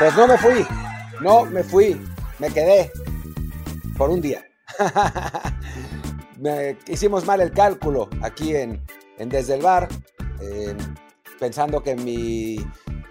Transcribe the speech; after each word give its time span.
Pues 0.00 0.16
no 0.16 0.26
me 0.26 0.38
fui, 0.38 0.66
no 1.20 1.44
me 1.44 1.62
fui, 1.62 2.00
me 2.38 2.48
quedé 2.48 2.90
por 3.98 4.08
un 4.08 4.22
día. 4.22 4.42
me, 6.38 6.78
hicimos 6.88 7.26
mal 7.26 7.42
el 7.42 7.52
cálculo 7.52 8.08
aquí 8.22 8.56
en, 8.56 8.82
Desde 9.18 9.56
el 9.56 9.60
Bar, 9.60 9.88
eh, 10.40 10.74
pensando 11.38 11.82
que 11.82 11.96
mi, 11.96 12.56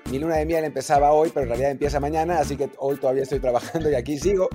mi 0.10 0.18
luna 0.18 0.38
de 0.38 0.48
miel 0.48 0.64
empezaba 0.64 1.12
hoy, 1.12 1.30
pero 1.32 1.44
en 1.44 1.50
realidad 1.50 1.70
empieza 1.70 2.00
mañana, 2.00 2.40
así 2.40 2.58
que 2.58 2.72
hoy 2.80 2.98
todavía 2.98 3.22
estoy 3.22 3.40
trabajando 3.40 3.92
y 3.92 3.94
aquí 3.94 4.18
sigo. 4.18 4.50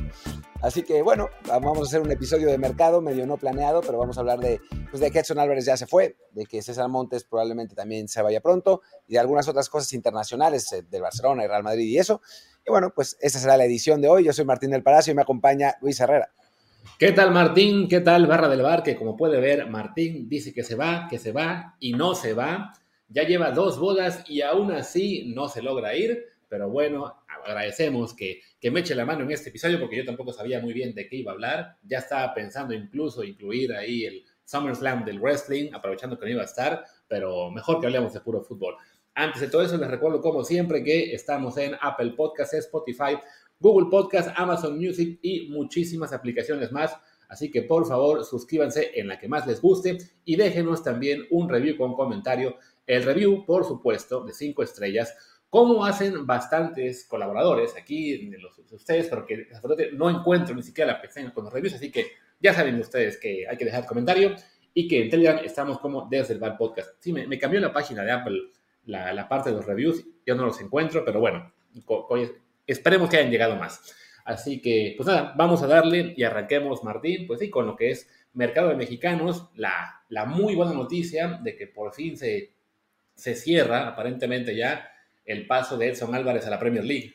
Así 0.65 0.83
que 0.83 1.03
bueno, 1.03 1.29
vamos 1.47 1.79
a 1.79 1.83
hacer 1.83 2.01
un 2.01 2.11
episodio 2.11 2.49
de 2.49 2.57
mercado 2.57 3.03
medio 3.03 3.27
no 3.27 3.37
planeado, 3.37 3.83
pero 3.83 3.99
vamos 3.99 4.17
a 4.17 4.21
hablar 4.21 4.39
de, 4.39 4.63
pues 4.91 4.99
de 4.99 5.11
que 5.11 5.19
Edson 5.19 5.39
Álvarez 5.39 5.67
ya 5.67 5.77
se 5.77 5.87
fue, 5.87 6.17
de 6.33 6.47
que 6.47 6.63
César 6.63 6.89
Montes 6.89 7.25
probablemente 7.25 7.75
también 7.75 8.09
se 8.09 8.23
vaya 8.23 8.41
pronto 8.41 8.81
y 9.07 9.13
de 9.13 9.19
algunas 9.19 9.47
otras 9.47 9.69
cosas 9.69 9.93
internacionales 9.93 10.73
eh, 10.73 10.83
del 10.89 11.03
Barcelona 11.03 11.45
y 11.45 11.49
Real 11.49 11.65
Madrid 11.65 11.85
y 11.85 11.99
eso. 11.99 12.23
Y 12.67 12.71
bueno, 12.71 12.95
pues 12.95 13.19
esa 13.21 13.39
será 13.39 13.59
la 13.59 13.67
edición 13.67 14.01
de 14.01 14.09
hoy. 14.09 14.25
Yo 14.25 14.33
soy 14.33 14.47
Martín 14.47 14.71
del 14.71 14.83
Palacio 14.83 15.11
y 15.13 15.15
me 15.15 15.21
acompaña 15.21 15.75
Luis 15.83 16.01
Herrera. 16.01 16.31
¿Qué 16.99 17.13
tal 17.13 17.31
Martín? 17.31 17.87
¿Qué 17.87 18.01
tal 18.01 18.27
Barra 18.27 18.49
del 18.49 18.63
Bar? 18.63 18.83
Que 18.83 18.97
como 18.97 19.19
puede 19.19 19.41
ver, 19.41 19.69
Martín 19.69 20.31
dice 20.31 20.55
que 20.55 20.63
se 20.63 20.77
va, 20.77 21.09
que 21.11 21.19
se 21.19 21.33
va 21.33 21.77
y 21.79 21.93
no 21.93 22.15
se 22.15 22.33
va. 22.33 22.73
Ya 23.11 23.25
lleva 23.25 23.51
dos 23.51 23.79
bodas 23.79 24.25
y 24.31 24.41
aún 24.41 24.73
así 24.73 25.31
no 25.35 25.47
se 25.51 25.61
logra 25.61 25.95
ir. 25.95 26.25
Pero 26.49 26.71
bueno, 26.71 27.17
agradecemos 27.45 28.15
que, 28.15 28.41
que 28.61 28.71
me 28.71 28.81
eche 28.81 28.95
la 28.95 29.05
mano 29.05 29.25
en 29.25 29.31
este 29.31 29.51
episodio 29.51 29.79
porque 29.81 29.97
yo 29.97 30.05
tampoco 30.05 30.33
sabía 30.33 30.61
muy 30.61 30.73
bien 30.73 30.95
de 30.95 31.09
qué 31.09 31.17
iba 31.17 31.33
a 31.33 31.35
hablar. 31.35 31.77
Ya 31.83 31.99
estaba 31.99 32.33
pensando 32.35 32.75
incluso 32.75 33.25
incluir 33.25 33.73
ahí 33.73 34.05
el 34.05 34.25
SummerSlam 34.45 35.05
del 35.05 35.21
wrestling, 35.21 35.71
aprovechando 35.73 36.19
que 36.19 36.27
no 36.27 36.33
iba 36.33 36.43
a 36.43 36.47
estar, 36.47 36.85
pero 37.09 37.51
mejor 37.51 37.81
que 37.81 37.87
hablemos 37.87 38.13
de 38.13 38.21
puro 38.21 38.43
fútbol. 38.43 38.77
Antes 39.15 39.43
de 39.43 39.49
todo 39.49 39.63
eso, 39.63 39.77
les 39.77 39.91
recuerdo 39.91 40.21
como 40.21 40.43
siempre 40.45 40.83
que 40.83 41.15
estamos 41.15 41.57
en 41.57 41.77
Apple 41.81 42.15
Podcasts, 42.17 42.55
Spotify, 42.55 43.17
Google 43.61 43.89
Podcast, 43.89 44.31
Amazon 44.35 44.77
Music 44.77 45.19
y 45.23 45.49
muchísimas 45.51 46.13
aplicaciones 46.13 46.73
más. 46.73 46.97
Así 47.29 47.51
que 47.51 47.63
por 47.63 47.87
favor 47.87 48.25
suscríbanse 48.25 48.91
en 48.95 49.09
la 49.09 49.19
que 49.19 49.29
más 49.29 49.47
les 49.47 49.61
guste 49.61 49.99
y 50.25 50.37
déjenos 50.37 50.83
también 50.83 51.27
un 51.31 51.49
review 51.49 51.77
con 51.77 51.95
comentario. 51.95 52.57
El 52.87 53.05
review, 53.05 53.47
por 53.47 53.65
supuesto, 53.65 54.25
de 54.25 54.35
5 54.35 54.63
estrellas, 54.63 55.15
como 55.55 55.85
hacen 55.85 56.27
bastantes 56.27 57.05
colaboradores 57.05 57.77
aquí 57.77 58.27
de 58.27 58.39
los 58.39 58.57
de 58.69 58.75
ustedes, 58.75 59.07
pero 59.07 59.25
que 59.25 59.47
no 59.93 60.11
encuentro 60.11 60.53
ni 60.53 60.65
siquiera 60.65 60.95
la 60.95 61.01
pestaña 61.01 61.33
con 61.33 61.45
los 61.45 61.53
reviews, 61.53 61.75
así 61.75 61.93
que 61.93 62.09
ya 62.41 62.53
saben 62.53 62.75
ustedes 62.81 63.19
que 63.19 63.47
hay 63.49 63.57
que 63.57 63.65
dejar 63.65 63.87
comentario 63.87 64.35
y 64.75 64.89
que 64.89 65.05
en 65.05 65.11
Telegram 65.11 65.39
estamos 65.45 65.79
como 65.79 66.09
desde 66.11 66.35
el 66.35 66.41
bar 66.41 66.59
podcast. 66.59 66.97
Sí, 66.99 67.13
me, 67.13 67.29
me 67.29 67.39
cambió 67.39 67.61
la 67.61 67.73
página 67.73 68.03
de 68.03 68.11
Apple, 68.11 68.37
la, 68.87 69.13
la, 69.13 69.29
parte 69.29 69.51
de 69.51 69.55
los 69.55 69.65
reviews, 69.65 70.05
yo 70.27 70.35
no 70.35 70.45
los 70.45 70.61
encuentro, 70.61 71.05
pero 71.05 71.21
bueno, 71.21 71.53
esperemos 72.67 73.09
que 73.09 73.19
hayan 73.19 73.31
llegado 73.31 73.55
más. 73.55 73.95
Así 74.25 74.61
que, 74.61 74.95
pues 74.97 75.07
nada, 75.07 75.35
vamos 75.37 75.63
a 75.63 75.69
darle 75.69 76.15
y 76.17 76.25
arranquemos, 76.25 76.83
Martín, 76.83 77.29
pues 77.29 77.39
sí, 77.39 77.49
con 77.49 77.65
lo 77.65 77.77
que 77.77 77.91
es 77.93 78.09
mercado 78.33 78.71
de 78.71 78.75
mexicanos, 78.75 79.51
la, 79.55 80.03
la 80.09 80.25
muy 80.25 80.57
buena 80.57 80.73
noticia 80.73 81.39
de 81.45 81.55
que 81.55 81.69
por 81.69 81.95
fin 81.95 82.17
se, 82.17 82.55
se 83.15 83.37
cierra, 83.37 83.87
aparentemente 83.87 84.57
ya, 84.57 84.91
el 85.25 85.47
paso 85.47 85.77
de 85.77 85.89
Edson 85.89 86.15
Álvarez 86.15 86.47
a 86.47 86.51
la 86.51 86.59
Premier 86.59 86.85
League. 86.85 87.15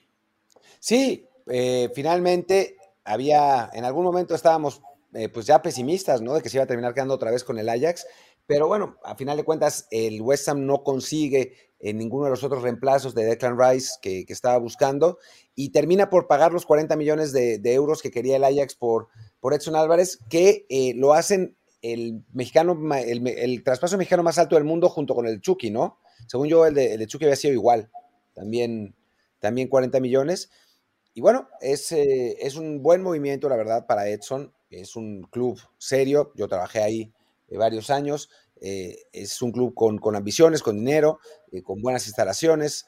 Sí, 0.80 1.28
eh, 1.48 1.90
finalmente 1.94 2.78
había, 3.04 3.70
en 3.74 3.86
algún 3.86 4.06
momento 4.06 4.36
estábamos 4.36 4.82
eh, 5.14 5.30
pues 5.30 5.46
ya 5.46 5.62
pesimistas, 5.62 6.22
¿no? 6.22 6.36
De 6.36 6.42
que 6.42 6.50
se 6.50 6.58
iba 6.58 6.64
a 6.64 6.68
terminar 6.68 6.94
quedando 6.94 7.16
otra 7.16 7.32
vez 7.32 7.44
con 7.44 7.58
el 7.58 7.68
Ajax, 7.68 8.06
pero 8.46 8.68
bueno, 8.68 8.98
a 9.04 9.16
final 9.16 9.38
de 9.38 9.44
cuentas 9.44 9.88
el 9.92 10.22
West 10.22 10.48
Ham 10.50 10.66
no 10.66 10.84
consigue 10.84 11.54
en 11.80 11.98
ninguno 11.98 12.26
de 12.26 12.32
los 12.32 12.44
otros 12.44 12.62
reemplazos 12.62 13.16
de 13.16 13.26
Declan 13.26 13.58
Rice 13.60 13.94
que, 14.02 14.26
estaba 14.28 14.58
buscando 14.58 15.18
y 15.56 15.70
termina 15.70 16.10
por 16.10 16.28
pagar 16.28 16.52
los 16.52 16.66
40 16.66 16.96
millones 16.96 17.32
de, 17.32 17.62
euros 17.74 18.02
que 18.02 18.12
quería 18.12 18.36
el 18.36 18.44
Ajax 18.44 18.76
por, 18.76 19.08
por 19.40 19.54
Edson 19.54 19.76
Álvarez, 19.76 20.20
que 20.30 20.66
eh, 20.70 20.94
lo 20.96 21.14
hacen 21.14 21.56
el 21.82 22.24
mexicano, 22.34 22.78
el, 22.96 23.26
el, 23.28 23.64
traspaso 23.64 23.98
mexicano 23.98 24.24
más 24.24 24.38
alto 24.38 24.56
del 24.56 24.66
mundo 24.66 24.90
junto 24.90 25.16
con 25.16 25.26
el 25.28 25.42
Chucky, 25.42 25.72
¿no? 25.72 26.00
Según 26.28 26.50
yo, 26.50 26.66
el 26.66 26.78
el 26.78 27.08
Chucky 27.08 27.26
había 27.26 27.38
sido 27.38 27.54
igual, 27.54 27.90
también, 28.40 28.96
también 29.40 29.68
40 29.68 30.00
millones. 30.00 30.50
Y 31.14 31.22
bueno, 31.22 31.50
es, 31.60 31.92
eh, 31.92 32.38
es 32.40 32.56
un 32.56 32.82
buen 32.82 33.04
movimiento, 33.04 33.50
la 33.50 33.58
verdad, 33.58 33.86
para 33.86 34.08
Edson. 34.08 34.54
Es 34.70 34.96
un 34.96 35.24
club 35.24 35.60
serio, 35.78 36.32
yo 36.36 36.48
trabajé 36.48 36.82
ahí 36.82 37.14
eh, 37.50 37.58
varios 37.58 37.90
años. 37.90 38.30
Eh, 38.62 38.98
es 39.12 39.42
un 39.42 39.52
club 39.52 39.74
con, 39.74 39.98
con, 39.98 40.16
ambiciones, 40.16 40.64
con 40.64 40.78
dinero, 40.78 41.20
con 41.64 41.82
buenas 41.82 42.08
instalaciones, 42.08 42.86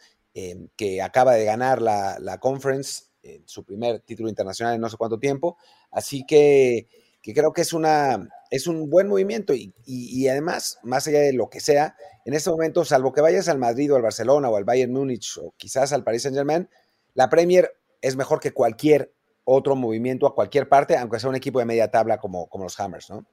que 0.77 1.01
acaba 1.01 1.33
de 1.33 1.43
ganar 1.43 1.81
la, 1.81 2.17
la 2.19 2.39
conference, 2.39 3.03
su 3.43 3.65
primer 3.65 3.99
título 3.99 4.29
internacional 4.29 4.75
en 4.75 4.81
no 4.81 4.89
sé 4.89 4.95
cuánto 4.95 5.19
tiempo. 5.19 5.57
Así 5.91 6.25
que, 6.25 6.87
que 7.21 7.33
creo 7.33 7.51
que 7.51 7.61
es, 7.61 7.73
una, 7.73 8.29
es 8.51 8.67
un 8.67 8.89
buen 8.89 9.07
movimiento 9.07 9.55
y, 9.55 9.73
y, 9.85 10.21
y, 10.21 10.27
además, 10.27 10.77
más 10.83 11.07
allá 11.07 11.21
de 11.21 11.33
lo 11.33 11.49
que 11.49 11.59
sea, 11.59 11.95
en 12.25 12.35
este 12.35 12.51
momento, 12.51 12.85
salvo 12.85 13.13
que 13.13 13.21
vayas 13.21 13.49
al 13.49 13.57
Madrid 13.57 13.91
o 13.91 13.95
al 13.95 14.03
Barcelona 14.03 14.49
o 14.49 14.57
al 14.57 14.65
Bayern 14.65 14.91
Múnich 14.91 15.37
o 15.37 15.55
quizás 15.57 15.91
al 15.93 16.03
Paris 16.03 16.23
Saint 16.23 16.37
Germain, 16.37 16.69
la 17.15 17.29
Premier 17.29 17.71
es 18.01 18.15
mejor 18.15 18.39
que 18.39 18.51
cualquier 18.51 19.13
otro 19.43 19.75
movimiento 19.75 20.27
a 20.27 20.35
cualquier 20.35 20.67
parte, 20.69 20.97
aunque 20.97 21.19
sea 21.19 21.29
un 21.29 21.35
equipo 21.35 21.59
de 21.59 21.65
media 21.65 21.89
tabla 21.89 22.17
como, 22.17 22.47
como 22.47 22.65
los 22.65 22.79
Hammers, 22.79 23.09
¿no? 23.09 23.25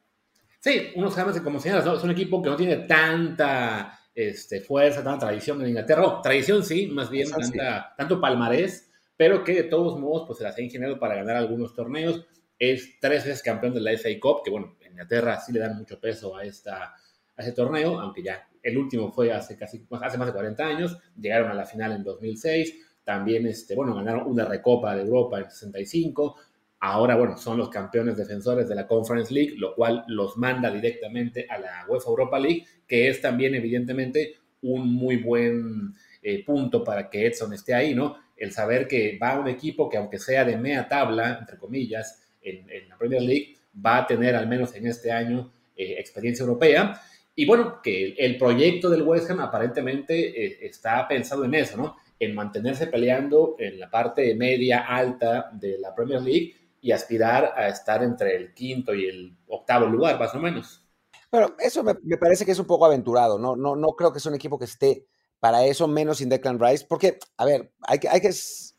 Sí, 0.60 0.90
unos 0.96 1.16
Hammers 1.16 1.38
que 1.38 1.44
como 1.44 1.60
señalas, 1.60 1.84
¿no? 1.84 1.96
es 1.96 2.02
un 2.02 2.10
equipo 2.10 2.42
que 2.42 2.50
no 2.50 2.56
tiene 2.56 2.78
tanta 2.78 3.98
este, 4.14 4.60
fuerza, 4.60 5.04
tanta 5.04 5.26
tradición 5.26 5.60
en 5.60 5.68
Inglaterra. 5.68 6.04
Oh, 6.04 6.20
tradición 6.20 6.64
sí, 6.64 6.88
más 6.88 7.10
bien 7.10 7.30
tanta, 7.30 7.46
sí. 7.48 7.94
tanto 7.96 8.20
palmarés, 8.20 8.90
pero 9.16 9.44
que 9.44 9.54
de 9.54 9.64
todos 9.64 9.98
modos 9.98 10.24
pues 10.26 10.38
se 10.38 10.44
las 10.44 10.56
ha 10.56 10.62
ingeniado 10.62 10.98
para 10.98 11.14
ganar 11.14 11.36
algunos 11.36 11.74
torneos. 11.74 12.26
Es 12.58 12.98
tres 13.00 13.24
veces 13.24 13.42
campeón 13.42 13.74
de 13.74 13.80
la 13.80 13.92
FA 13.96 14.08
Cup, 14.20 14.42
que 14.44 14.50
bueno, 14.50 14.76
en 14.77 14.77
Inglaterra 14.98 15.40
sí 15.40 15.52
le 15.52 15.60
dan 15.60 15.76
mucho 15.76 16.00
peso 16.00 16.36
a, 16.36 16.44
esta, 16.44 16.94
a 17.36 17.42
ese 17.42 17.52
torneo, 17.52 18.00
aunque 18.00 18.22
ya 18.22 18.48
el 18.62 18.76
último 18.76 19.12
fue 19.12 19.32
hace 19.32 19.56
casi 19.56 19.86
hace 20.00 20.18
más 20.18 20.26
de 20.26 20.32
40 20.32 20.66
años. 20.66 20.98
Llegaron 21.16 21.50
a 21.50 21.54
la 21.54 21.64
final 21.64 21.92
en 21.92 22.02
2006. 22.02 22.74
También, 23.04 23.46
este, 23.46 23.74
bueno, 23.74 23.94
ganaron 23.94 24.26
una 24.26 24.44
recopa 24.44 24.94
de 24.94 25.02
Europa 25.02 25.38
en 25.38 25.50
65 25.50 26.36
Ahora, 26.80 27.16
bueno, 27.16 27.36
son 27.36 27.58
los 27.58 27.70
campeones 27.70 28.16
defensores 28.16 28.68
de 28.68 28.74
la 28.76 28.86
Conference 28.86 29.34
League, 29.34 29.54
lo 29.56 29.74
cual 29.74 30.04
los 30.06 30.36
manda 30.36 30.70
directamente 30.70 31.46
a 31.48 31.58
la 31.58 31.84
UEFA 31.88 32.10
Europa 32.10 32.38
League, 32.38 32.66
que 32.86 33.08
es 33.08 33.20
también 33.20 33.54
evidentemente 33.56 34.36
un 34.62 34.92
muy 34.94 35.16
buen 35.16 35.92
eh, 36.22 36.44
punto 36.44 36.84
para 36.84 37.10
que 37.10 37.26
Edson 37.26 37.52
esté 37.52 37.74
ahí, 37.74 37.94
¿no? 37.94 38.16
El 38.36 38.52
saber 38.52 38.86
que 38.86 39.18
va 39.20 39.40
un 39.40 39.48
equipo 39.48 39.88
que 39.88 39.96
aunque 39.96 40.20
sea 40.20 40.44
de 40.44 40.56
media 40.56 40.86
tabla, 40.88 41.38
entre 41.40 41.58
comillas, 41.58 42.22
en, 42.40 42.70
en 42.70 42.88
la 42.88 42.96
Premier 42.96 43.22
League, 43.22 43.56
va 43.84 43.98
a 43.98 44.06
tener 44.06 44.34
al 44.34 44.48
menos 44.48 44.74
en 44.74 44.86
este 44.86 45.12
año 45.12 45.50
eh, 45.76 45.96
experiencia 45.98 46.42
europea. 46.42 47.00
Y 47.34 47.46
bueno, 47.46 47.80
que 47.82 48.14
el, 48.18 48.36
proyecto 48.36 48.90
del 48.90 49.02
West 49.02 49.30
Ham 49.30 49.40
aparentemente 49.40 50.44
eh, 50.44 50.58
está 50.62 51.06
pensado 51.06 51.44
en 51.44 51.54
eso, 51.54 51.76
¿no? 51.76 51.96
En 52.18 52.34
mantenerse 52.34 52.88
peleando 52.88 53.54
en 53.58 53.78
la 53.78 53.88
parte 53.88 54.34
media 54.34 54.80
alta 54.80 55.50
de 55.52 55.78
la 55.78 55.94
Premier 55.94 56.20
League 56.20 56.54
y 56.80 56.90
aspirar 56.90 57.54
a 57.56 57.68
estar 57.68 58.02
entre 58.02 58.36
el 58.36 58.54
quinto 58.54 58.94
y 58.94 59.06
el 59.06 59.36
octavo 59.46 59.86
lugar, 59.86 60.18
más 60.18 60.34
o 60.34 60.40
menos. 60.40 60.84
Bueno, 61.30 61.54
eso 61.58 61.84
me, 61.84 61.94
me, 62.02 62.16
parece 62.16 62.44
que 62.44 62.52
es 62.52 62.58
un 62.58 62.66
poco 62.66 62.86
aventurado, 62.86 63.38
¿no? 63.38 63.54
No, 63.54 63.76
no 63.76 63.88
creo 63.88 64.12
que 64.12 64.20
sea 64.20 64.30
un 64.30 64.36
equipo 64.36 64.58
que 64.58 64.64
esté 64.64 65.06
para 65.40 65.64
eso 65.64 65.86
menos 65.86 66.18
sin 66.18 66.28
Declan 66.28 66.58
Rice, 66.58 66.86
porque, 66.88 67.18
a 67.36 67.44
ver, 67.44 67.72
hay 67.82 67.98
que, 67.98 68.08
hay 68.08 68.20
que, 68.20 68.30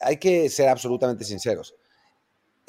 hay 0.02 0.18
que 0.18 0.50
ser 0.50 0.68
absolutamente 0.68 1.24
sinceros. 1.24 1.76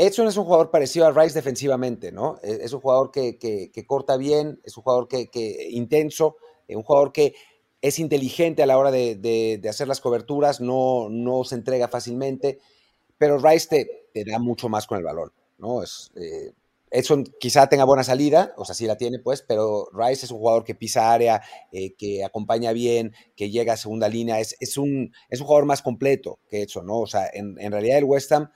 Edson 0.00 0.28
es 0.28 0.38
un 0.38 0.44
jugador 0.44 0.70
parecido 0.70 1.06
a 1.06 1.10
Rice 1.10 1.34
defensivamente, 1.34 2.10
¿no? 2.10 2.38
Es, 2.42 2.58
es 2.60 2.72
un 2.72 2.80
jugador 2.80 3.10
que, 3.10 3.70
corta 3.86 4.16
bien, 4.16 4.58
es 4.64 4.74
un 4.78 4.82
jugador 4.82 5.08
que, 5.08 5.68
intenso, 5.72 6.36
eh, 6.68 6.74
un 6.74 6.82
jugador 6.82 7.12
que 7.12 7.34
es 7.82 7.98
inteligente 7.98 8.62
a 8.62 8.66
la 8.66 8.78
hora 8.78 8.90
de, 8.90 9.60
hacer 9.68 9.88
las 9.88 10.00
coberturas, 10.00 10.62
no, 10.62 11.08
no 11.10 11.44
se 11.44 11.56
entrega 11.56 11.86
fácilmente, 11.88 12.60
pero 13.18 13.36
Rice 13.38 13.90
te, 14.14 14.24
da 14.24 14.38
mucho 14.38 14.70
más 14.70 14.86
con 14.86 14.96
el 14.96 15.04
balón, 15.04 15.32
¿no? 15.58 15.82
Es, 15.82 16.10
eh, 16.16 16.52
Edson 16.90 17.24
quizá 17.38 17.68
tenga 17.68 17.84
buena 17.84 18.02
salida, 18.02 18.54
o 18.56 18.64
sea, 18.64 18.74
sí 18.74 18.86
la 18.86 18.96
tiene, 18.96 19.18
pues, 19.18 19.42
pero 19.42 19.90
Rice 19.92 20.24
es 20.24 20.30
un 20.30 20.38
jugador 20.38 20.64
que 20.64 20.74
pisa 20.74 21.12
área, 21.12 21.42
eh, 21.72 21.92
que 21.92 22.24
acompaña 22.24 22.72
bien, 22.72 23.12
que 23.36 23.50
llega 23.50 23.74
a 23.74 23.76
segunda 23.76 24.08
línea, 24.08 24.40
es, 24.40 24.56
es, 24.60 24.78
un, 24.78 25.12
es 25.28 25.40
un 25.40 25.46
jugador 25.46 25.66
más 25.66 25.82
completo 25.82 26.38
que 26.48 26.62
Edson, 26.62 26.86
¿no? 26.86 27.00
O 27.00 27.06
sea, 27.06 27.28
en, 27.30 27.54
realidad 27.70 27.98
el 27.98 28.04
West 28.04 28.32
Ham 28.32 28.50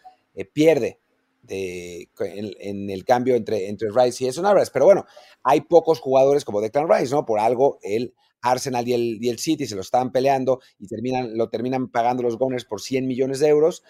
pierde 0.55 1.04
de, 1.47 2.09
en, 2.21 2.51
en, 2.59 2.91
el 2.91 3.05
cambio 3.05 3.35
entre, 3.35 3.69
entre 3.69 3.89
Rice 3.91 4.25
y 4.25 4.29
Edson 4.29 4.47
Álvarez, 4.47 4.71
pero 4.71 4.85
bueno, 4.85 5.05
hay 5.43 5.63
pocos 5.63 6.01
jugadores 6.01 6.45
como 6.45 6.61
Declan 6.61 6.89
Rice, 6.89 7.15
¿no? 7.15 7.25
Por 7.25 7.39
algo 7.39 7.79
el 7.83 8.15
Arsenal 8.45 8.87
y 8.87 8.93
el, 8.93 9.19
y 9.23 9.29
el 9.31 9.39
City 9.39 9.67
se 9.67 9.75
lo 9.75 9.81
estaban 9.81 10.13
peleando 10.13 10.61
y 10.79 10.87
terminan, 10.87 11.37
lo 11.37 11.49
terminan 11.49 11.89
pagando 11.89 12.23
los 12.23 12.37
Gunners 12.37 12.65
por 12.65 12.81
100 12.81 13.07
millones 13.07 13.41
de 13.41 13.49
euros 13.49 13.83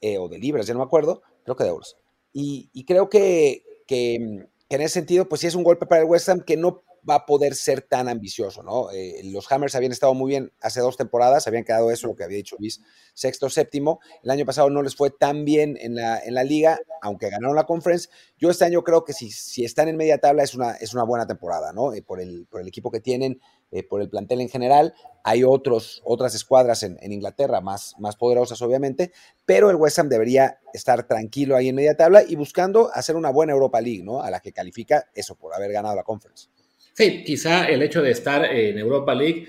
eh, 0.00 0.18
o 0.18 0.28
de 0.28 0.38
libras, 0.38 0.66
ya 0.66 0.72
no 0.74 0.80
me 0.80 0.86
acuerdo, 0.86 1.22
creo 1.44 1.56
que 1.56 1.64
de 1.64 1.70
euros. 1.70 1.98
Y, 2.32 2.84
creo 2.86 3.10
que, 3.10 3.62
que, 3.86 4.14
en 4.14 4.80
ese 4.80 4.88
sentido, 4.88 5.28
pues 5.28 5.42
sí 5.42 5.46
es 5.46 5.54
un 5.54 5.64
golpe 5.64 5.84
para 5.84 6.00
el 6.00 6.08
West 6.08 6.28
Ham 6.30 6.40
que 6.40 6.56
no 6.56 6.82
va 7.08 7.16
a 7.16 7.26
poder 7.26 7.54
ser 7.54 7.82
tan 7.82 8.08
ambicioso, 8.08 8.62
¿no? 8.62 8.90
Eh, 8.92 9.20
los 9.24 9.50
Hammers 9.50 9.74
habían 9.74 9.92
estado 9.92 10.14
muy 10.14 10.30
bien 10.30 10.52
hace 10.60 10.80
dos 10.80 10.96
temporadas, 10.96 11.46
habían 11.46 11.64
quedado 11.64 11.90
eso, 11.90 12.06
lo 12.06 12.14
que 12.14 12.24
había 12.24 12.36
dicho 12.36 12.56
Luis, 12.58 12.80
sexto, 13.14 13.50
séptimo. 13.50 14.00
El 14.22 14.30
año 14.30 14.46
pasado 14.46 14.70
no 14.70 14.82
les 14.82 14.94
fue 14.94 15.10
tan 15.10 15.44
bien 15.44 15.76
en 15.80 15.96
la, 15.96 16.18
en 16.20 16.34
la 16.34 16.44
liga, 16.44 16.78
aunque 17.00 17.30
ganaron 17.30 17.56
la 17.56 17.64
conference. 17.64 18.08
Yo 18.38 18.50
este 18.50 18.64
año 18.64 18.82
creo 18.82 19.04
que 19.04 19.12
si, 19.12 19.30
si 19.30 19.64
están 19.64 19.88
en 19.88 19.96
media 19.96 20.18
tabla 20.18 20.42
es 20.42 20.54
una, 20.54 20.72
es 20.72 20.94
una 20.94 21.04
buena 21.04 21.26
temporada, 21.26 21.72
¿no? 21.72 21.92
Eh, 21.92 22.02
por, 22.02 22.20
el, 22.20 22.46
por 22.46 22.60
el 22.60 22.68
equipo 22.68 22.90
que 22.90 23.00
tienen, 23.00 23.40
eh, 23.72 23.82
por 23.82 24.02
el 24.02 24.10
plantel 24.10 24.42
en 24.42 24.48
general. 24.48 24.94
Hay 25.24 25.44
otros, 25.44 26.02
otras 26.04 26.34
escuadras 26.34 26.82
en, 26.82 26.98
Inglaterra 27.00 27.60
más, 27.60 27.94
más 27.98 28.16
poderosas, 28.16 28.60
obviamente, 28.60 29.12
pero 29.46 29.70
el 29.70 29.76
West 29.76 29.98
Ham 29.98 30.08
debería 30.08 30.60
estar 30.74 31.06
tranquilo 31.06 31.56
ahí 31.56 31.68
en 31.68 31.76
media 31.76 31.96
tabla 31.96 32.22
y 32.22 32.36
buscando 32.36 32.90
hacer 32.92 33.16
una 33.16 33.30
buena 33.30 33.54
Europa 33.54 33.80
League, 33.80 34.02
¿no? 34.02 34.20
A 34.20 34.30
la 34.30 34.40
que 34.40 34.52
califica 34.52 35.08
eso 35.14 35.36
por 35.36 35.54
haber 35.54 35.72
ganado 35.72 35.96
la 35.96 36.02
conference. 36.02 36.48
Sí, 36.94 37.24
quizá 37.24 37.66
el 37.66 37.82
hecho 37.82 38.02
de 38.02 38.10
estar 38.10 38.44
en 38.44 38.78
Europa 38.78 39.14
League 39.14 39.48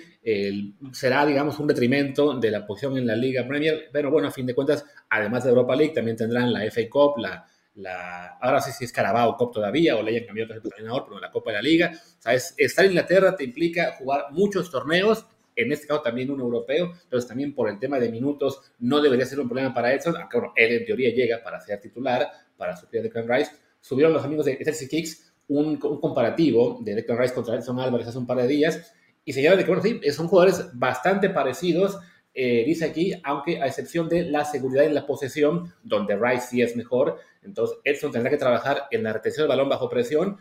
será, 0.93 1.25
digamos, 1.25 1.59
un 1.59 1.67
detrimento 1.67 2.39
de 2.39 2.49
la 2.49 2.65
posición 2.65 2.97
en 2.97 3.05
la 3.05 3.15
Liga 3.15 3.45
Premier, 3.45 3.89
pero 3.91 4.09
bueno, 4.09 4.29
a 4.29 4.31
fin 4.31 4.45
de 4.45 4.55
cuentas, 4.55 4.85
además 5.09 5.43
de 5.43 5.49
Europa 5.49 5.75
League, 5.75 5.93
también 5.93 6.15
tendrán 6.15 6.53
la 6.53 6.61
FA 6.71 6.81
Cup, 6.89 7.17
la, 7.17 7.45
la 7.75 8.37
ahora 8.39 8.61
sé 8.61 8.71
si 8.71 8.85
es 8.85 8.93
Carabao 8.93 9.35
Cup 9.35 9.51
todavía, 9.51 9.97
o 9.97 10.03
le 10.03 10.11
hayan 10.11 10.25
cambiado 10.25 10.53
entrenador, 10.53 11.03
pero 11.05 11.19
la 11.19 11.29
Copa 11.29 11.51
de 11.51 11.57
la 11.57 11.61
Liga. 11.61 11.91
O 12.25 12.29
estar 12.29 12.85
en 12.85 12.91
Inglaterra 12.91 13.35
te 13.35 13.43
implica 13.43 13.95
jugar 13.97 14.27
muchos 14.31 14.71
torneos, 14.71 15.25
en 15.55 15.71
este 15.71 15.87
caso 15.87 16.01
también 16.01 16.31
un 16.31 16.39
europeo, 16.39 16.93
entonces 17.03 17.27
también 17.27 17.53
por 17.53 17.69
el 17.69 17.77
tema 17.77 17.99
de 17.99 18.09
minutos 18.09 18.61
no 18.79 19.01
debería 19.01 19.25
ser 19.25 19.39
un 19.41 19.47
problema 19.47 19.73
para 19.73 19.93
Edson, 19.93 20.15
aunque 20.15 20.37
bueno, 20.37 20.53
él 20.55 20.71
en 20.71 20.85
teoría 20.85 21.13
llega 21.13 21.43
para 21.43 21.59
ser 21.59 21.79
titular, 21.81 22.27
para 22.57 22.77
suplir 22.77 23.03
de 23.03 23.09
Clan 23.09 23.27
Rice. 23.27 23.51
Subieron 23.81 24.13
los 24.13 24.23
amigos 24.23 24.45
de 24.45 24.57
Chelsea 24.57 24.87
Kicks 24.87 25.32
un, 25.47 25.77
comparativo 25.77 26.79
de 26.81 26.95
Declan 26.95 27.17
Rice 27.17 27.33
contra 27.33 27.55
Edson 27.55 27.79
Álvarez 27.79 28.07
hace 28.07 28.17
un 28.17 28.27
par 28.27 28.37
de 28.37 28.47
días 28.47 28.93
y 29.25 29.33
se 29.33 29.41
llama 29.41 29.57
de 29.57 29.99
que, 30.01 30.11
son 30.11 30.27
jugadores 30.27 30.69
bastante 30.73 31.29
parecidos, 31.29 31.97
eh, 32.33 32.63
dice 32.65 32.85
aquí, 32.85 33.13
aunque 33.23 33.61
a 33.61 33.67
excepción 33.67 34.09
de 34.09 34.23
la 34.23 34.43
seguridad 34.43 34.85
en 34.85 34.93
la 34.93 35.05
posesión, 35.05 35.73
donde 35.83 36.17
Rice 36.17 36.47
sí 36.49 36.61
es 36.61 36.75
mejor, 36.75 37.19
entonces 37.41 37.77
Edson 37.83 38.11
tendrá 38.11 38.29
que 38.29 38.37
trabajar 38.37 38.83
en 38.91 39.03
la 39.03 39.13
retención 39.13 39.43
del 39.43 39.55
balón 39.55 39.69
bajo 39.69 39.89
presión, 39.89 40.37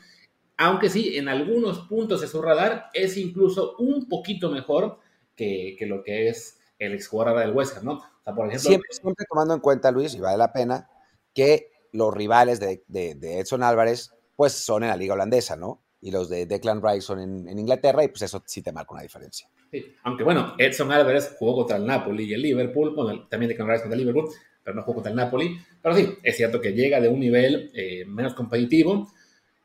aunque 0.56 0.88
sí, 0.88 1.16
en 1.16 1.28
algunos 1.28 1.81
puntos 1.81 2.20
de 2.20 2.28
su 2.28 2.43
radar 2.43 2.87
es 2.93 3.16
incluso 3.16 3.76
un 3.78 4.08
poquito 4.08 4.50
mejor 4.50 4.99
que, 5.37 5.76
lo 5.81 6.02
que 6.02 6.28
es 6.28 6.58
el 6.78 6.93
exjugador 6.93 7.40
del 7.40 7.52
West 7.52 7.76
Ham, 7.76 7.84
¿no? 7.84 8.02
Por 8.25 8.46
ejemplo, 8.46 8.58
siempre, 8.60 9.26
tomando 9.28 9.54
en 9.54 9.60
cuenta, 9.60 9.90
Luis, 9.90 10.14
y 10.14 10.20
vale 10.20 10.38
la 10.38 10.52
pena, 10.52 10.88
que 11.34 11.72
los 11.90 12.14
rivales 12.14 12.60
de, 12.60 12.84
de, 12.87 13.14
de 13.16 13.40
Edson 13.40 13.62
Álvarez 13.62 14.12
pues 14.37 14.52
son 14.52 14.82
en 14.82 14.90
la 14.90 14.96
liga 14.96 15.14
holandesa, 15.14 15.56
¿no? 15.56 15.82
Y 16.00 16.11
los 16.11 16.29
de 16.29 16.46
Declan 16.46 16.82
Rice 16.82 17.02
son 17.02 17.20
en, 17.20 17.58
Inglaterra 17.58 18.02
y 18.02 18.08
pues 18.08 18.23
eso 18.23 18.43
sí 18.44 18.61
te 18.61 18.73
marca 18.73 18.93
una 18.93 19.02
diferencia. 19.02 19.49
Sí. 19.70 19.94
Aunque 20.02 20.25
bueno, 20.25 20.55
Edson 20.58 20.90
Álvarez 20.90 21.37
jugó 21.38 21.56
contra 21.56 21.76
el 21.76 21.87
Napoli 21.87 22.25
y 22.25 22.34
el 22.34 22.43
Liverpool, 22.43 22.94
bueno, 22.94 23.29
también 23.29 23.50
Declan 23.50 23.69
Rice 23.69 23.82
contra 23.82 23.96
el 23.96 24.05
Liverpool, 24.05 24.29
pero 24.64 24.75
no 24.75 24.82
jugó 24.82 24.96
contra 24.96 25.11
el 25.11 25.17
Napoli. 25.17 25.58
Pero 25.81 25.94
sí, 25.94 26.14
es 26.23 26.37
cierto 26.37 26.61
que 26.61 26.73
llega 26.73 27.00
de 27.00 27.08
un 27.08 27.20
nivel 27.20 27.70
eh, 27.75 28.05
menos 28.06 28.34
competitivo. 28.34 29.08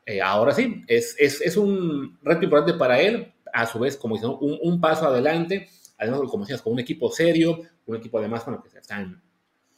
Eh, 0.06 0.22
ahora 0.22 0.52
sí, 0.52 0.84
es, 0.86 1.16
es, 1.18 1.40
es, 1.40 1.56
un 1.56 2.18
reto 2.22 2.44
importante 2.44 2.78
para 2.78 3.00
él, 3.00 3.34
a 3.52 3.66
su 3.66 3.78
vez, 3.78 3.96
como 3.96 4.14
dicen, 4.14 4.30
un, 4.40 4.58
un 4.62 4.80
paso 4.80 5.06
adelante, 5.06 5.68
además, 5.98 6.20
como 6.30 6.44
decías, 6.44 6.62
con 6.62 6.72
un 6.72 6.78
equipo 6.78 7.10
serio, 7.10 7.60
un 7.84 7.96
equipo 7.96 8.18
además, 8.18 8.44
bueno, 8.46 8.62
que 8.62 8.78
está 8.78 9.00
en, 9.00 9.20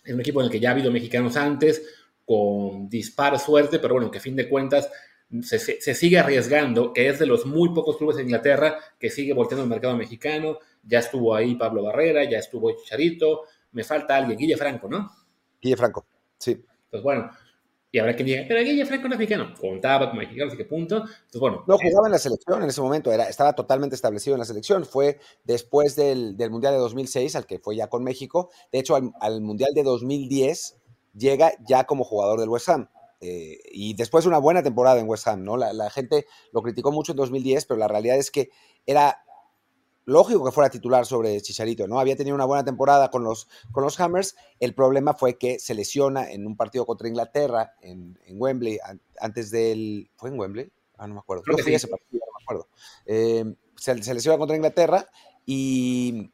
en 0.05 0.15
un 0.15 0.21
equipo 0.21 0.41
en 0.41 0.47
el 0.47 0.53
que 0.53 0.61
ya 0.61 0.69
ha 0.69 0.73
habido 0.73 0.91
mexicanos 0.91 1.37
antes, 1.37 1.83
con 2.31 2.89
dispar 2.89 3.37
suerte, 3.41 3.81
pero 3.81 3.95
bueno, 3.95 4.09
que 4.09 4.19
a 4.19 4.21
fin 4.21 4.37
de 4.37 4.49
cuentas 4.49 4.89
se, 5.43 5.59
sigue 5.97 6.17
arriesgando, 6.17 6.93
que 6.93 7.09
es 7.09 7.19
de 7.19 7.27
los 7.27 7.45
muy 7.45 7.75
pocos 7.75 7.97
clubes 7.97 8.19
de 8.19 8.23
Inglaterra 8.23 8.79
que 9.01 9.11
sigue 9.11 9.33
volteando 9.33 9.65
el 9.65 9.69
mercado 9.69 9.97
mexicano. 9.97 10.61
Ya 10.85 11.01
estuvo 11.01 11.35
ahí 11.35 11.57
Pablo 11.57 11.83
Barrera, 11.83 12.23
ya 12.23 12.39
estuvo 12.39 12.71
Chicharito, 12.71 13.47
me 13.73 13.83
falta 13.83 14.15
alguien, 14.15 14.39
Guille 14.39 14.57
Franco, 14.57 14.89
¿no? 14.89 15.11
Guille 15.61 15.77
Franco, 15.77 16.07
sí. 16.39 16.65
Pues 16.89 17.03
bueno, 17.03 17.33
y 17.91 17.99
habrá 17.99 18.15
quien 18.15 18.27
diga, 18.27 18.45
pero 18.47 18.61
Guille 18.61 18.87
Franco 18.87 19.09
no 19.09 19.15
es 19.15 19.19
mexicano. 19.19 19.53
Contaba 19.61 20.11
como 20.11 20.21
mexicano, 20.21 20.51
así 20.51 20.57
que 20.57 20.67
punto. 20.67 20.99
Entonces, 20.99 21.41
bueno. 21.41 21.65
No 21.67 21.79
jugaba 21.79 22.07
en 22.07 22.13
la 22.13 22.19
selección 22.21 22.63
en 22.63 22.69
ese 22.69 22.81
momento, 22.81 23.11
era, 23.11 23.29
estaba 23.29 23.55
totalmente 23.55 23.97
establecido 23.97 24.37
en 24.37 24.39
la 24.39 24.45
selección. 24.45 24.87
Fue 24.87 25.19
después 25.43 25.97
del, 25.97 26.37
Mundial 26.49 26.75
de 26.75 26.79
2006, 26.79 27.35
al 27.35 27.47
que 27.47 27.59
fue 27.59 27.75
ya 27.75 27.89
con 27.89 28.05
México. 28.05 28.51
De 28.71 28.79
hecho, 28.79 28.95
al, 28.95 29.11
al 29.21 29.41
Mundial 29.41 29.75
de 29.75 29.83
2010 29.83 30.80
llega 31.15 31.53
ya 31.67 31.85
como 31.85 32.05
jugador 32.05 32.41
del 32.41 32.49
West 32.49 32.69
Ham. 32.69 32.89
Eh, 33.21 33.59
y 33.71 33.95
después 33.95 34.25
de 34.25 34.29
una 34.29 34.39
buena 34.39 34.63
temporada 34.63 34.99
en 34.99 35.09
West 35.09 35.29
Ham, 35.29 35.45
¿no? 35.45 35.57
La, 35.57 35.91
gente 35.91 36.27
lo 36.53 36.63
criticó 36.63 36.91
mucho 36.91 37.13
en 37.13 37.17
2010, 37.17 37.67
pero 37.67 37.79
la 37.79 37.89
realidad 37.89 38.17
es 38.17 38.31
que 38.31 38.51
era 38.87 39.23
lógico 40.07 40.45
que 40.45 40.53
fuera 40.53 40.71
titular 40.71 41.05
sobre 41.05 41.41
Chicharito, 41.43 41.87
¿no? 41.87 42.01
Había 42.01 42.17
tenido 42.17 42.35
una 42.35 42.47
buena 42.47 42.65
temporada 42.65 43.11
con 43.11 43.23
los, 43.23 43.49
con 43.73 43.85
los 43.85 44.01
Hammers. 44.01 44.37
El 44.59 44.75
problema 44.75 45.13
fue 45.13 45.37
que 45.37 45.59
se 45.59 45.75
lesiona 45.75 46.31
en 46.31 46.47
un 46.47 46.57
partido 46.57 46.87
contra 46.87 47.09
Inglaterra 47.09 47.75
en, 47.83 48.17
Wembley, 48.31 48.79
antes 49.21 49.51
del. 49.51 50.11
¿Fue 50.17 50.31
en 50.31 50.39
Wembley? 50.39 50.73
Ah, 50.97 51.07
no 51.07 51.15
me 51.15 51.21
acuerdo. 51.21 51.43
Creo 51.43 51.59
ese 51.59 51.89
partido, 51.89 52.23
no 52.27 52.39
me 52.39 52.43
acuerdo. 52.43 52.69
Eh, 53.05 53.55
se, 53.77 54.03
se 54.03 54.15
lesiona 54.15 54.39
contra 54.39 54.57
Inglaterra 54.57 55.07
y 55.45 56.31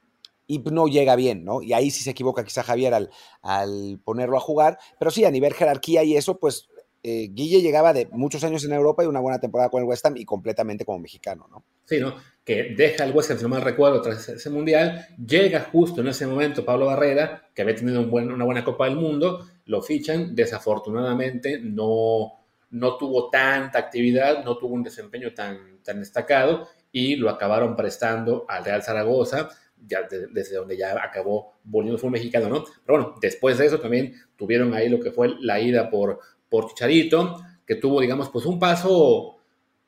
y 0.46 0.58
no 0.58 0.86
llega 0.86 1.16
bien, 1.16 1.44
¿no? 1.44 1.62
Y 1.62 1.72
ahí 1.72 1.90
sí 1.90 2.02
se 2.02 2.10
equivoca 2.10 2.44
quizá 2.44 2.62
Javier 2.62 2.94
al, 2.94 3.10
al 3.42 4.00
ponerlo 4.04 4.36
a 4.36 4.40
jugar, 4.40 4.78
pero 4.98 5.10
sí, 5.10 5.24
a 5.24 5.30
nivel 5.30 5.54
jerarquía 5.54 6.04
y 6.04 6.16
eso, 6.16 6.38
pues 6.38 6.68
eh, 7.08 7.28
Guille 7.32 7.62
llegaba 7.62 7.92
de 7.92 8.08
muchos 8.10 8.42
años 8.42 8.64
en 8.64 8.72
Europa 8.72 9.04
y 9.04 9.06
una 9.06 9.20
buena 9.20 9.38
temporada 9.38 9.70
con 9.70 9.80
el 9.80 9.88
West 9.88 10.04
Ham 10.06 10.16
y 10.16 10.24
completamente 10.24 10.84
como 10.84 10.98
mexicano, 10.98 11.46
¿no? 11.48 11.64
Sí, 11.84 12.00
¿no? 12.00 12.16
Que 12.44 12.74
deja 12.76 13.04
el 13.04 13.12
West 13.12 13.30
Ham, 13.30 13.36
si 13.36 13.42
no 13.44 13.48
mal 13.50 13.62
recuerdo, 13.62 14.02
tras 14.02 14.28
ese 14.28 14.50
mundial, 14.50 15.06
llega 15.24 15.68
justo 15.70 16.00
en 16.00 16.08
ese 16.08 16.26
momento 16.26 16.64
Pablo 16.64 16.86
Barrera, 16.86 17.48
que 17.54 17.62
había 17.62 17.76
tenido 17.76 18.00
un 18.00 18.10
buen, 18.10 18.32
una 18.32 18.44
buena 18.44 18.64
Copa 18.64 18.86
del 18.86 18.96
Mundo, 18.96 19.46
lo 19.66 19.82
fichan, 19.82 20.34
desafortunadamente 20.34 21.60
no, 21.62 22.32
no 22.70 22.96
tuvo 22.96 23.30
tanta 23.30 23.78
actividad, 23.78 24.44
no 24.44 24.58
tuvo 24.58 24.74
un 24.74 24.82
desempeño 24.82 25.32
tan, 25.32 25.80
tan 25.84 26.00
destacado 26.00 26.66
y 26.90 27.14
lo 27.14 27.30
acabaron 27.30 27.76
prestando 27.76 28.46
al 28.48 28.64
Real 28.64 28.82
Zaragoza, 28.82 29.48
ya 29.86 30.06
desde 30.32 30.56
donde 30.56 30.76
ya 30.76 30.92
acabó 31.02 31.54
volviendo 31.64 31.98
fue 31.98 32.08
un 32.08 32.14
mexicano, 32.14 32.48
¿no? 32.48 32.64
Pero 32.84 32.98
bueno, 32.98 33.14
después 33.20 33.58
de 33.58 33.66
eso 33.66 33.78
también 33.78 34.14
tuvieron 34.36 34.74
ahí 34.74 34.88
lo 34.88 35.00
que 35.00 35.10
fue 35.10 35.34
la 35.40 35.60
ida 35.60 35.90
por, 35.90 36.20
por 36.48 36.68
Chicharito, 36.68 37.40
que 37.66 37.76
tuvo, 37.76 38.00
digamos, 38.00 38.28
pues 38.30 38.46
un 38.46 38.58
paso, 38.58 39.36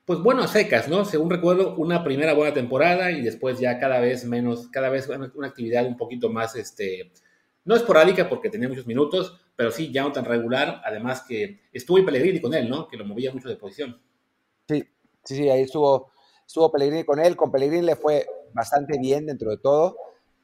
pues 0.05 0.21
bueno, 0.21 0.43
a 0.43 0.49
secas, 0.49 0.89
¿no? 0.89 1.05
Según 1.05 1.31
recuerdo, 1.31 1.77
una 1.77 2.03
primera 2.05 2.35
buena 2.35 2.55
temporada 2.55 3.11
y 3.11 3.23
después 3.23 3.59
ya 3.59 3.79
cada 3.79 4.01
vez 4.01 4.25
menos, 4.25 4.69
cada 4.69 4.89
vez 4.89 5.09
una 5.09 5.49
actividad 5.49 5.87
un 5.87 5.97
poquito 5.97 6.29
más, 6.29 6.57
este, 6.57 7.13
no 7.65 7.77
esporádica 7.77 8.29
porque 8.29 8.51
tenía 8.51 8.69
muchos 8.69 8.87
minutos, 8.87 9.39
pero 9.55 9.71
sí 9.71 9.93
ya 9.93 10.03
no 10.03 10.13
tan 10.13 10.25
regular, 10.25 10.81
además 10.85 11.25
que 11.27 11.61
estuvo 11.73 11.99
en 11.99 12.07
Pellegrini 12.07 12.41
con 12.41 12.55
él, 12.55 12.69
¿no? 12.69 12.89
Que 12.89 12.97
lo 12.97 13.05
movía 13.05 13.33
mucho 13.33 13.49
de 13.49 13.57
posición. 13.57 14.01
Sí, 14.69 14.85
sí, 15.25 15.37
sí, 15.37 15.49
ahí 15.51 15.63
estuvo, 15.63 16.11
estuvo 16.47 16.73
Pellegrini 16.73 17.05
con 17.05 17.19
él, 17.19 17.37
con 17.37 17.51
Pellegrini 17.51 17.85
le 17.85 17.97
fue 17.97 18.27
bastante 18.53 18.99
bien 18.99 19.27
dentro 19.27 19.51
de 19.51 19.59
todo. 19.59 19.97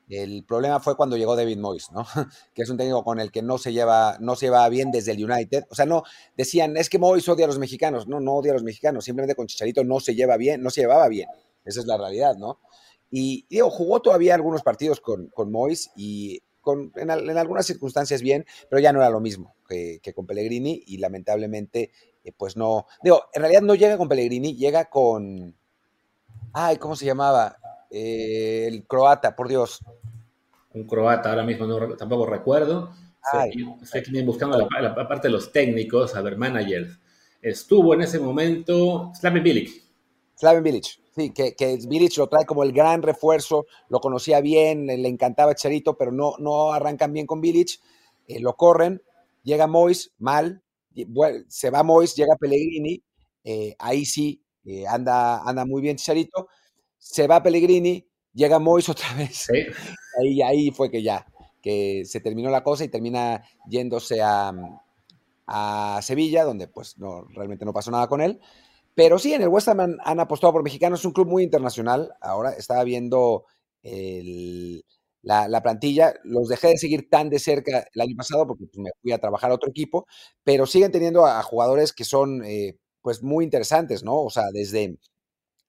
El 0.09 0.45
problema 0.45 0.81
fue 0.81 0.97
cuando 0.97 1.17
llegó 1.17 1.35
David 1.35 1.59
Moyes, 1.59 1.91
¿no? 1.93 2.05
que 2.55 2.63
es 2.63 2.71
un 2.71 2.77
técnico 2.77 3.03
con 3.05 3.21
el 3.21 3.33
que 3.33 3.43
no 3.43 3.57
se 3.57 3.73
lleva, 3.73 4.19
no 4.21 4.37
se 4.37 4.47
lleva 4.47 4.69
bien 4.69 4.91
desde 4.91 5.13
el 5.13 5.31
United. 5.31 5.65
O 5.71 5.75
sea, 5.75 5.87
no 5.87 6.03
decían, 6.37 6.77
es 6.77 6.91
que 6.91 6.99
Moyes 6.99 7.29
odia 7.29 7.47
a 7.47 7.49
los 7.49 7.59
mexicanos. 7.59 8.07
No, 8.07 8.21
no 8.21 8.35
odia 8.35 8.53
a 8.53 8.55
los 8.55 8.65
mexicanos. 8.65 9.05
Simplemente 9.05 9.35
con 9.35 9.47
Chicharito 9.47 9.83
no 9.85 10.01
se 10.01 10.15
lleva 10.15 10.37
bien, 10.37 10.63
no 10.63 10.71
se 10.71 10.83
llevaba 10.83 11.09
bien. 11.09 11.29
Esa 11.65 11.81
es 11.81 11.87
la 11.87 11.97
realidad, 11.97 12.37
¿no? 12.37 12.61
Y 13.11 13.47
digo, 13.49 13.71
jugó 13.71 14.03
todavía 14.03 14.35
algunos 14.35 14.63
partidos 14.63 15.01
con, 15.01 15.29
con 15.29 15.51
Moyes 15.51 15.91
y 15.97 16.43
con, 16.61 16.93
en, 16.97 17.11
algunas 17.11 17.67
circunstancias 17.67 18.23
bien, 18.23 18.45
pero 18.69 18.81
ya 18.81 18.93
no 18.93 19.01
era 19.01 19.11
lo 19.11 19.21
mismo 19.21 19.55
que, 19.69 20.01
con 20.15 20.27
Pellegrini 20.27 20.83
y 20.87 20.99
lamentablemente, 20.99 21.93
eh, 22.25 22.33
pues 22.37 22.57
no. 22.57 22.87
Digo, 23.03 23.23
en 23.33 23.43
realidad 23.43 23.63
no 23.63 23.75
llega 23.75 23.99
con 23.99 24.09
Pellegrini, 24.09 24.57
llega 24.57 24.87
con. 24.87 25.57
Ay, 26.53 26.77
¿cómo 26.79 26.97
se 26.97 27.07
llamaba? 27.07 27.57
Eh, 27.91 28.67
el 28.67 28.87
croata, 28.87 29.35
por 29.37 29.49
Dios. 29.49 29.81
Un 30.73 30.87
croata, 30.87 31.31
ahora 31.31 31.45
mismo 31.45 31.67
tampoco 31.97 32.27
recuerdo. 32.27 32.91
Estoy 33.83 34.23
buscando 34.23 34.59
la, 34.59 34.95
parte 35.09 35.29
de 35.29 35.33
los 35.33 35.53
técnicos, 35.53 36.15
a 36.15 36.21
ver, 36.21 36.37
managers. 36.37 36.99
Estuvo 37.41 37.95
en 37.95 38.03
ese 38.03 38.19
momento 38.19 39.13
Slaven 39.15 39.43
Bilic. 39.43 39.83
Slaven 40.37 40.63
Bilic, 40.63 41.01
sí, 41.15 41.31
que, 41.31 41.55
que 41.55 41.79
Bilic 41.87 42.17
lo 42.17 42.29
trae 42.29 42.45
como 42.45 42.65
el 42.65 42.73
gran 42.73 43.03
refuerzo, 43.03 43.67
lo 43.89 44.01
conocía 44.01 44.41
bien, 44.41 44.87
le 44.87 45.09
encantaba 45.09 45.55
Charito, 45.55 45.97
pero 45.97 46.11
no, 46.11 46.35
no 46.39 46.73
arrancan 46.73 47.13
bien 47.13 47.27
con 47.27 47.41
Bilic, 47.41 47.81
eh, 48.27 48.41
lo 48.41 48.57
corren, 48.57 49.03
llega 49.43 49.67
Mois, 49.67 50.13
mal, 50.19 50.63
se 51.49 51.71
va 51.71 51.83
Mois, 51.83 52.15
llega 52.17 52.37
Pellegrini, 52.37 53.03
eh, 53.45 53.77
ahí 53.79 54.05
sí 54.05 54.43
anda, 54.89 55.43
anda 55.43 55.65
muy 55.65 55.83
bien 55.83 55.97
Charito, 55.97 56.49
se 57.05 57.27
va 57.27 57.43
Pellegrini, 57.43 58.09
llega 58.33 58.59
Mois 58.59 58.89
otra 58.89 59.13
vez. 59.17 59.47
Ahí, 60.19 60.41
ahí 60.43 60.71
fue 60.71 60.91
que 60.91 61.03
ya, 61.03 61.27
que 61.61 62.05
se 62.07 62.21
terminó 62.21 62.51
la 62.51 62.65
cosa 62.65 62.85
y 62.85 62.89
termina 62.89 63.45
yéndose 63.69 64.23
a, 64.23 64.53
a 65.47 66.01
Sevilla, 66.03 66.45
donde 66.45 66.67
pues 66.67 66.99
no, 66.99 67.27
realmente 67.35 67.65
no 67.65 67.75
pasó 67.75 67.91
nada 67.91 68.09
con 68.09 68.23
él. 68.23 68.41
Pero 68.95 69.19
sí, 69.19 69.35
en 69.35 69.43
el 69.43 69.49
West 69.49 69.69
Ham 69.69 69.99
han, 70.01 70.21
apostado 70.21 70.53
por 70.53 70.63
mexicanos, 70.63 71.01
es 71.01 71.05
un 71.05 71.13
club 71.13 71.29
muy 71.29 71.43
internacional. 71.43 72.15
Ahora 72.21 72.51
estaba 72.51 72.85
viendo 72.85 73.45
la, 75.23 75.63
plantilla, 75.63 76.15
los 76.23 76.49
dejé 76.49 76.69
de 76.69 76.79
seguir 76.79 77.11
tan 77.11 77.29
de 77.29 77.39
cerca 77.39 77.87
el 77.93 78.01
año 78.01 78.17
pasado 78.17 78.47
porque 78.47 78.65
pues, 78.67 78.79
me 78.79 78.91
fui 79.03 79.13
a 79.13 79.19
trabajar 79.19 79.51
a 79.51 79.55
otro 79.55 79.69
equipo, 79.69 80.07
pero 80.43 80.65
siguen 80.65 80.93
teniendo 80.93 81.27
a, 81.27 81.43
jugadores 81.43 81.93
que 81.93 82.05
son 82.05 82.45
eh, 82.45 82.79
pues 83.03 83.23
muy 83.23 83.45
interesantes, 83.45 84.05
¿no? 84.05 84.23
O 84.23 84.31
sea, 84.31 84.45
desde 84.53 84.97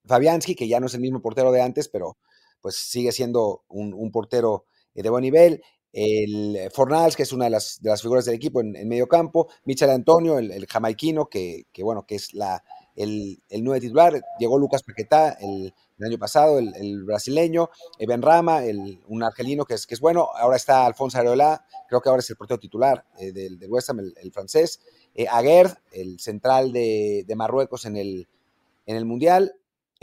Fabianski, 0.05 0.55
que 0.55 0.67
ya 0.67 0.79
no 0.79 0.87
es 0.87 0.93
el 0.93 1.01
mismo 1.01 1.21
portero 1.21 1.51
de 1.51 1.61
antes, 1.61 1.87
pero 1.87 2.17
pues 2.61 2.77
sigue 2.77 3.11
siendo 3.11 3.63
un, 3.67 4.11
portero 4.11 4.65
eh, 4.95 5.03
de 5.03 5.09
buen 5.09 5.21
nivel. 5.21 5.61
El 5.93 6.69
Fornals, 6.73 7.15
que 7.15 7.23
es 7.23 7.31
una 7.31 7.45
de 7.45 7.51
las, 7.51 7.79
figuras 8.01 8.25
del 8.25 8.33
equipo 8.33 8.59
en, 8.59 8.87
medio 8.87 9.07
campo. 9.07 9.49
Michel 9.65 9.91
Antonio, 9.91 10.39
el, 10.39 10.65
jamaiquino, 10.65 11.27
que, 11.29 11.67
bueno, 11.83 12.05
que 12.07 12.15
es 12.15 12.33
la, 12.33 12.63
el, 12.95 13.39
el 13.49 13.79
titular. 13.79 14.19
Llegó 14.39 14.57
Lucas 14.57 14.81
Paquetá 14.81 15.37
el, 15.39 15.73
año 16.03 16.17
pasado, 16.17 16.57
el, 16.57 17.03
brasileño. 17.03 17.69
Ben 17.99 18.21
Rama, 18.21 18.61
un 19.07 19.23
argelino 19.23 19.65
que 19.65 19.75
es, 19.75 19.85
que 19.85 19.93
es 19.93 20.01
bueno. 20.01 20.29
Ahora 20.35 20.55
está 20.55 20.85
Alfonso 20.85 21.19
Areola, 21.19 21.63
creo 21.87 22.01
que 22.01 22.09
ahora 22.09 22.21
es 22.21 22.29
el 22.31 22.35
portero 22.35 22.59
titular 22.59 23.05
eh, 23.19 23.31
del, 23.31 23.59
del, 23.59 23.71
West 23.71 23.91
Ham, 23.91 23.99
el, 23.99 24.31
francés. 24.31 24.81
Eh, 25.13 25.27
Aguerd, 25.29 25.77
el 25.91 26.19
central 26.19 26.71
de, 26.71 27.23
de, 27.27 27.35
Marruecos 27.35 27.85
en 27.85 27.95
el, 27.95 28.27
en 28.85 28.97
el 28.97 29.05
Mundial. 29.05 29.53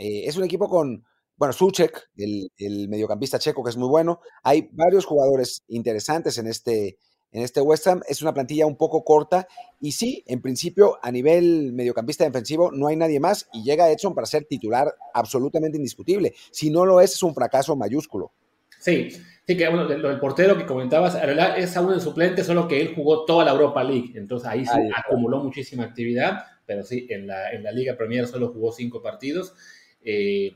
Eh, 0.03 0.27
es 0.27 0.35
un 0.35 0.43
equipo 0.43 0.67
con, 0.67 1.05
bueno, 1.37 1.53
Suchek, 1.53 2.09
el, 2.17 2.51
el, 2.57 2.89
mediocampista 2.89 3.39
checo, 3.39 3.63
que 3.63 3.69
es 3.69 3.77
muy 3.77 3.87
bueno. 3.87 4.19
Hay 4.43 4.67
varios 4.73 5.05
jugadores 5.05 5.63
interesantes 5.69 6.37
en 6.37 6.47
este, 6.47 6.97
en 7.31 7.41
este 7.41 7.61
West 7.61 7.87
Ham. 7.87 8.01
Es 8.09 8.21
una 8.21 8.33
plantilla 8.33 8.65
un 8.65 8.75
poco 8.75 9.05
corta 9.05 9.47
y 9.79 9.93
sí, 9.93 10.21
en 10.27 10.41
principio, 10.41 10.99
a 11.01 11.09
nivel 11.09 11.71
mediocampista 11.71 12.25
defensivo 12.25 12.69
no 12.73 12.87
hay 12.87 12.97
nadie 12.97 13.21
más 13.21 13.47
y 13.53 13.63
llega 13.63 13.89
Edson 13.89 14.13
para 14.13 14.27
ser 14.27 14.43
titular 14.43 14.93
absolutamente 15.13 15.77
indiscutible. 15.77 16.33
Si 16.51 16.69
no 16.69 16.85
lo 16.85 16.99
es, 16.99 17.13
es 17.13 17.23
un 17.23 17.33
fracaso 17.33 17.77
mayúsculo. 17.77 18.33
Sí, 18.79 19.09
sí, 19.47 19.55
que 19.55 19.69
bueno, 19.69 19.89
el 19.89 20.19
portero 20.19 20.57
que 20.57 20.65
comentabas, 20.65 21.15
es 21.55 21.77
aún 21.77 21.93
en 21.93 22.01
suplente, 22.01 22.43
solo 22.43 22.67
que 22.67 22.81
él 22.81 22.93
jugó 22.93 23.23
toda 23.23 23.45
la 23.45 23.51
Europa 23.51 23.81
League, 23.85 24.11
entonces 24.15 24.49
ahí 24.49 24.65
sí 24.65 24.77
acumuló 24.93 25.41
muchísima 25.41 25.85
actividad, 25.85 26.43
pero 26.65 26.83
sí, 26.83 27.07
en 27.09 27.27
la, 27.27 27.53
en 27.53 27.63
la 27.63 27.71
Liga 27.71 27.95
Premier 27.95 28.27
solo 28.27 28.51
jugó 28.51 28.73
cinco 28.73 29.01
partidos. 29.01 29.53
Eh, 30.03 30.55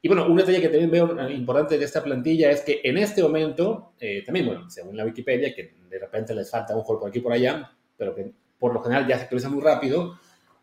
y 0.00 0.08
bueno, 0.08 0.26
un 0.26 0.36
detalle 0.36 0.60
que 0.60 0.68
también 0.68 0.90
veo 0.90 1.30
importante 1.30 1.76
de 1.76 1.84
esta 1.84 2.02
plantilla 2.02 2.50
es 2.50 2.60
que 2.62 2.80
en 2.84 2.98
este 2.98 3.22
momento, 3.22 3.94
eh, 3.98 4.22
también, 4.24 4.46
bueno, 4.46 4.70
según 4.70 4.96
la 4.96 5.04
Wikipedia, 5.04 5.54
que 5.54 5.74
de 5.88 5.98
repente 5.98 6.34
les 6.34 6.50
falta 6.50 6.76
un 6.76 6.82
jugador 6.82 7.00
por 7.00 7.08
aquí 7.08 7.18
y 7.18 7.22
por 7.22 7.32
allá, 7.32 7.72
pero 7.96 8.14
que 8.14 8.32
por 8.58 8.72
lo 8.72 8.82
general 8.82 9.06
ya 9.08 9.16
se 9.16 9.22
actualiza 9.24 9.48
muy 9.48 9.60
rápido, 9.60 10.18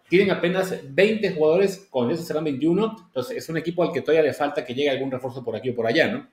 tienen 0.09 0.31
apenas 0.31 0.73
20 0.87 1.31
jugadores, 1.31 1.87
con 1.89 2.11
eso 2.11 2.23
serán 2.23 2.43
21, 2.43 2.95
entonces 3.07 3.37
es 3.37 3.49
un 3.49 3.57
equipo 3.57 3.83
al 3.83 3.91
que 3.91 4.01
todavía 4.01 4.23
le 4.23 4.33
falta 4.33 4.63
que 4.63 4.73
llegue 4.73 4.89
algún 4.89 5.11
refuerzo 5.11 5.43
por 5.43 5.55
aquí 5.55 5.71
o 5.71 5.75
por 5.75 5.87
allá, 5.87 6.11
¿no? 6.11 6.27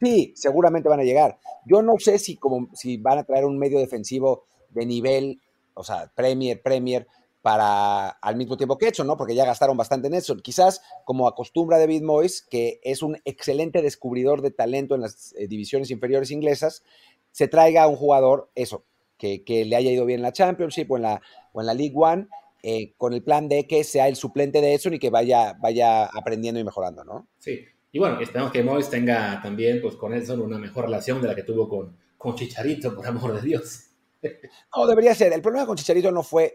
Sí, 0.00 0.32
seguramente 0.36 0.88
van 0.88 1.00
a 1.00 1.04
llegar. 1.04 1.38
Yo 1.66 1.82
no 1.82 1.94
sé 1.98 2.18
si, 2.18 2.36
como, 2.36 2.68
si 2.74 2.96
van 2.96 3.18
a 3.18 3.24
traer 3.24 3.44
un 3.44 3.58
medio 3.58 3.78
defensivo 3.78 4.46
de 4.70 4.86
nivel, 4.86 5.40
o 5.74 5.84
sea, 5.84 6.10
Premier, 6.14 6.60
Premier, 6.62 7.06
para 7.44 8.08
al 8.08 8.36
mismo 8.36 8.56
tiempo 8.56 8.78
que 8.78 8.88
hecho, 8.88 9.04
¿no? 9.04 9.18
Porque 9.18 9.34
ya 9.34 9.44
gastaron 9.44 9.76
bastante 9.76 10.08
en 10.08 10.14
eso. 10.14 10.34
Quizás, 10.38 10.80
como 11.04 11.28
acostumbra 11.28 11.76
David 11.76 12.00
Moyes, 12.00 12.40
que 12.40 12.80
es 12.82 13.02
un 13.02 13.18
excelente 13.26 13.82
descubridor 13.82 14.40
de 14.40 14.50
talento 14.50 14.94
en 14.94 15.02
las 15.02 15.34
eh, 15.36 15.46
divisiones 15.46 15.90
inferiores 15.90 16.30
inglesas, 16.30 16.84
se 17.32 17.46
traiga 17.46 17.82
a 17.82 17.86
un 17.86 17.96
jugador, 17.96 18.50
eso, 18.54 18.86
que, 19.18 19.42
le 19.46 19.76
haya 19.76 19.90
ido 19.90 20.06
bien 20.06 20.20
en 20.20 20.22
la 20.22 20.32
Championship 20.32 20.90
o 20.90 20.96
en 20.96 21.02
la, 21.02 21.20
o 21.52 21.60
en 21.60 21.66
la 21.66 21.74
League 21.74 21.92
One, 21.94 22.28
eh, 22.62 22.94
con 22.96 23.12
el 23.12 23.22
plan 23.22 23.46
de 23.46 23.66
que 23.66 23.84
sea 23.84 24.08
el 24.08 24.16
suplente 24.16 24.62
de 24.62 24.72
Edson 24.72 24.94
y 24.94 24.98
que 24.98 25.10
vaya, 25.10 25.54
vaya 25.60 26.06
aprendiendo 26.06 26.58
y 26.58 26.64
mejorando, 26.64 27.04
¿no? 27.04 27.28
Sí. 27.36 27.62
Y 27.92 27.98
bueno, 27.98 28.18
esperamos 28.20 28.52
que 28.52 28.62
Moyes 28.62 28.88
tenga 28.88 29.42
también, 29.42 29.82
pues, 29.82 29.96
con 29.96 30.14
Edson 30.14 30.40
una 30.40 30.56
mejor 30.56 30.86
relación 30.86 31.20
de 31.20 31.28
la 31.28 31.34
que 31.34 31.42
tuvo 31.42 31.68
con, 31.68 31.94
con 32.16 32.36
Chicharito, 32.36 32.94
por 32.96 33.06
amor 33.06 33.34
de 33.34 33.46
Dios. 33.46 33.90
No, 34.74 34.86
debería 34.86 35.14
ser. 35.14 35.34
El 35.34 35.42
problema 35.42 35.66
con 35.66 35.76
Chicharito 35.76 36.10
no 36.10 36.22
fue 36.22 36.54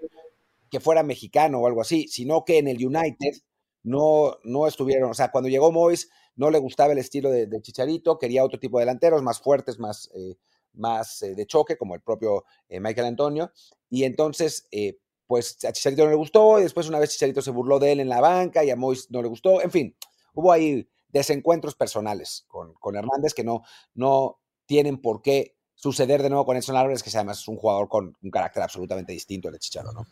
que 0.69 0.79
fuera 0.79 1.03
mexicano 1.03 1.59
o 1.59 1.67
algo 1.67 1.81
así, 1.81 2.07
sino 2.07 2.45
que 2.45 2.57
en 2.57 2.67
el 2.67 2.85
United 2.85 3.41
no, 3.83 4.37
no 4.43 4.67
estuvieron, 4.67 5.11
o 5.11 5.13
sea, 5.13 5.31
cuando 5.31 5.49
llegó 5.49 5.71
Mois 5.71 6.09
no 6.35 6.49
le 6.49 6.59
gustaba 6.59 6.93
el 6.93 6.99
estilo 6.99 7.29
de, 7.29 7.61
Chicharito, 7.61 8.17
quería 8.17 8.43
otro 8.43 8.59
tipo 8.59 8.77
de 8.77 8.83
delanteros, 8.83 9.21
más 9.21 9.41
fuertes, 9.41 9.77
más, 9.79 10.09
eh, 10.13 10.37
más 10.73 11.21
eh, 11.21 11.35
de 11.35 11.45
choque, 11.45 11.77
como 11.77 11.95
el 11.95 12.01
propio 12.01 12.45
eh, 12.69 12.79
Michael 12.79 13.07
Antonio, 13.07 13.51
y 13.89 14.03
entonces, 14.03 14.67
pues 15.27 15.63
a 15.65 15.73
Chicharito 15.73 16.03
no 16.03 16.09
le 16.09 16.15
gustó, 16.15 16.59
y 16.59 16.63
después 16.63 16.87
una 16.87 16.99
vez 16.99 17.11
Chicharito 17.11 17.41
se 17.41 17.51
burló 17.51 17.79
de 17.79 17.91
él 17.91 17.99
en 17.99 18.09
la 18.09 18.21
banca, 18.21 18.63
y 18.63 18.69
a 18.69 18.75
Mois 18.75 19.11
no 19.11 19.21
le 19.21 19.27
gustó, 19.27 19.61
en 19.61 19.71
fin, 19.71 19.95
hubo 20.33 20.51
ahí 20.51 20.87
desencuentros 21.09 21.75
personales 21.75 22.45
con, 22.47 22.73
con 22.75 22.95
Hernández 22.95 23.33
que 23.33 23.43
no, 23.43 23.63
no 23.95 24.39
tienen 24.65 25.01
por 25.01 25.21
qué 25.21 25.57
suceder 25.73 26.21
de 26.21 26.29
nuevo 26.29 26.45
con 26.45 26.57
Edson 26.57 26.75
Álvarez, 26.75 27.01
que 27.03 27.09
además 27.09 27.39
es 27.39 27.47
un 27.47 27.57
jugador 27.57 27.87
con 27.87 28.15
un 28.21 28.29
carácter 28.29 28.61
absolutamente 28.61 29.13
distinto 29.13 29.47
al 29.47 29.53
de 29.53 29.59
Chicharito, 29.59 29.93
¿no? 29.93 30.05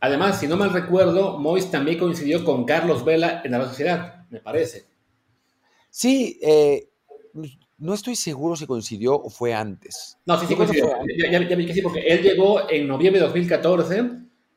Además, 0.00 0.40
si 0.40 0.48
no 0.48 0.56
mal 0.56 0.72
recuerdo, 0.72 1.38
Mois 1.38 1.70
también 1.70 1.98
coincidió 1.98 2.44
con 2.44 2.64
Carlos 2.64 3.04
Vela 3.04 3.42
en 3.44 3.52
la 3.52 3.68
sociedad, 3.68 4.26
me 4.30 4.40
parece. 4.40 4.86
Sí, 5.90 6.38
eh, 6.42 6.88
no 7.78 7.94
estoy 7.94 8.16
seguro 8.16 8.56
si 8.56 8.66
coincidió 8.66 9.14
o 9.14 9.28
fue 9.28 9.52
antes. 9.52 10.18
No, 10.24 10.38
sí, 10.38 10.46
sí 10.46 10.54
coincidió. 10.54 10.90
Ya, 11.30 11.38
vi 11.38 11.66
que 11.66 11.74
sí, 11.74 11.82
porque 11.82 12.00
él 12.00 12.22
llegó 12.22 12.70
en 12.70 12.86
noviembre 12.86 13.20
de 13.20 13.26
2014 13.26 14.10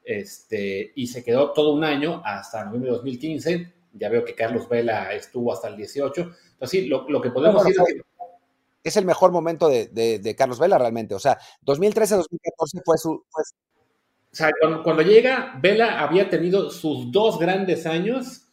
este, 0.04 0.92
y 0.96 1.08
se 1.08 1.24
quedó 1.24 1.52
todo 1.52 1.74
un 1.74 1.84
año 1.84 2.22
hasta 2.24 2.64
noviembre 2.66 2.92
de 2.92 2.98
2015. 2.98 3.74
Ya 3.94 4.10
veo 4.10 4.24
que 4.24 4.36
Carlos 4.36 4.68
Vela 4.70 5.14
estuvo 5.14 5.52
hasta 5.52 5.68
el 5.68 5.78
18. 5.78 6.22
Entonces, 6.22 6.70
sí, 6.70 6.86
lo, 6.88 7.22
que 7.22 7.32
podemos 7.32 7.64
decir 7.66 7.82
es 7.82 8.04
que 8.84 8.90
es 8.90 8.98
el 8.98 9.06
mejor 9.06 9.32
momento 9.32 9.70
de, 9.70 10.36
Carlos 10.38 10.60
Vela 10.60 10.78
realmente. 10.78 11.16
O 11.16 11.20
sea, 11.20 11.40
2013-2014 11.66 12.82
fue 12.84 12.98
su, 12.98 13.24
o 14.34 14.36
sea, 14.36 14.52
cuando, 14.84 15.04
llega, 15.04 15.54
Vela 15.62 16.00
había 16.00 16.28
tenido 16.28 16.72
sus 16.72 17.12
dos 17.12 17.38
grandes 17.38 17.86
años. 17.86 18.48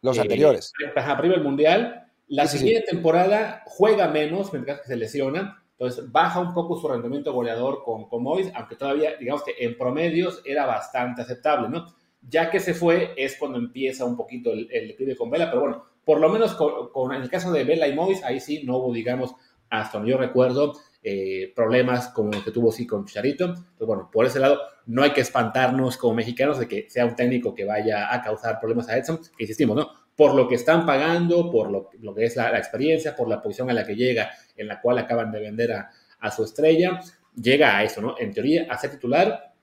Los 0.00 0.20
anteriores. 0.20 0.72
Para 0.94 1.20
el 1.20 1.42
Mundial. 1.42 2.04
La 2.28 2.46
siguiente 2.46 2.86
temporada 2.92 3.64
juega 3.66 4.06
menos, 4.06 4.52
mientras 4.52 4.80
que 4.80 4.86
se 4.86 4.96
lesiona. 4.96 5.64
Entonces 5.72 6.10
baja 6.12 6.38
un 6.38 6.54
poco 6.54 6.80
su 6.80 6.86
rendimiento 6.86 7.32
goleador 7.32 7.82
con, 7.82 8.08
con 8.08 8.22
Mois, 8.22 8.50
aunque 8.54 8.76
todavía, 8.76 9.16
digamos 9.16 9.42
que 9.42 9.54
en 9.58 9.76
promedios 9.76 10.42
era 10.44 10.64
bastante 10.64 11.22
aceptable, 11.22 11.68
¿no? 11.68 11.86
Ya 12.22 12.48
que 12.48 12.60
se 12.60 12.72
fue 12.72 13.12
es 13.16 13.36
cuando 13.36 13.58
empieza 13.58 14.04
un 14.04 14.16
poquito 14.16 14.52
el, 14.52 14.68
el 14.70 15.16
con 15.16 15.28
Vela, 15.28 15.50
pero 15.50 15.60
bueno, 15.62 15.84
por 16.04 16.20
lo 16.20 16.28
menos 16.28 16.54
con, 16.54 17.12
en 17.12 17.22
el 17.22 17.28
caso 17.28 17.50
de 17.50 17.64
Vela 17.64 17.88
y 17.88 17.94
Mois, 17.94 18.22
ahí 18.22 18.38
sí 18.38 18.62
no 18.64 18.76
hubo, 18.76 18.92
digamos, 18.92 19.34
hasta 19.68 19.98
donde 19.98 20.12
yo 20.12 20.18
recuerdo, 20.18 20.74
eh, 21.08 21.52
problemas 21.54 22.08
como 22.08 22.32
los 22.32 22.42
que 22.42 22.50
tuvo 22.50 22.72
sí 22.72 22.84
con 22.84 23.06
Charito. 23.06 23.44
Entonces, 23.44 23.86
bueno, 23.86 24.10
por 24.10 24.26
ese 24.26 24.40
lado, 24.40 24.58
no 24.86 25.04
hay 25.04 25.12
que 25.12 25.20
espantarnos 25.20 25.96
como 25.98 26.14
mexicanos 26.14 26.58
de 26.58 26.66
que 26.66 26.90
sea 26.90 27.06
un 27.06 27.14
técnico 27.14 27.54
que 27.54 27.64
vaya 27.64 28.12
a 28.12 28.20
causar 28.20 28.58
problemas 28.58 28.88
a 28.88 28.96
Edson, 28.96 29.18
que 29.18 29.44
insistimos, 29.44 29.76
¿no? 29.76 29.88
Por 30.16 30.34
lo 30.34 30.48
que 30.48 30.56
están 30.56 30.84
pagando, 30.84 31.48
por 31.48 31.70
lo, 31.70 31.90
que 32.12 32.24
es 32.24 32.34
la, 32.34 32.58
experiencia, 32.58 33.14
por 33.14 33.28
la 33.28 33.40
posición 33.40 33.70
a 33.70 33.72
la 33.72 33.86
que 33.86 33.94
llega, 33.94 34.30
en 34.56 34.66
la 34.66 34.80
cual 34.80 34.98
acaban 34.98 35.30
de 35.30 35.38
vender 35.38 35.74
a, 35.74 36.30
su 36.32 36.42
estrella, 36.42 36.98
llega 37.40 37.78
a 37.78 37.84
eso, 37.84 38.00
¿no? 38.00 38.16
En 38.18 38.32
teoría, 38.32 38.66
a 38.68 38.76
ser 38.76 38.90
titular 38.90 39.54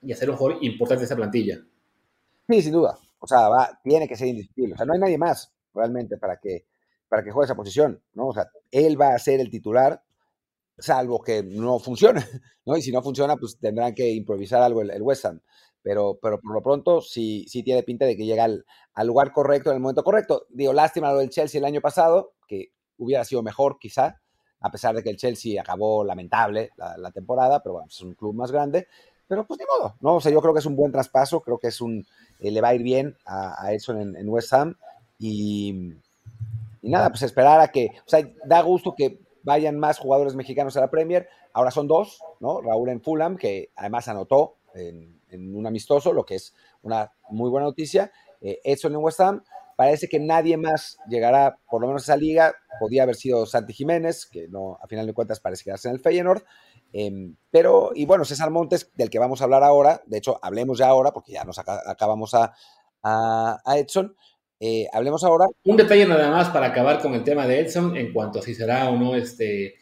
y 0.00 0.12
a 0.12 0.16
ser 0.16 0.30
un 0.30 0.36
jugador 0.36 0.64
importante 0.64 1.00
de 1.00 1.04
esa 1.04 1.16
plantilla. 1.16 1.58
Sí, 2.48 2.62
sin 2.62 2.72
duda. 2.72 2.96
O 3.18 3.26
sea, 3.26 3.50
va, 3.50 3.78
tiene 3.84 4.08
que 4.08 4.16
ser 4.16 4.28
indiscutible. 4.28 4.72
O 4.72 4.76
sea, 4.78 4.86
no 4.86 4.94
hay 4.94 5.00
nadie 5.00 5.18
más 5.18 5.52
realmente 5.74 6.16
para 6.16 6.38
que, 6.38 6.64
para 7.06 7.22
que 7.22 7.32
juegue 7.32 7.44
esa 7.44 7.54
posición, 7.54 8.00
¿no? 8.14 8.28
O 8.28 8.32
sea, 8.32 8.48
él 8.70 8.98
va 8.98 9.14
a 9.14 9.18
ser 9.18 9.40
el 9.40 9.50
titular 9.50 10.00
salvo 10.78 11.22
que 11.22 11.42
no 11.42 11.78
funcione, 11.78 12.24
¿no? 12.66 12.76
Y 12.76 12.82
si 12.82 12.92
no 12.92 13.02
funciona, 13.02 13.36
pues 13.36 13.58
tendrán 13.58 13.94
que 13.94 14.10
improvisar 14.10 14.62
algo 14.62 14.82
el, 14.82 15.02
West 15.02 15.24
Ham. 15.24 15.40
Pero, 15.82 16.18
pero 16.20 16.40
por 16.40 16.52
lo 16.52 16.62
pronto 16.62 17.00
sí, 17.00 17.44
sí 17.48 17.62
tiene 17.62 17.82
pinta 17.84 18.06
de 18.06 18.16
que 18.16 18.26
llega 18.26 18.44
al, 18.44 18.64
lugar 19.04 19.32
correcto 19.32 19.70
en 19.70 19.76
el 19.76 19.82
momento 19.82 20.02
correcto. 20.02 20.46
Digo, 20.50 20.72
lástima 20.72 21.12
lo 21.12 21.18
del 21.18 21.30
Chelsea 21.30 21.58
el 21.58 21.64
año 21.64 21.80
pasado, 21.80 22.32
que 22.48 22.72
hubiera 22.98 23.24
sido 23.24 23.42
mejor 23.42 23.78
quizá, 23.78 24.20
a 24.60 24.70
pesar 24.70 24.96
de 24.96 25.02
que 25.02 25.10
el 25.10 25.16
Chelsea 25.16 25.60
acabó 25.60 26.02
lamentable 26.02 26.70
la, 26.76 27.10
temporada, 27.12 27.62
pero 27.62 27.74
bueno, 27.74 27.88
es 27.88 28.00
un 28.00 28.14
club 28.14 28.34
más 28.34 28.50
grande. 28.50 28.88
Pero 29.28 29.46
pues 29.46 29.60
ni 29.60 29.66
modo, 29.66 29.94
¿no? 30.00 30.16
O 30.16 30.20
sea, 30.20 30.32
yo 30.32 30.40
creo 30.40 30.52
que 30.52 30.60
es 30.60 30.66
un 30.66 30.76
buen 30.76 30.92
traspaso, 30.92 31.40
creo 31.40 31.58
que 31.58 31.68
es 31.68 31.80
un, 31.80 32.06
eh, 32.40 32.50
le 32.50 32.60
va 32.60 32.68
a 32.68 32.74
ir 32.74 32.82
bien 32.82 33.16
a, 33.24 33.72
eso 33.72 33.92
en, 33.92 34.16
en, 34.16 34.28
West 34.28 34.52
Ham. 34.52 34.76
Y, 35.18 35.94
y 36.82 36.88
nada, 36.88 37.10
pues 37.10 37.22
esperar 37.22 37.60
a 37.60 37.68
que, 37.68 37.90
o 38.06 38.08
sea, 38.08 38.20
da 38.44 38.60
gusto 38.62 38.94
que 38.96 39.25
vayan 39.46 39.78
más 39.78 39.98
jugadores 39.98 40.34
mexicanos 40.34 40.76
a 40.76 40.80
la 40.80 40.90
Premier. 40.90 41.28
Ahora 41.52 41.70
son 41.70 41.86
dos, 41.86 42.18
¿no? 42.40 42.60
Raúl 42.60 42.90
en 42.90 43.00
Fulham, 43.00 43.36
que 43.36 43.70
además 43.76 44.08
anotó 44.08 44.56
en, 44.74 45.22
un 45.54 45.66
amistoso, 45.66 46.12
lo 46.12 46.24
que 46.24 46.34
es 46.34 46.52
una 46.82 47.12
muy 47.30 47.48
buena 47.48 47.66
noticia. 47.66 48.10
Eh, 48.40 48.58
Edson 48.64 48.92
en 48.92 48.98
West 48.98 49.20
Ham. 49.20 49.44
parece 49.76 50.08
que 50.08 50.18
nadie 50.18 50.56
más 50.56 50.98
llegará, 51.08 51.58
por 51.70 51.80
lo 51.80 51.86
menos 51.86 52.02
a 52.02 52.12
esa 52.12 52.16
liga. 52.16 52.54
Podía 52.80 53.04
haber 53.04 53.14
sido 53.14 53.46
Santi 53.46 53.72
Jiménez, 53.72 54.26
que 54.26 54.48
no, 54.48 54.78
a 54.82 54.88
final 54.88 55.06
de 55.06 55.14
cuentas 55.14 55.38
parece 55.38 55.62
quedarse 55.62 55.88
en 55.88 55.94
el 55.94 56.00
Feyenoord. 56.00 56.42
Em, 56.92 57.36
pero, 57.50 57.92
y 57.94 58.04
bueno, 58.04 58.24
César 58.24 58.50
Montes, 58.50 58.90
del 58.94 59.10
que 59.10 59.20
vamos 59.20 59.40
a 59.40 59.44
hablar 59.44 59.62
ahora, 59.62 60.02
de 60.06 60.18
hecho, 60.18 60.40
hablemos 60.42 60.78
ya 60.78 60.88
ahora, 60.88 61.12
porque 61.12 61.32
ya 61.32 61.44
nos 61.44 61.58
acabamos 61.58 62.34
a, 62.34 62.52
a, 63.02 63.78
Edson. 63.78 64.16
Eh, 64.60 64.86
hablemos 64.92 65.22
ahora. 65.24 65.46
Un 65.64 65.76
detalle 65.76 66.06
nada 66.06 66.30
más 66.30 66.48
para 66.48 66.66
acabar 66.66 67.00
con 67.00 67.14
el 67.14 67.24
tema 67.24 67.46
de 67.46 67.60
Edson, 67.60 67.96
en 67.96 68.12
cuanto 68.12 68.38
a 68.38 68.42
si 68.42 68.54
será 68.54 68.88
o 68.88 68.96
no 68.96 69.14
este, 69.14 69.74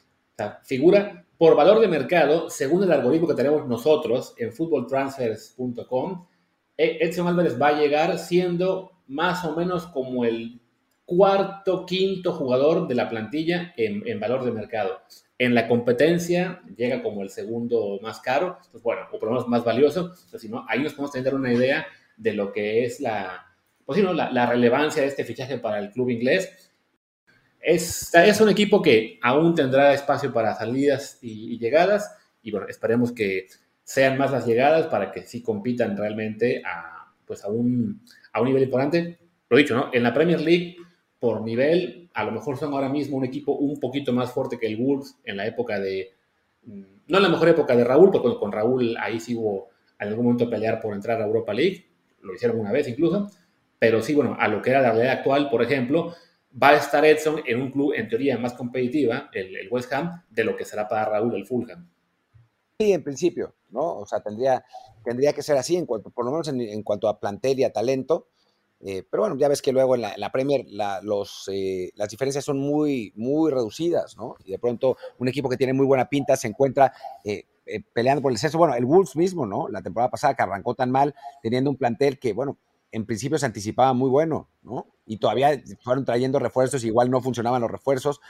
figura. 0.65 1.25
Por 1.39 1.57
valor 1.57 1.81
de 1.81 1.89
mercado, 1.89 2.49
según 2.49 2.83
el 2.85 2.93
algoritmo 2.93 3.29
que 3.29 3.35
tenemos 3.35 3.67
nosotros 3.67 4.35
en 4.39 4.53
footballtransfers.com, 4.53 6.27
e, 6.77 6.99
Edson 7.01 7.29
Álvarez 7.29 7.61
va 7.61 7.69
a 7.69 7.81
llegar 7.81 8.19
siendo 8.19 8.93
más 9.07 9.45
o 9.45 9.55
menos 9.55 9.87
como 9.87 10.25
el 10.25 10.61
cuarto, 11.05 11.85
quinto 11.85 12.33
jugador 12.33 12.89
de 12.89 12.95
la 12.95 13.11
plantilla 13.11 13.75
en, 13.77 14.19
valor 14.19 14.45
de 14.45 14.53
mercado. 14.53 15.03
En 15.39 15.55
la 15.55 15.69
competencia 15.69 16.63
llega 16.77 17.03
como 17.03 17.23
el 17.23 17.31
segundo 17.31 17.99
más 18.01 18.21
caro, 18.21 18.59
pues 18.71 18.83
bueno, 18.83 19.03
o 19.13 19.19
por 19.19 19.29
lo 19.29 19.35
menos 19.35 19.49
más 19.49 19.65
valioso. 19.65 20.15
si 20.15 20.49
no, 20.49 20.65
ahí 20.69 20.83
nos 20.83 20.95
podemos 20.95 21.13
tener 21.13 21.35
una 21.35 21.53
idea 21.53 21.87
de 22.17 22.33
lo 22.33 22.53
que 22.53 22.85
es 22.85 23.01
la, 23.01 23.44
pues, 23.87 24.03
no, 24.03 24.13
la, 24.13 24.47
relevancia 24.47 25.03
de 25.03 25.09
este 25.09 25.25
fichaje 25.25 25.59
para 25.59 25.79
el 25.79 25.91
club 25.91 26.11
inglés. 26.11 26.71
Es, 27.61 28.15
es 28.15 28.41
un 28.41 28.51
equipo 28.51 28.83
que 28.83 29.19
aún 29.23 29.55
tendrá 29.55 29.95
espacio 29.95 30.33
para 30.33 30.55
salidas 30.55 31.19
y, 31.23 31.55
y 31.55 31.59
llegadas, 31.59 32.15
y 32.43 32.51
bueno, 32.51 32.67
esperemos 32.69 33.13
que 33.13 33.47
sean 33.83 34.19
más 34.19 34.33
las 34.33 34.47
llegadas 34.47 34.87
para 34.87 35.13
que 35.13 35.23
sí 35.23 35.43
compitan 35.43 35.97
realmente 35.97 36.63
a, 36.65 37.13
pues 37.27 37.45
a, 37.45 37.49
un, 37.49 38.03
a 38.33 38.41
un 38.41 38.47
nivel 38.49 38.65
importante. 38.65 39.19
Lo 39.49 39.57
dicho, 39.57 39.77
¿no? 39.77 39.91
En 39.93 40.03
la 40.03 40.13
Premier 40.13 40.41
League, 40.41 40.77
por 41.19 41.43
nivel, 41.43 42.11
a 42.15 42.25
lo 42.25 42.33
mejor 42.33 42.57
son 42.57 42.73
ahora 42.73 42.89
mismo 42.89 43.17
un 43.17 43.25
equipo 43.25 43.53
un 43.53 43.79
poquito 43.79 44.13
más 44.13 44.33
fuerte 44.33 44.59
que 44.59 44.67
el 44.67 44.77
Wolves 44.77 45.19
en 45.25 45.37
la 45.37 45.47
época 45.47 45.79
de, 45.79 46.13
mm, 46.65 46.83
no 47.09 47.17
en 47.19 47.23
la 47.23 47.29
mejor 47.29 47.49
época 47.49 47.77
de 47.77 47.85
Raúl, 47.85 48.11
porque 48.11 48.39
con 48.39 48.53
Raúl 48.53 48.97
ahí 48.99 49.21
sí 49.21 49.35
hubo 49.35 49.69
en 50.01 50.09
algún 50.09 50.25
momento 50.25 50.51
pelear 50.51 50.81
por 50.81 50.95
entrar 50.95 51.21
a 51.21 51.27
Europa 51.27 51.55
League, 51.55 51.87
lo 52.23 52.35
hicieron 52.35 52.59
una 52.59 52.73
vez 52.73 52.89
incluso, 52.89 53.31
pero 53.85 54.01
sí, 54.01 54.15
bueno, 54.15 54.35
a 54.41 54.49
lo 54.49 54.63
que 54.63 54.71
era 54.71 54.81
la 54.81 54.93
realidad 54.93 55.19
actual, 55.19 55.51
por 55.51 55.63
ejemplo, 55.63 56.15
va 56.51 56.71
a 56.71 56.77
estar 56.77 57.05
Edson 57.05 57.43
en 57.45 57.61
un 57.61 57.71
club 57.71 57.93
en 57.95 58.09
teoría 58.09 58.39
más 58.39 58.55
competitiva, 58.55 59.29
el, 59.31 59.55
el 59.55 59.69
West 59.71 59.93
Ham, 59.93 60.23
de 60.31 60.43
lo 60.43 60.57
que 60.57 60.65
será 60.65 60.89
para 60.89 61.05
Raúl 61.05 61.35
el 61.35 61.45
Fulham. 61.45 61.87
Sí, 62.79 62.95
en 62.95 63.05
principio, 63.05 63.55
¿no? 63.69 63.99
O 63.99 64.07
sea, 64.07 64.21
tendría, 64.21 64.65
tendría 65.05 65.35
que 65.35 65.43
ser 65.43 65.59
así, 65.59 65.77
en 65.77 65.85
cuanto, 65.85 66.09
por 66.09 66.25
lo 66.25 66.31
menos 66.31 66.49
en, 66.49 66.83
cuanto 66.83 67.09
a 67.09 67.21
plantel 67.21 67.61
y 67.61 67.65
a 67.65 67.75
talento. 67.75 68.29
Eh, 68.81 69.03
pero 69.11 69.25
bueno, 69.25 69.37
ya 69.37 69.49
ves 69.49 69.61
que 69.61 69.71
luego 69.71 69.97
en 69.97 70.01
la, 70.01 70.33
Premier 70.33 70.65
los, 71.03 71.47
eh, 71.53 71.91
las 71.95 72.09
diferencias 72.09 72.43
son 72.43 72.59
muy, 72.59 73.13
muy 73.17 73.53
reducidas, 73.53 74.17
¿no? 74.17 74.37
Y 74.47 74.53
de 74.53 74.59
pronto 74.59 74.97
un 75.19 75.29
equipo 75.29 75.51
que 75.51 75.59
tiene 75.59 75.75
muy 75.75 75.85
buena 75.85 76.09
pinta 76.09 76.37
se 76.37 76.49
encuentra 76.49 76.95
eh, 77.23 77.45
peleando 77.93 78.23
por 78.23 78.33
el 78.33 78.39
sexo. 78.39 78.57
Bueno, 78.57 78.75
el 78.77 78.87
Wolves 78.87 79.15
mismo, 79.15 79.45
¿no? 79.45 79.69
La 79.69 79.83
temporada 79.83 80.11
pasada 80.11 80.33
que 80.33 80.43
arrancó 80.43 80.75
tan 80.75 80.91
mal, 80.91 81.15
teniendo 81.43 81.69
un 81.69 81.77
plantel 81.77 82.19
que, 82.19 82.33
bueno, 82.33 82.57
en 82.95 83.07
principio 83.07 83.39
se 83.39 83.47
anticipaba 83.47 83.93
muy 83.93 84.09
bueno, 84.09 84.49
¿no? 84.63 84.87
Y 85.07 85.19
todavía 85.19 85.63
fueron 85.83 86.05
trayendo 86.05 86.39
refuerzos, 86.39 86.85
igual 86.85 87.11
no 87.11 87.21
funcionaban 87.21 87.61
los 87.61 87.71
refuerzos. 87.71 88.21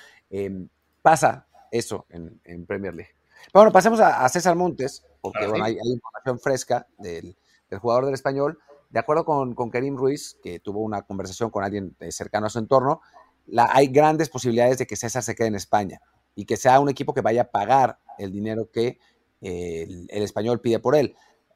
pasa 1.02 1.46
eso 1.70 2.06
en 2.10 2.66
Premier 2.66 2.94
League. 2.94 3.14
Bueno, 3.52 3.72
pasemos 3.72 4.00
a, 4.00 4.28
César 4.28 4.56
Montes, 4.56 5.04
porque 5.20 5.46
bueno, 5.46 5.64
hay, 5.64 5.76
información 5.84 6.38
fresca 6.38 6.86
del, 6.98 7.36
jugador 7.80 8.06
del 8.06 8.14
español. 8.14 8.58
De 8.90 9.00
acuerdo 9.00 9.24
con, 9.24 9.54
con, 9.54 9.70
Kerim 9.70 9.96
Ruiz, 9.96 10.38
que 10.42 10.60
tuvo 10.60 10.80
una 10.80 11.02
conversación 11.02 11.50
con 11.50 11.64
alguien 11.64 11.96
eh, 12.00 12.12
cercano 12.12 12.46
a 12.46 12.50
su 12.50 12.58
entorno, 12.58 13.00
la, 13.46 13.68
hay 13.72 13.88
grandes 13.88 14.28
posibilidades 14.28 14.78
de 14.78 14.86
que 14.86 14.96
César 14.96 15.22
se 15.22 15.34
quede 15.34 15.48
en 15.48 15.56
España 15.56 16.00
y 16.34 16.46
que 16.46 16.56
sea 16.56 16.80
un 16.80 16.88
equipo 16.88 17.12
que 17.12 17.20
vaya 17.20 17.42
a 17.42 17.50
pagar 17.50 17.98
el 18.18 18.32
dinero 18.32 18.70
que 18.70 18.98
eh, 19.40 19.86
el, 20.08 20.22
español 20.22 20.60
pide 20.60 20.78
por 20.78 20.94
él. 20.94 21.14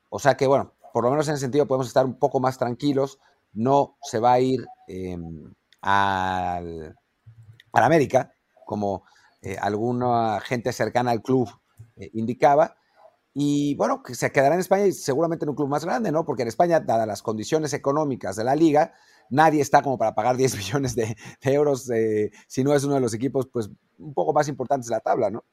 O 0.09 0.19
sea 0.19 0.37
que, 0.37 0.47
bueno, 0.47 0.75
por 0.93 1.05
lo 1.05 1.11
menos 1.11 1.29
en 1.29 1.35
ese 1.35 1.43
sentido 1.43 1.67
podemos 1.67 1.87
estar 1.87 2.05
un 2.05 2.19
poco 2.19 2.41
más 2.41 2.59
tranquilos. 2.59 3.19
No 3.53 3.97
se 4.03 4.19
va 4.19 4.33
a 4.33 4.41
ir 4.41 4.67
em, 4.87 5.53
al, 5.81 6.97
a 7.73 7.87
América, 7.87 8.33
como 8.67 9.05
eh, 9.43 9.57
alguna 9.61 10.41
gente 10.41 10.73
cercana 10.73 11.11
al 11.11 11.23
club 11.23 11.49
eh, 11.97 12.11
indicaba. 12.15 12.77
Y 13.35 13.77
bueno, 13.77 14.03
que 14.03 14.15
se 14.15 14.33
quedará 14.33 14.55
en 14.55 14.61
España 14.61 14.87
y 14.87 14.93
seguramente 14.93 15.45
en 15.45 15.51
un 15.51 15.55
club 15.55 15.69
más 15.69 15.85
grande, 15.85 16.11
¿no? 16.11 16.25
Porque 16.25 16.43
en 16.43 16.49
España, 16.49 16.81
dadas 16.81 17.07
las 17.07 17.23
condiciones 17.23 17.73
económicas 17.73 18.35
de 18.37 18.45
la 18.45 18.57
liga, 18.57 18.95
nadie 19.31 19.61
está 19.61 19.83
como 19.83 19.97
para 19.99 20.15
pagar 20.15 20.37
10 20.39 20.57
millones 20.57 20.95
de, 20.97 21.17
euros 21.43 21.89
eh, 21.91 22.31
si 22.49 22.65
no 22.65 22.75
es 22.75 22.85
uno 22.85 22.95
de 22.95 23.01
los 23.01 23.15
equipos, 23.15 23.49
pues, 23.53 23.71
un 23.99 24.15
poco 24.15 24.33
más 24.33 24.49
importantes 24.49 24.89
de 24.89 24.97
la 24.97 25.01
tabla, 25.01 25.31
¿no? 25.31 25.45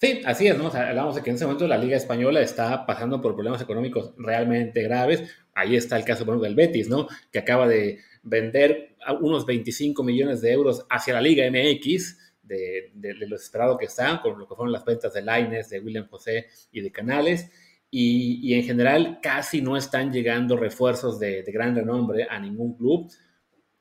Sí, 0.00 0.22
así 0.24 0.46
es, 0.46 0.56
¿no? 0.56 0.68
hablamos 0.68 1.16
de 1.16 1.22
que 1.22 1.30
en 1.30 1.36
ese 1.36 1.44
momento 1.44 1.66
la 1.66 1.76
Liga 1.76 1.96
Española 1.96 2.40
está 2.40 2.86
pasando 2.86 3.20
por 3.20 3.34
problemas 3.34 3.60
económicos 3.60 4.14
realmente 4.16 4.82
graves. 4.82 5.24
Ahí 5.54 5.74
está 5.74 5.96
el 5.96 6.04
caso, 6.04 6.24
bueno, 6.24 6.40
del 6.40 6.54
Betis, 6.54 6.88
¿no? 6.88 7.08
Que 7.32 7.40
acaba 7.40 7.66
de 7.66 7.98
vender 8.22 8.96
unos 9.20 9.44
25 9.44 10.04
millones 10.04 10.40
de 10.40 10.52
euros 10.52 10.86
hacia 10.88 11.14
la 11.14 11.20
Liga 11.20 11.44
MX 11.50 12.16
de, 12.48 13.14
lo 13.26 13.36
esperado 13.36 13.76
que 13.76 13.86
está, 13.86 14.20
con 14.22 14.38
lo 14.38 14.48
que 14.48 14.54
fueron 14.54 14.72
las 14.72 14.84
ventas 14.84 15.12
de 15.12 15.22
Lines, 15.22 15.68
de 15.68 15.80
William 15.80 16.08
José 16.08 16.46
y 16.72 16.80
de 16.80 16.90
Canales. 16.90 17.50
Y, 17.90 18.54
en 18.54 18.64
general 18.64 19.18
casi 19.22 19.62
no 19.62 19.76
están 19.76 20.12
llegando 20.12 20.56
refuerzos 20.56 21.18
de, 21.18 21.42
gran 21.42 21.74
renombre 21.74 22.26
a 22.28 22.38
ningún 22.38 22.76
club. 22.76 23.10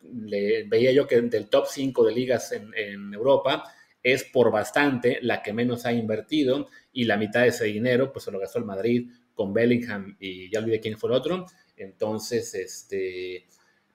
Le, 0.01 0.63
veía 0.63 0.91
yo 0.91 1.07
que 1.07 1.21
del 1.21 1.49
top 1.49 1.65
5 1.67 2.05
de 2.05 2.13
ligas 2.13 2.51
en, 2.51 3.13
Europa 3.13 3.63
es 4.13 4.23
por 4.23 4.51
bastante 4.51 5.19
la 5.21 5.43
que 5.43 5.51
menos 5.51 5.85
ha 5.85 5.91
invertido 5.91 6.69
y 6.93 7.03
la 7.03 7.17
mitad 7.17 7.41
de 7.41 7.49
ese 7.49 7.65
dinero 7.65 8.13
pues 8.13 8.23
se 8.23 8.31
lo 8.31 8.39
gastó 8.39 8.57
el 8.57 8.63
Madrid 8.63 9.09
con 9.33 9.53
Bellingham 9.53 10.15
y 10.17 10.49
ya 10.49 10.59
olvidé 10.59 10.79
quién 10.79 10.97
fue 10.97 11.09
el 11.09 11.17
otro. 11.17 11.45
Entonces, 11.75 12.55
este, 12.55 13.47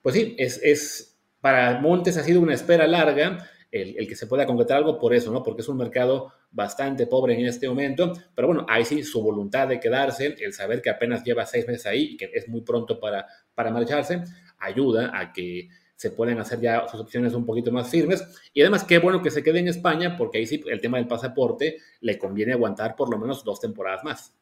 pues 0.03 0.13
sí, 0.13 0.35
es, 0.37 0.61
es 0.63 1.17
para 1.41 1.81
Montes 1.81 2.15
ha 2.17 2.23
sido 2.23 2.41
una 2.41 2.53
espera 2.53 2.85
larga 2.85 3.49
el, 3.71 4.07
que 4.07 4.15
se 4.15 4.27
pueda 4.27 4.45
concretar 4.45 4.77
algo 4.77 4.99
por 4.99 5.15
eso, 5.15 5.31
¿no? 5.31 5.41
Porque 5.41 5.63
es 5.63 5.67
un 5.67 5.77
mercado 5.77 6.31
bastante 6.51 7.07
pobre 7.07 7.33
en 7.33 7.47
este 7.47 7.67
momento, 7.67 8.13
pero 8.35 8.47
bueno, 8.47 8.67
ahí 8.69 8.85
sí 8.85 9.01
su 9.01 9.23
voluntad 9.23 9.67
de 9.67 9.79
quedarse, 9.79 10.35
el 10.39 10.53
saber 10.53 10.79
que 10.79 10.91
apenas 10.91 11.23
lleva 11.23 11.47
seis 11.47 11.65
meses 11.67 11.87
ahí 11.87 12.09
y 12.11 12.17
que 12.17 12.29
es 12.31 12.47
muy 12.47 12.61
pronto 12.61 12.99
para, 12.99 13.25
para 13.55 13.71
marcharse, 13.71 14.21
ayuda 14.59 15.11
a 15.17 15.33
que 15.33 15.69
se 15.95 16.11
pueden 16.11 16.39
hacer 16.39 16.59
ya 16.59 16.87
sus 16.87 17.01
opciones 17.01 17.33
un 17.33 17.45
poquito 17.45 17.71
más 17.71 17.89
firmes. 17.89 18.23
Y 18.53 18.61
además, 18.61 18.83
qué 18.83 18.99
bueno 18.99 19.21
que 19.21 19.31
se 19.31 19.43
quede 19.43 19.59
en 19.59 19.67
España, 19.67 20.15
porque 20.17 20.39
ahí 20.39 20.47
sí 20.47 20.61
el 20.67 20.81
tema 20.81 20.97
del 20.97 21.07
pasaporte 21.07 21.77
le 22.01 22.17
conviene 22.17 22.53
aguantar 22.53 22.95
por 22.95 23.09
lo 23.09 23.17
menos 23.17 23.43
dos 23.43 23.59
temporadas 23.59 24.03
más. 24.03 24.33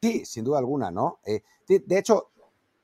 Sí, 0.00 0.24
sin 0.24 0.44
duda 0.44 0.58
alguna, 0.58 0.90
¿no? 0.90 1.20
Eh, 1.24 1.42
de 1.68 1.98
hecho, 1.98 2.30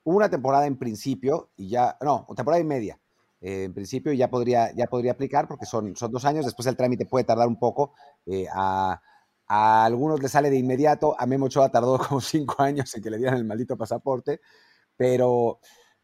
una 0.05 0.31
temporada 0.31 0.67
en 0.67 0.77
principio 0.77 1.51
y 1.57 1.69
ya, 1.69 1.99
no, 2.01 2.27
temporada 2.35 2.61
y 2.61 2.65
media 2.65 2.99
eh, 3.41 3.65
en 3.65 3.75
principio 3.75 4.13
ya 4.13 4.29
podría, 4.29 4.73
ya 4.75 4.87
podría 4.87 5.13
aplicar 5.13 5.47
porque 5.47 5.67
son, 5.67 5.95
son 5.95 6.11
dos 6.11 6.25
años, 6.25 6.45
después 6.45 6.67
el 6.67 6.77
trámite 6.77 7.07
puede 7.07 7.25
tardar 7.25 7.49
un 7.49 7.59
poco. 7.59 7.95
Eh, 8.27 8.47
a, 8.53 9.01
algunos 9.47 10.21
le 10.23 10.29
sale 10.29 10.51
de 10.51 10.59
inmediato, 10.59 11.17
a 11.19 11.25
Memo 11.25 11.47
Ochoa 11.47 11.71
tardó 11.71 11.99
como 12.09 12.21
cinco 12.21 12.63
años 12.63 12.95
en 12.95 13.03
que 13.03 13.11
le 13.11 13.19
dieran 13.19 13.39
el 13.39 13.45
maldito 13.45 13.77
pasaporte, 13.77 14.41
pero, 14.97 15.61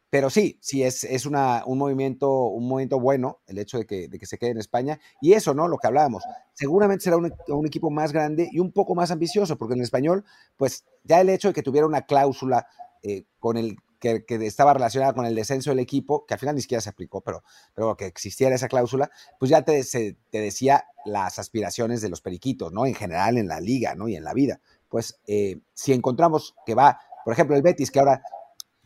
pero 0.09 0.29
sí, 0.29 0.57
sí 0.61 0.83
es, 0.83 1.03
es 1.03 1.25
una, 1.25 1.63
un, 1.65 1.77
movimiento, 1.77 2.47
un 2.47 2.69
bueno 3.01 3.39
el 3.47 3.57
hecho 3.57 3.77
de 3.77 3.85
que, 3.85 4.07
de 4.07 4.19
que, 4.19 4.25
se 4.25 4.37
quede 4.37 4.51
en 4.51 4.59
España. 4.59 4.99
Y 5.21 5.33
eso, 5.33 5.53
¿no? 5.53 5.67
Lo 5.67 5.77
que 5.77 5.87
hablábamos, 5.87 6.23
seguramente 6.53 7.03
será 7.03 7.17
un, 7.17 7.33
un, 7.47 7.67
equipo 7.67 7.89
más 7.89 8.13
grande 8.13 8.47
y 8.51 8.59
un 8.59 8.71
poco 8.71 8.95
más 8.95 9.11
ambicioso, 9.11 9.57
porque 9.57 9.73
en 9.73 9.81
español, 9.81 10.23
pues 10.57 10.85
ya 11.03 11.19
el 11.19 11.29
hecho 11.29 11.49
de 11.49 11.53
que 11.53 11.63
tuviera 11.63 11.87
una 11.87 12.05
cláusula 12.05 12.67
eh, 13.03 13.25
con 13.39 13.57
el 13.57 13.77
que, 13.99 14.23
estaba 14.45 14.73
relacionada 14.73 15.13
con 15.13 15.25
el 15.25 15.35
descenso 15.35 15.71
del 15.71 15.79
equipo, 15.79 16.25
que 16.25 16.33
al 16.33 16.39
final 16.39 16.55
ni 16.55 16.61
siquiera 16.61 16.81
se 16.81 16.89
aplicó, 16.89 17.21
pero, 17.21 17.43
pero 17.73 17.95
que 17.95 18.05
existiera 18.05 18.55
esa 18.55 18.67
cláusula, 18.67 19.09
pues 19.39 19.49
ya 19.49 19.63
te, 19.63 19.83
te 19.83 20.39
decía 20.39 20.85
las 21.05 21.39
aspiraciones 21.39 22.01
de 22.01 22.09
los 22.09 22.21
periquitos, 22.21 22.71
¿no? 22.71 22.85
En 22.85 22.95
general 22.95 23.37
en 23.37 23.47
la 23.47 23.59
liga, 23.59 23.95
¿no? 23.95 24.07
Y 24.07 24.15
en 24.15 24.23
la 24.23 24.33
vida. 24.33 24.59
Pues 24.89 25.19
eh, 25.27 25.59
si 25.73 25.93
encontramos 25.93 26.55
que 26.65 26.75
va, 26.75 26.99
por 27.23 27.33
ejemplo, 27.33 27.55
el 27.55 27.61
Betis, 27.61 27.91
que 27.91 27.99
ahora, 27.99 28.21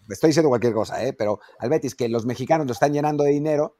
estoy 0.10 0.30
diciendo 0.30 0.50
cualquier 0.50 0.74
cosa, 0.74 1.04
¿eh? 1.04 1.14
Pero 1.14 1.40
al 1.60 1.70
Betis, 1.70 1.96
que 1.96 2.10
los 2.10 2.26
mexicanos 2.26 2.68
lo 2.68 2.74
están 2.74 2.94
llenando 2.94 3.24
de 3.24 3.32
dinero, 3.32 3.78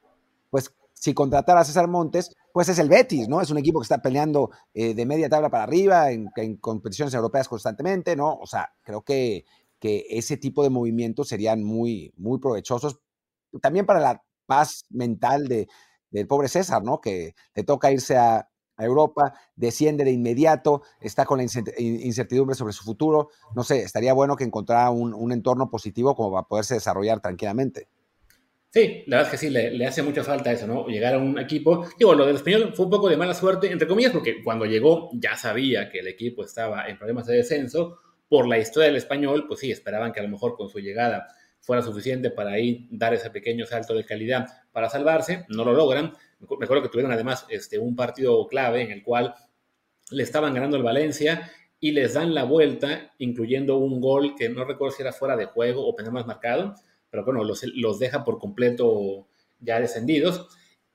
pues 0.50 0.74
si 0.94 1.14
contratara 1.14 1.62
a 1.62 1.66
César 1.66 1.88
Montes, 1.88 2.36
pues 2.52 2.70
es 2.70 2.80
el 2.80 2.90
Betis, 2.90 3.30
¿no? 3.30 3.42
Es 3.42 3.50
un 3.50 3.58
equipo 3.58 3.80
que 3.80 3.84
está 3.84 4.02
peleando 4.02 4.52
eh, 4.74 4.94
de 4.94 5.06
media 5.06 5.30
tabla 5.30 5.50
para 5.50 5.64
arriba 5.64 6.12
en, 6.12 6.30
competiciones 6.60 7.14
europeas 7.14 7.48
constantemente, 7.48 8.16
¿no? 8.16 8.34
O 8.34 8.46
sea, 8.46 8.74
creo 8.84 9.02
que 9.04 9.46
que 9.80 10.06
ese 10.10 10.38
tipo 10.38 10.64
de 10.64 10.70
movimientos 10.70 11.30
serían 11.30 11.64
muy, 11.64 12.14
muy 12.18 12.40
provechosos 12.40 13.00
también 13.62 13.86
para 13.86 14.00
la 14.00 14.24
paz 14.46 14.86
mental 14.90 15.48
de, 15.48 15.68
del 16.12 16.28
pobre 16.28 16.50
César, 16.50 16.84
¿no? 16.84 17.02
Que 17.02 17.34
le 17.56 17.64
toca 17.64 17.92
irse 17.92 18.18
a, 18.18 18.49
Europa, 18.86 19.34
desciende 19.56 20.04
de 20.04 20.12
inmediato, 20.12 20.82
está 21.02 21.26
con 21.26 21.38
la 21.38 21.44
incertidumbre 21.44 22.56
sobre 22.56 22.74
su 22.74 22.84
futuro. 22.84 23.30
No 23.56 23.64
sé, 23.64 23.82
estaría 23.82 24.14
bueno 24.14 24.36
que 24.36 24.44
encontrara 24.44 24.90
un, 24.90 25.32
entorno 25.32 25.70
positivo 25.70 26.16
como 26.16 26.32
para 26.32 26.48
poderse 26.48 26.76
desarrollar 26.76 27.20
tranquilamente. 27.22 27.88
Sí, 28.72 29.04
la 29.08 29.18
verdad 29.18 29.34
es 29.34 29.40
que 29.40 29.48
sí, 29.48 29.52
le, 29.52 29.86
hace 29.86 30.04
mucha 30.04 30.24
falta 30.24 30.52
eso, 30.52 30.68
¿no? 30.68 30.88
Llegar 30.88 31.16
a 31.16 31.18
un 31.18 31.40
equipo. 31.40 31.88
Digo, 31.98 32.14
lo 32.14 32.26
del 32.26 32.36
español 32.36 32.74
fue 32.76 32.86
un 32.86 32.92
poco 32.92 33.10
de 33.10 33.18
mala 33.18 33.34
suerte, 33.34 33.72
entre 33.72 33.88
comillas, 33.88 34.12
porque 34.12 34.44
cuando 34.44 34.66
llegó 34.66 35.10
ya 35.14 35.36
sabía 35.36 35.90
que 35.90 36.00
el 36.00 36.08
equipo 36.08 36.44
estaba 36.44 36.88
en 36.88 36.98
problemas 36.98 37.26
de 37.26 37.38
descenso. 37.38 37.98
Por 38.28 38.48
la 38.48 38.60
historia 38.60 38.88
del 38.88 38.98
español, 38.98 39.46
pues 39.48 39.62
sí, 39.62 39.72
esperaban 39.72 40.12
que 40.12 40.20
a 40.20 40.24
lo 40.24 40.30
mejor 40.30 40.56
con 40.56 40.70
su 40.70 40.78
llegada 40.78 41.28
fuera 41.62 41.82
suficiente 41.82 42.32
para 42.32 42.52
ahí 42.52 42.88
dar 42.92 43.14
ese 43.14 43.30
pequeño 43.30 43.66
salto 43.66 43.94
de 43.94 44.06
calidad 44.06 44.48
para 44.72 44.90
salvarse. 44.90 45.46
No 45.50 45.64
lo 45.64 45.74
logran. 45.74 46.14
Me 46.40 46.66
acuerdo 46.66 46.84
que 46.84 46.90
tuvieron 46.90 47.12
además 47.12 47.46
este, 47.50 47.78
un 47.80 47.96
partido 47.96 48.48
clave 48.48 48.82
en 48.82 48.92
el 48.92 49.04
cual 49.04 49.36
le 50.12 50.24
estaban 50.24 50.54
ganando 50.54 50.78
el 50.78 50.84
Valencia 50.84 51.52
y 51.80 51.92
les 51.92 52.14
dan 52.14 52.34
la 52.34 52.44
vuelta, 52.44 53.14
incluyendo 53.20 53.78
un 53.78 54.02
gol 54.02 54.36
que 54.36 54.50
no 54.50 54.66
recuerdo 54.66 54.96
si 54.96 55.02
era 55.02 55.14
fuera 55.14 55.38
de 55.38 55.46
juego 55.46 55.86
o 55.86 55.96
penal 55.96 56.14
más 56.14 56.26
marcado 56.26 56.76
pero 57.10 57.26
bueno, 57.26 57.44
los, 57.44 57.64
los 57.76 58.00
deja 58.00 58.24
por 58.24 58.40
completo 58.40 59.28
ya 59.60 59.80
descendidos. 59.80 60.48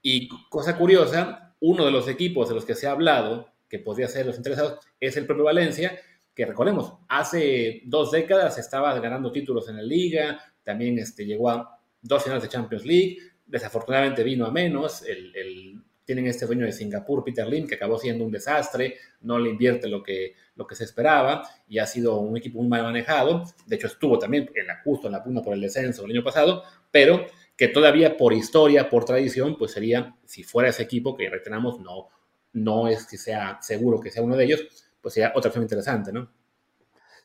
Y 0.03 0.29
cosa 0.49 0.77
curiosa, 0.77 1.55
uno 1.61 1.85
de 1.85 1.91
los 1.91 2.09
equipos 2.09 2.49
de 2.49 2.55
los 2.55 2.65
que 2.65 2.75
se 2.75 2.87
ha 2.87 2.93
hablado 2.93 3.53
que 3.69 3.79
podría 3.79 4.09
ser 4.09 4.27
los 4.27 4.37
interesados 4.37 4.79
es 5.01 5.17
el 5.17 5.27
propio 5.27 5.45
Valencia, 5.45 5.99
que 6.35 6.47
recordemos, 6.47 6.95
hace 7.09 7.83
dos 7.87 8.11
décadas 8.11 8.59
estaba 8.59 8.99
ganando 9.01 9.33
títulos 9.33 9.69
en 9.69 9.77
la 9.77 9.83
liga, 9.83 10.41
también 10.65 10.99
este, 10.99 11.25
llegó 11.25 11.51
a 11.51 11.79
dos 12.01 12.23
finales 12.23 12.43
de 12.43 12.49
Champions 12.49 12.85
League, 12.85 13.19
desafortunadamente 13.47 14.23
vino 14.23 14.47
a 14.47 14.51
menos, 14.51 15.03
el, 15.03 15.35
el, 15.37 15.83
tienen 16.05 16.27
este 16.27 16.47
dueño 16.47 16.67
de 16.67 16.73
Singapur, 16.73 17.25
Peter 17.25 17.47
Lim, 17.47 17.67
que 17.67 17.77
acabó 17.77 17.99
siendo 17.99 18.25
un 18.25 18.31
desastre, 18.31 18.97
no 19.23 19.39
le 19.39 19.51
invierte 19.51 19.89
lo 19.89 20.03
que, 20.03 20.35
lo 20.57 20.67
que 20.67 20.75
se 20.75 20.85
esperaba 20.85 21.49
y 21.69 21.79
ha 21.79 21.87
sido 21.87 22.19
un 22.19 22.37
equipo 22.37 22.59
muy 22.59 22.69
mal 22.69 22.83
manejado. 22.83 23.45
De 23.67 23.77
hecho, 23.77 23.87
estuvo 23.87 24.19
también 24.19 24.51
en 24.55 24.67
la, 24.67 24.81
justo 24.83 25.09
en 25.09 25.13
la 25.13 25.23
punta 25.23 25.43
por 25.43 25.55
el 25.55 25.61
descenso 25.61 26.05
el 26.05 26.11
año 26.13 26.25
pasado, 26.25 26.63
pero 26.91 27.27
que 27.57 27.69
todavía 27.69 28.17
por 28.17 28.33
historia, 28.33 28.91
por 28.91 29.05
tradición, 29.05 29.57
pues 29.57 29.73
sería, 29.73 30.17
si 30.25 30.43
fuera 30.43 30.69
ese 30.69 30.83
equipo 30.83 31.17
que 31.17 31.31
retenamos, 31.31 31.81
no, 31.81 32.09
no 32.53 32.89
es 32.89 33.07
que 33.07 33.17
sea 33.17 33.59
seguro 33.63 34.01
que 34.01 34.11
sea 34.11 34.23
uno 34.23 34.37
de 34.37 34.45
ellos, 34.45 34.87
pues 35.01 35.15
sería 35.15 35.33
otra 35.35 35.49
opción 35.49 35.65
interesante, 35.65 36.13
¿no? 36.13 36.31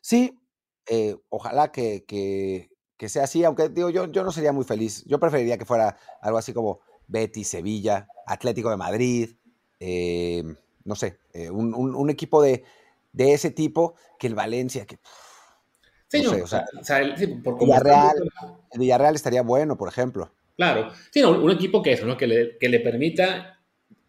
Sí, 0.02 0.38
eh, 0.86 1.16
ojalá 1.30 1.72
que, 1.72 2.06
que, 2.06 2.70
que, 3.00 3.10
sea 3.10 3.24
así, 3.24 3.44
aunque 3.46 3.70
digo, 3.70 3.90
yo, 3.90 4.12
yo 4.12 4.24
no 4.24 4.32
sería 4.32 4.52
muy 4.52 4.66
feliz. 4.66 5.04
Yo 5.06 5.20
preferiría 5.20 5.58
que 5.58 5.66
fuera 5.66 5.98
algo 6.22 6.38
así 6.38 6.54
como 6.54 6.82
Betis, 7.08 7.48
Sevilla, 7.48 8.08
Atlético 8.28 8.70
de 8.70 8.78
Madrid, 8.78 9.30
eh, 9.80 10.44
no 10.84 10.96
sé, 10.96 11.18
eh, 11.34 11.50
un, 11.50 11.74
un, 11.74 12.10
equipo 12.10 12.42
de, 12.42 12.64
de, 13.14 13.34
ese 13.34 13.52
tipo 13.52 13.96
que 14.20 14.28
el 14.28 14.36
Valencia, 14.36 14.86
que... 14.86 15.00
Sí, 16.10 16.22
no, 16.24 16.32
o 16.44 16.48
sea, 16.48 16.66
por 17.44 17.60
Villarreal, 17.60 18.16
el 18.72 18.80
Villarreal 18.80 19.16
estaría 19.16 19.44
bueno, 19.44 19.78
por 19.78 19.88
ejemplo. 19.88 20.32
Claro, 20.58 20.92
sí, 21.12 21.24
un 21.24 21.52
equipo 21.52 21.82
que 21.82 21.94
eso, 21.94 22.06
¿no? 22.06 22.18
Que 22.18 22.28
le, 22.28 22.58
que 22.58 22.68
le 22.68 22.80
permita 22.80 23.60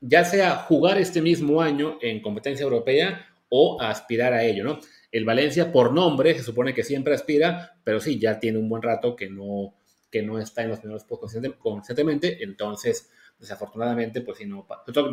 ya 0.01 0.25
sea 0.25 0.57
jugar 0.57 0.99
este 0.99 1.23
mismo 1.23 1.61
año 1.61 1.99
en 2.01 2.23
competencia 2.23 2.65
europea 2.65 3.30
o 3.51 3.81
aspirar 3.81 4.33
a 4.33 4.43
ello, 4.43 4.65
¿no? 4.65 4.81
El 5.13 5.25
Valencia, 5.25 5.71
por 5.71 5.93
nombre, 5.93 6.35
se 6.35 6.43
supone 6.43 6.73
que 6.73 6.85
siempre 6.85 7.15
aspira, 7.15 7.79
pero 7.85 8.01
sí, 8.01 8.19
ya 8.19 8.41
tiene 8.41 8.59
un 8.59 8.69
buen 8.69 8.83
rato 8.83 9.15
que 9.15 9.29
no, 9.29 9.75
que 10.11 10.23
no 10.23 10.39
está 10.39 10.63
en 10.63 10.71
los 10.71 10.79
primeros 10.79 11.05
puestos 11.05 11.37
constantemente, 11.59 12.43
entonces 12.43 13.11
desafortunadamente, 13.39 14.21
pues 14.21 14.39
si 14.39 14.47
no, 14.47 14.67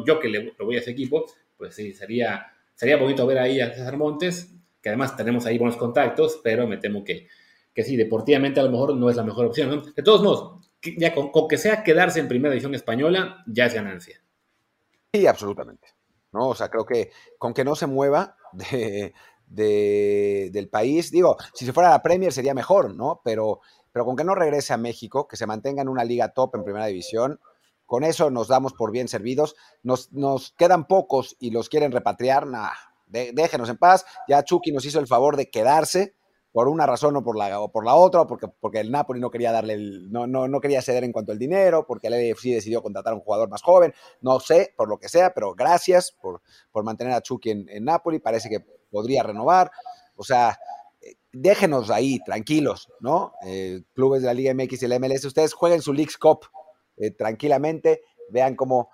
yo 0.06 0.20
que 0.20 0.28
le, 0.28 0.54
lo 0.58 0.66
voy 0.66 0.76
a 0.76 0.80
ese 0.80 0.92
equipo, 0.92 1.26
pues 1.58 1.76
sí, 1.76 1.94
sería, 1.94 2.54
sería 2.76 2.98
bonito 2.98 3.26
ver 3.26 3.40
ahí 3.40 3.62
a 3.62 3.74
César 3.74 3.98
Montes, 3.98 4.54
que 4.82 4.90
además 4.90 5.16
tenemos 5.16 5.46
ahí 5.46 5.58
buenos 5.58 5.78
contactos, 5.78 6.40
pero 6.44 6.68
me 6.68 6.78
temo 6.78 7.04
que, 7.04 7.28
que 7.74 7.84
sí, 7.84 7.96
deportivamente 7.96 8.60
a 8.60 8.64
lo 8.64 8.72
mejor 8.72 8.96
no 8.96 9.10
es 9.10 9.16
la 9.16 9.24
mejor 9.24 9.46
opción. 9.46 9.94
De 9.96 10.04
todos 10.04 10.22
modos, 10.22 10.70
ya 10.98 11.14
con, 11.14 11.32
que 11.48 11.58
sea 11.58 11.84
quedarse 11.84 12.20
en 12.20 12.28
primera 12.28 12.52
división 12.52 12.76
española, 12.76 13.44
ya 13.48 13.66
es 13.66 13.74
ganancia. 13.74 14.22
Sí, 15.14 15.26
absolutamente. 15.26 15.88
¿No? 16.32 16.50
O 16.50 16.56
sea, 16.56 16.70
creo 16.70 16.86
que 16.86 17.12
con 17.38 17.54
que 17.54 17.64
no 17.64 17.76
se 17.76 17.88
mueva 17.88 18.36
de, 18.54 19.14
del 20.52 20.70
país, 20.70 21.12
digo, 21.12 21.38
si 21.54 21.66
se 21.66 21.74
fuera 21.74 21.90
la 21.90 22.04
Premier 22.04 22.34
sería 22.34 22.54
mejor, 22.54 22.94
¿no? 22.96 23.22
Pero, 23.24 23.62
pero 23.92 24.06
con 24.06 24.16
que 24.16 24.24
no 24.24 24.36
regrese 24.36 24.74
a 24.74 24.78
México, 24.78 25.28
que 25.28 25.38
se 25.38 25.48
mantenga 25.48 25.82
en 25.82 25.90
una 25.90 26.04
liga 26.04 26.34
top 26.34 26.56
en 26.56 26.64
primera 26.64 26.86
división, 26.86 27.40
con 27.86 28.04
eso 28.04 28.30
nos 28.30 28.50
damos 28.50 28.74
por 28.74 28.92
bien 28.92 29.08
servidos. 29.08 29.56
Nos, 29.82 30.12
nos 30.12 30.52
quedan 30.52 30.88
pocos 30.88 31.38
y 31.40 31.52
los 31.52 31.70
quieren 31.70 31.94
repatriar. 31.94 32.46
Nah, 32.46 32.72
déjenos 33.08 33.70
en 33.70 33.78
paz. 33.78 34.06
Ya 34.28 34.44
Chucky 34.44 34.74
nos 34.74 34.86
hizo 34.86 35.00
el 35.00 35.08
favor 35.08 35.38
de 35.38 35.50
quedarse 35.50 36.17
por 36.58 36.70
una 36.70 36.88
razón 36.88 37.16
o 37.16 37.24
por 37.24 37.38
la, 37.38 37.60
o 37.60 37.72
por 37.72 37.86
la 37.86 37.94
otra, 37.94 38.26
porque, 38.26 38.48
porque 38.48 38.80
el 38.80 38.90
Napoli 38.90 39.20
no 39.20 39.30
quería 39.30 39.52
darle 39.52 39.74
el, 39.74 40.12
no, 40.12 40.26
no, 40.26 40.48
no, 40.48 40.60
quería 40.60 40.82
ceder 40.82 41.04
en 41.04 41.12
cuanto 41.12 41.32
al 41.32 41.38
dinero, 41.38 41.86
porque 41.86 42.08
el 42.08 42.16
EFC 42.16 42.46
decidió 42.46 42.82
contratar 42.82 43.14
a 43.14 43.16
un 43.16 43.22
jugador 43.22 43.48
más 43.48 43.62
joven, 43.62 43.94
no 44.22 44.40
sé, 44.40 44.74
por 44.76 44.90
lo 44.90 44.98
que 44.98 45.08
sea, 45.08 45.36
pero 45.36 45.54
gracias 45.54 46.12
por, 46.20 46.42
por 46.72 46.84
mantener 46.84 47.14
a 47.14 47.22
Chucky 47.22 47.52
en, 47.52 47.70
en 47.70 47.86
Napoli, 47.86 48.18
parece 48.18 48.50
que 48.50 48.66
podría 48.90 49.22
renovar, 49.22 49.70
o 50.16 50.24
sea, 50.24 50.58
eh, 51.00 51.18
déjenos 51.32 51.92
ahí, 51.92 52.18
tranquilos, 52.26 52.92
¿no? 53.02 53.34
Eh, 53.46 53.84
clubes 53.94 54.24
de 54.24 54.26
la 54.26 54.34
Liga 54.34 54.52
MX 54.56 54.82
y 54.82 54.86
el 54.86 55.00
MLS, 55.00 55.26
ustedes 55.26 55.54
jueguen 55.54 55.84
su 55.84 55.94
League's 55.94 56.18
Cup, 56.18 56.40
eh, 56.98 57.12
tranquilamente. 57.12 58.02
Vean 58.32 58.56
cómo 58.56 58.90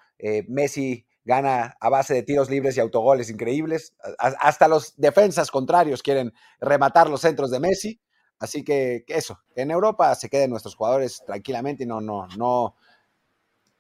Messi 0.50 1.06
gana 1.26 1.76
a 1.80 1.90
base 1.90 2.14
de 2.14 2.24
tiros 2.24 2.50
libres 2.50 2.78
y 2.78 2.80
autogoles 2.80 3.30
increíbles. 3.30 3.94
hasta 4.18 4.68
los 4.68 4.96
defensas 4.98 5.52
contrarios 5.52 6.04
quieren 6.04 6.34
rematar 6.60 7.10
los 7.10 7.22
centros 7.22 7.52
de 7.52 7.60
Messi. 7.60 8.00
Así 8.40 8.64
que 8.64 9.06
eso, 9.08 9.40
en 9.56 9.72
Europa 9.72 10.14
se 10.16 10.30
queden 10.30 10.50
nuestros 10.50 10.76
jugadores 10.76 11.24
tranquilamente 11.26 11.84
y 11.84 11.88
no, 11.88 12.02
no, 12.02 12.28
no, 12.38 12.76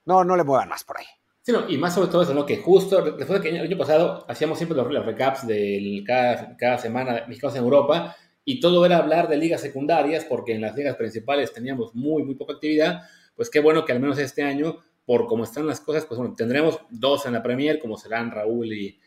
no, 0.06 0.24
no 0.24 0.36
le 0.36 0.44
muevan 0.44 0.70
más 0.70 0.84
por 0.84 1.00
ahí. 1.00 1.06
Sí, 1.42 1.52
y 1.68 1.78
más 1.78 1.94
sobre 1.94 2.10
todo 2.10 2.22
eso, 2.22 2.34
¿no? 2.34 2.46
Que 2.46 2.58
justo 2.58 3.02
después 3.02 3.42
de 3.42 3.42
que 3.42 3.58
el 3.58 3.66
año 3.66 3.78
pasado 3.78 4.26
hacíamos 4.30 4.58
siempre 4.58 4.78
los, 4.78 5.06
recaps 5.06 5.46
de 5.46 6.02
cada, 6.08 6.56
cada 6.56 6.78
semana 6.78 7.26
mexicanos 7.28 7.58
en 7.58 7.64
Europa 7.64 8.16
y 8.46 8.62
todo 8.62 8.86
era 8.86 8.98
hablar 8.98 9.28
de 9.28 9.36
ligas 9.36 9.60
secundarias 9.60 10.24
porque 10.24 10.54
en 10.54 10.62
las 10.62 10.76
ligas 10.76 10.96
principales 10.96 11.52
teníamos 11.52 11.94
muy, 11.94 12.24
muy 12.24 12.36
poca 12.36 12.54
actividad 12.54 13.02
pues 13.36 13.50
qué 13.50 13.60
bueno 13.60 13.86
que 13.86 13.92
al 13.92 14.00
menos 14.00 14.18
este 14.20 14.44
año, 14.44 14.78
por 15.06 15.28
cómo 15.28 15.44
están 15.44 15.68
las 15.68 15.82
cosas, 15.82 16.06
pues 16.06 16.18
bueno, 16.18 16.34
tendremos 16.36 16.80
dos 16.90 17.26
en 17.26 17.34
la 17.34 17.44
Premier, 17.44 17.80
como 17.80 17.98
serán 17.98 18.32
Raúl 18.32 18.72
y, 18.74 19.00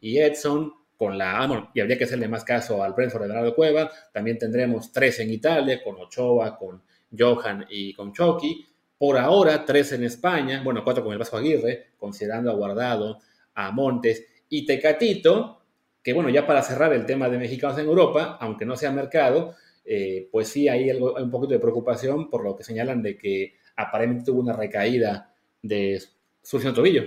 Edson, 0.00 0.72
con 0.96 1.16
la, 1.16 1.42
ah, 1.42 1.70
y 1.74 1.80
habría 1.80 1.96
que 1.96 2.04
hacerle 2.04 2.28
más 2.28 2.44
caso 2.44 2.82
al 2.82 2.92
Brentford 2.92 3.28
de 3.28 3.54
Cueva, 3.54 3.90
también 4.12 4.36
tendremos 4.36 4.92
tres 4.92 5.20
en 5.20 5.30
Italia, 5.30 5.82
con 5.82 5.96
Ochoa, 5.96 6.56
con 6.58 6.82
Johan 7.16 7.66
y 7.70 7.94
con 7.94 8.12
Chucky, 8.12 8.66
por 8.98 9.16
ahora 9.16 9.64
tres 9.64 9.92
en 9.92 10.04
España, 10.04 10.60
bueno, 10.64 10.82
cuatro 10.82 11.04
con 11.04 11.12
el 11.12 11.18
Vasco 11.18 11.36
Aguirre, 11.36 11.92
considerando 11.96 12.50
a 12.50 12.54
Guardado, 12.54 13.20
a 13.54 13.70
Montes 13.70 14.26
y 14.48 14.66
Tecatito, 14.66 15.62
que 16.02 16.12
bueno, 16.12 16.30
ya 16.30 16.46
para 16.46 16.62
cerrar 16.62 16.92
el 16.92 17.06
tema 17.06 17.28
de 17.28 17.38
mexicanos 17.38 17.78
en 17.78 17.86
Europa, 17.86 18.36
aunque 18.40 18.64
no 18.64 18.76
sea 18.76 18.90
mercado, 18.90 19.54
eh, 19.84 20.28
pues 20.30 20.48
sí 20.48 20.68
hay, 20.68 20.90
algo, 20.90 21.16
hay 21.16 21.24
un 21.24 21.30
poquito 21.30 21.54
de 21.54 21.60
preocupación 21.60 22.28
por 22.28 22.44
lo 22.44 22.56
que 22.56 22.64
señalan 22.64 23.02
de 23.02 23.16
que 23.16 23.54
aparentemente 23.76 24.30
tuvo 24.30 24.40
una 24.40 24.52
recaída 24.52 25.34
de 25.62 26.02
su 26.42 26.58
tobillo. 26.72 27.02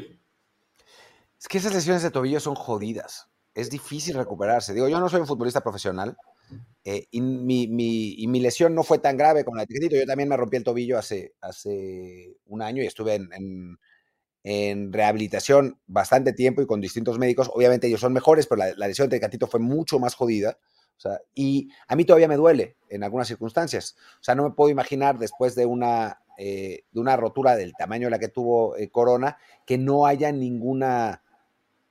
Es 1.39 1.47
que 1.47 1.57
esas 1.57 1.73
lesiones 1.73 2.03
de 2.03 2.11
tobillo 2.11 2.39
son 2.39 2.55
jodidas. 2.55 3.29
Es 3.53 3.69
difícil 3.69 4.15
recuperarse. 4.15 4.73
Digo, 4.73 4.87
yo 4.87 4.99
no 4.99 5.09
soy 5.09 5.21
un 5.21 5.27
futbolista 5.27 5.61
profesional 5.61 6.15
eh, 6.83 7.07
y, 7.11 7.21
mi, 7.21 8.39
lesión 8.39 8.73
no 8.73 8.83
fue 8.83 8.99
tan 8.99 9.17
grave 9.17 9.43
como 9.43 9.57
la 9.57 9.65
de 9.65 9.89
Yo 9.89 10.05
también 10.05 10.29
me 10.29 10.37
rompí 10.37 10.57
el 10.57 10.63
tobillo 10.63 10.97
hace, 10.97 11.33
hace 11.41 12.37
un 12.47 12.61
año 12.61 12.81
y 12.81 12.87
estuve 12.87 13.15
en, 13.15 13.77
rehabilitación 14.91 15.79
bastante 15.85 16.33
tiempo 16.33 16.61
y 16.61 16.65
con 16.65 16.81
distintos 16.81 17.19
médicos. 17.19 17.51
Obviamente 17.53 17.87
ellos 17.87 18.01
son 18.01 18.13
mejores, 18.13 18.47
pero 18.47 18.63
la, 18.75 18.87
lesión 18.87 19.09
de 19.09 19.17
Tecatito 19.17 19.47
fue 19.47 19.59
mucho 19.59 19.99
más 19.99 20.15
jodida. 20.15 20.57
y 21.35 21.69
a 21.87 21.95
mí 21.95 22.05
todavía 22.05 22.27
me 22.27 22.37
duele 22.37 22.77
en 22.89 23.03
algunas 23.03 23.27
circunstancias. 23.27 23.95
O 24.19 24.23
sea, 24.23 24.35
no 24.35 24.43
me 24.43 24.51
puedo 24.51 24.71
imaginar 24.71 25.19
después 25.19 25.55
de 25.55 25.65
una 25.67 26.21
eh, 26.43 26.85
de 26.91 26.99
una 26.99 27.15
rotura 27.17 27.55
del 27.55 27.75
tamaño 27.75 28.07
de 28.07 28.11
la 28.11 28.17
que 28.17 28.27
tuvo 28.27 28.75
eh, 28.75 28.89
Corona, 28.89 29.37
que 29.63 29.77
no 29.77 30.07
haya 30.07 30.31
ninguna 30.31 31.21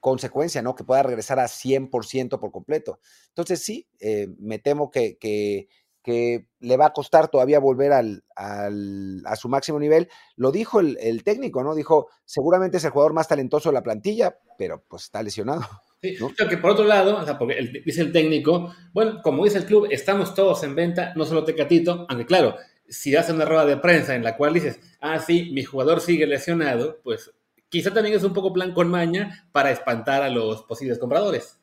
consecuencia, 0.00 0.60
¿no? 0.60 0.74
Que 0.74 0.82
pueda 0.82 1.04
regresar 1.04 1.38
a 1.38 1.44
100% 1.44 2.40
por 2.40 2.50
completo. 2.50 2.98
Entonces, 3.28 3.62
sí, 3.62 3.86
eh, 4.00 4.26
me 4.40 4.58
temo 4.58 4.90
que, 4.90 5.18
que, 5.18 5.68
le 6.58 6.76
va 6.76 6.86
a 6.86 6.92
costar 6.92 7.28
todavía 7.28 7.60
volver 7.60 7.92
al, 7.92 8.24
a 8.34 9.36
su 9.36 9.48
máximo 9.48 9.78
nivel. 9.78 10.08
Lo 10.34 10.50
dijo 10.50 10.80
el, 10.80 11.22
técnico, 11.22 11.62
¿no? 11.62 11.76
Dijo, 11.76 12.08
seguramente 12.24 12.78
es 12.78 12.84
el 12.84 12.90
jugador 12.90 13.12
más 13.12 13.28
talentoso 13.28 13.68
de 13.68 13.74
la 13.74 13.84
plantilla, 13.84 14.36
pero 14.58 14.82
pues 14.88 15.04
está 15.04 15.22
lesionado. 15.22 15.62
Sí, 16.02 16.16
que 16.48 16.56
por 16.56 16.70
otro 16.70 16.86
lado, 16.86 17.24
porque 17.38 17.82
dice 17.84 18.00
el 18.00 18.10
técnico, 18.10 18.74
bueno, 18.94 19.20
como 19.22 19.44
dice 19.44 19.58
el 19.58 19.66
club, 19.66 19.86
estamos 19.90 20.34
todos 20.34 20.64
en 20.64 20.74
venta, 20.74 21.12
no 21.14 21.26
solo 21.26 21.44
Tecatito, 21.44 22.06
aunque 22.08 22.24
claro, 22.24 22.56
si 22.90 23.16
haces 23.16 23.34
una 23.34 23.46
rueda 23.46 23.64
de 23.64 23.76
prensa 23.78 24.14
en 24.14 24.22
la 24.22 24.36
cual 24.36 24.52
dices, 24.52 24.78
ah, 25.00 25.18
sí, 25.18 25.50
mi 25.52 25.64
jugador 25.64 26.00
sigue 26.00 26.26
lesionado, 26.26 27.00
pues 27.02 27.32
quizá 27.68 27.94
también 27.94 28.16
es 28.16 28.24
un 28.24 28.34
poco 28.34 28.52
plan 28.52 28.74
con 28.74 28.90
maña 28.90 29.48
para 29.52 29.70
espantar 29.70 30.22
a 30.22 30.28
los 30.28 30.64
posibles 30.64 30.98
compradores. 30.98 31.58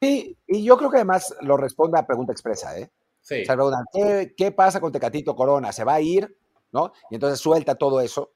Sí, 0.00 0.36
y 0.46 0.64
yo 0.64 0.76
creo 0.78 0.90
que 0.90 0.98
además 0.98 1.34
lo 1.42 1.56
responde 1.56 1.98
a 1.98 2.06
pregunta 2.06 2.32
expresa, 2.32 2.78
¿eh? 2.78 2.90
Sí. 3.20 3.42
O 3.42 3.44
sea, 3.44 4.26
¿qué, 4.36 4.52
pasa 4.52 4.80
con 4.80 4.92
Tecatito 4.92 5.34
Corona? 5.34 5.72
¿Se 5.72 5.82
va 5.82 5.94
a 5.94 6.00
ir? 6.00 6.36
¿no? 6.74 6.92
Y 7.08 7.14
entonces 7.14 7.38
suelta 7.38 7.76
todo 7.76 8.00
eso, 8.00 8.32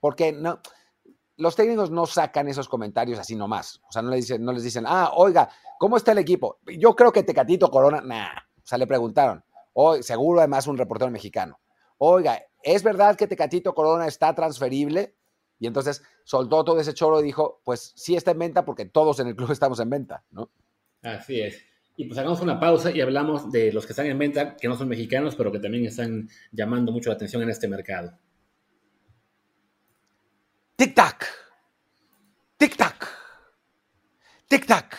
porque 0.00 0.32
no, 0.32 0.60
los 1.36 1.54
técnicos 1.54 1.90
no 1.90 2.06
sacan 2.06 2.48
esos 2.48 2.66
comentarios 2.66 3.18
así 3.18 3.36
nomás. 3.36 3.80
O 3.86 3.92
sea, 3.92 4.00
no 4.00 4.10
les 4.10 4.22
dicen, 4.22 4.42
no 4.42 4.52
les 4.52 4.64
dicen, 4.64 4.84
ah, 4.88 5.12
oiga, 5.14 5.50
¿cómo 5.78 5.98
está 5.98 6.12
el 6.12 6.18
equipo? 6.18 6.58
Yo 6.78 6.96
creo 6.96 7.12
que 7.12 7.22
Tecatito 7.22 7.70
Corona, 7.70 8.00
nah. 8.00 8.32
O 8.32 8.66
sea, 8.66 8.78
le 8.78 8.86
preguntaron, 8.86 9.44
oh, 9.72 10.02
seguro 10.02 10.40
además 10.40 10.66
un 10.66 10.78
reportero 10.78 11.10
mexicano. 11.10 11.60
Oiga, 11.98 12.42
¿es 12.62 12.82
verdad 12.82 13.16
que 13.16 13.26
Tecatito 13.26 13.74
Corona 13.74 14.06
está 14.06 14.34
transferible? 14.34 15.14
Y 15.58 15.68
entonces 15.68 16.02
soltó 16.24 16.64
todo 16.64 16.80
ese 16.80 16.94
choro 16.94 17.20
y 17.20 17.24
dijo, 17.24 17.60
pues 17.64 17.92
sí 17.94 18.16
está 18.16 18.32
en 18.32 18.40
venta 18.40 18.64
porque 18.64 18.86
todos 18.86 19.20
en 19.20 19.28
el 19.28 19.36
club 19.36 19.50
estamos 19.52 19.78
en 19.80 19.90
venta, 19.90 20.24
¿no? 20.30 20.50
Así 21.02 21.40
es. 21.40 21.64
Y 21.96 22.06
pues 22.06 22.18
hagamos 22.18 22.40
una 22.40 22.58
pausa 22.58 22.90
y 22.90 23.00
hablamos 23.00 23.52
de 23.52 23.72
los 23.72 23.86
que 23.86 23.92
están 23.92 24.06
en 24.06 24.18
venta, 24.18 24.56
que 24.56 24.66
no 24.66 24.76
son 24.76 24.88
mexicanos, 24.88 25.36
pero 25.36 25.52
que 25.52 25.58
también 25.58 25.84
están 25.84 26.28
llamando 26.50 26.90
mucho 26.90 27.10
la 27.10 27.16
atención 27.16 27.42
en 27.42 27.50
este 27.50 27.68
mercado. 27.68 28.18
Tic-tac. 30.76 31.26
Tic-tac. 32.58 33.08
Tic-tac. 34.48 34.96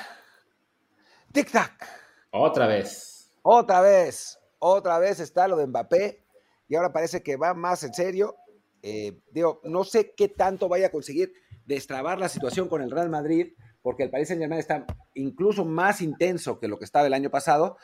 Tic-tac. 1.34 1.88
Otra 2.32 2.68
vez. 2.68 3.34
Otra 3.42 3.82
vez. 3.82 4.40
Otra 4.66 4.98
vez 4.98 5.20
está 5.20 5.50
lo 5.50 5.58
de 5.58 5.68
Mbappé. 5.68 6.24
Y 6.70 6.76
ahora 6.76 6.94
parece 6.94 7.22
que 7.22 7.36
va 7.36 7.54
más 7.54 7.84
en 7.84 7.94
serio. 7.94 8.38
Eh, 8.82 9.20
digo, 9.30 9.60
no 9.66 9.84
sé 9.84 10.14
qué 10.16 10.30
tanto 10.30 10.70
vaya 10.70 10.88
a 10.88 10.92
conseguir 10.92 11.34
destrabar 11.66 12.18
la 12.18 12.30
situación 12.30 12.70
con 12.70 12.82
el 12.82 12.90
Real 12.90 13.10
Madrid, 13.10 13.54
porque 13.82 14.04
el 14.04 14.10
Paris 14.10 14.30
Saint 14.30 14.42
Germain 14.42 14.62
está 14.62 14.86
incluso 15.16 15.66
más 15.66 16.00
intenso 16.00 16.62
que 16.62 16.70
lo 16.70 16.80
que 16.80 16.86
estaba 16.86 17.08
el 17.08 17.14
año 17.14 17.30
pasado, 17.30 17.76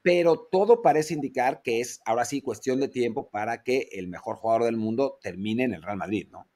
pero 0.00 0.48
todo 0.50 0.80
parece 0.80 1.12
indicar 1.12 1.60
que 1.60 1.80
es 1.80 2.00
ahora 2.06 2.24
sí 2.24 2.40
cuestión 2.40 2.80
de 2.80 2.88
tiempo 2.88 3.28
para 3.28 3.62
que 3.62 3.88
el 3.92 4.08
mejor 4.08 4.36
jugador 4.36 4.64
del 4.64 4.78
mundo 4.78 5.18
termine 5.20 5.64
en 5.64 5.74
el 5.74 5.82
Real 5.82 5.98
Madrid, 5.98 6.28
¿no? 6.30 6.48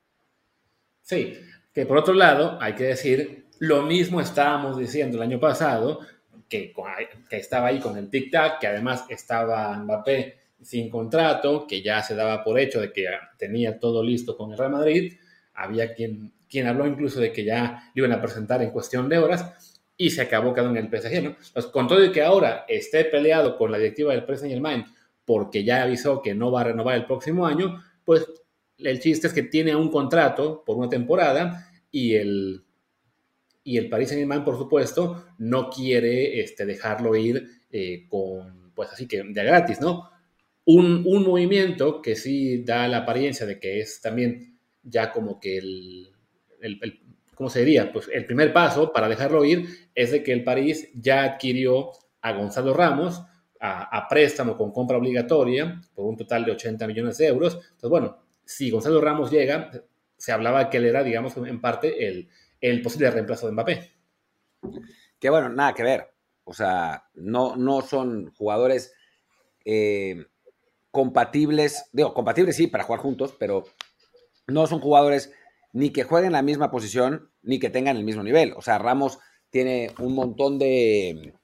Sí, 1.02 1.34
que 1.74 1.84
por 1.84 1.98
otro 1.98 2.14
lado, 2.14 2.58
hay 2.62 2.74
que 2.74 2.84
decir, 2.84 3.46
lo 3.58 3.82
mismo 3.82 4.22
estábamos 4.22 4.78
diciendo 4.78 5.18
el 5.18 5.22
año 5.22 5.38
pasado, 5.38 6.00
que, 6.48 6.72
estaba 7.30 7.68
ahí 7.68 7.80
con 7.80 7.96
el 7.96 8.11
tic-tac, 8.11 8.59
que 8.59 8.66
además 8.66 9.04
estaba 9.09 9.76
Mbappé 9.78 10.38
sin 10.62 10.88
contrato, 10.88 11.66
que 11.66 11.82
ya 11.82 12.02
se 12.02 12.14
daba 12.14 12.42
por 12.42 12.59
hecho 12.59 12.80
de 12.80 12.92
que 12.92 13.06
tenía 13.37 13.78
todo 13.78 14.02
listo 14.02 14.37
con 14.37 14.52
el 14.52 14.59
Real 14.59 14.72
Madrid. 14.72 15.14
Había 15.54 15.94
quien, 15.94 16.32
quien 16.48 16.66
habló 16.66 16.87
incluso 16.87 17.20
de 17.20 17.32
que 17.32 17.44
ya 17.44 17.90
lo 17.94 18.04
iban 18.04 18.18
a 18.18 18.22
presentar 18.22 18.62
en 18.62 18.70
cuestión 18.70 19.09
de 19.09 19.18
horas 19.18 19.82
y 19.96 20.11
se 20.11 20.22
acabó 20.22 20.54
quedando 20.54 20.78
en 20.78 20.87
el 20.87 20.90
PSG. 20.90 21.22
¿no? 21.22 21.37
Pues, 21.52 21.66
con 21.66 21.88
todo 21.88 22.04
y 22.04 22.12
que 22.12 22.22
ahora 22.22 22.64
esté 22.68 23.04
peleado 23.04 23.56
con 23.56 23.70
la 23.70 23.78
directiva 23.78 24.14
del 24.14 24.24
PSG 24.24 24.48
Germain 24.48 24.85
porque 25.24 25.64
ya 25.64 25.82
avisó 25.82 26.22
que 26.22 26.35
no 26.35 26.52
va 26.52 26.61
a 26.61 26.64
renovar 26.64 26.94
el 26.96 27.06
próximo 27.06 27.46
año, 27.46 27.82
pues 28.04 28.24
el 28.78 29.00
chiste 29.00 29.26
es 29.26 29.32
que 29.32 29.42
tiene 29.42 29.74
un 29.74 29.90
contrato 29.90 30.62
por 30.64 30.76
una 30.76 30.88
temporada 30.88 31.68
y 31.90 32.14
el, 32.14 32.65
y 33.66 33.79
el 33.79 33.88
Paris 33.88 34.11
Saint 34.11 34.20
Germain, 34.20 34.44
por 34.44 34.57
supuesto, 34.57 35.26
no 35.38 35.68
quiere 35.68 36.40
este, 36.40 36.64
dejarlo 36.64 37.16
ir 37.16 37.48
eh, 37.72 38.07
con, 38.09 38.70
pues 38.72 38.90
así 38.90 39.09
que 39.09 39.24
de 39.24 39.44
gratis, 39.44 39.81
¿no? 39.81 40.09
Un, 40.66 41.02
movimiento 41.02 42.00
que 42.00 42.14
sí 42.14 42.62
da 42.62 42.87
la 42.87 42.98
apariencia 42.98 43.44
de 43.44 43.59
que 43.59 43.81
es 43.81 44.00
también 44.00 44.57
ya 44.85 45.11
como 45.11 45.40
que 45.40 45.59
el, 45.59 46.12
el, 46.61 47.00
¿cómo 47.35 47.50
se 47.50 47.64
diría? 47.64 47.92
Pues 47.92 48.09
el 48.12 48.24
primer 48.24 48.52
paso 48.52 48.92
para 48.92 49.09
dejarlo 49.09 49.44
ir 49.44 49.66
es 49.96 50.12
de 50.12 50.22
que 50.22 50.33
el 50.33 50.44
París 50.44 50.88
ya 50.94 51.24
adquirió 51.24 51.90
a 52.20 52.35
Gonzalo 52.35 52.72
Ramos 52.72 53.20
a, 53.59 54.07
préstamo 54.09 54.57
con 54.57 54.70
compra 54.70 54.96
obligatoria 54.96 55.81
por 55.92 56.07
un 56.07 56.16
total 56.16 56.44
de 56.44 56.52
80 56.52 56.87
millones 56.87 57.18
de 57.18 57.26
euros. 57.26 57.55
Entonces, 57.55 57.90
bueno, 57.90 58.16
si 58.44 58.70
Gonzalo 58.70 59.00
Ramos 59.00 59.29
llega, 59.29 59.72
se 60.16 60.31
hablaba 60.31 60.70
que 60.70 60.76
él 60.76 60.85
era, 60.85 61.02
digamos, 61.02 61.37
en 61.37 61.61
parte 61.61 62.07
el, 62.07 62.29
el 62.61 62.83
posible 62.83 63.11
reemplazo 63.11 63.47
de 63.47 63.53
Mbappé. 63.53 63.92
Que 65.19 65.31
bueno, 65.31 65.49
nada 65.49 65.75
que 65.75 65.83
ver. 65.83 66.14
O 66.45 66.55
sea, 66.55 67.09
no, 67.14 67.57
no 67.57 67.83
son 67.83 68.33
jugadores 68.35 68.92
eh, 69.64 70.27
compatibles, 70.90 71.90
digo, 71.92 72.14
compatibles 72.14 72.57
sí, 72.57 72.69
para 72.69 72.85
jugar 72.85 73.01
juntos, 73.01 73.35
pero 73.38 73.64
no 74.47 74.66
son 74.66 74.81
jugadores 74.81 75.33
ni 75.73 75.90
que 75.90 76.05
jueguen 76.05 76.33
la 76.33 76.42
misma 76.42 76.71
posición, 76.71 77.31
ni 77.42 77.59
que 77.59 77.69
tengan 77.69 77.97
el 77.97 78.05
mismo 78.05 78.23
nivel. 78.23 78.55
O 78.57 78.62
sea, 78.62 78.79
Ramos 78.79 79.19
tiene 79.51 79.90
un 79.99 80.14
montón 80.14 80.59
de, 80.59 81.35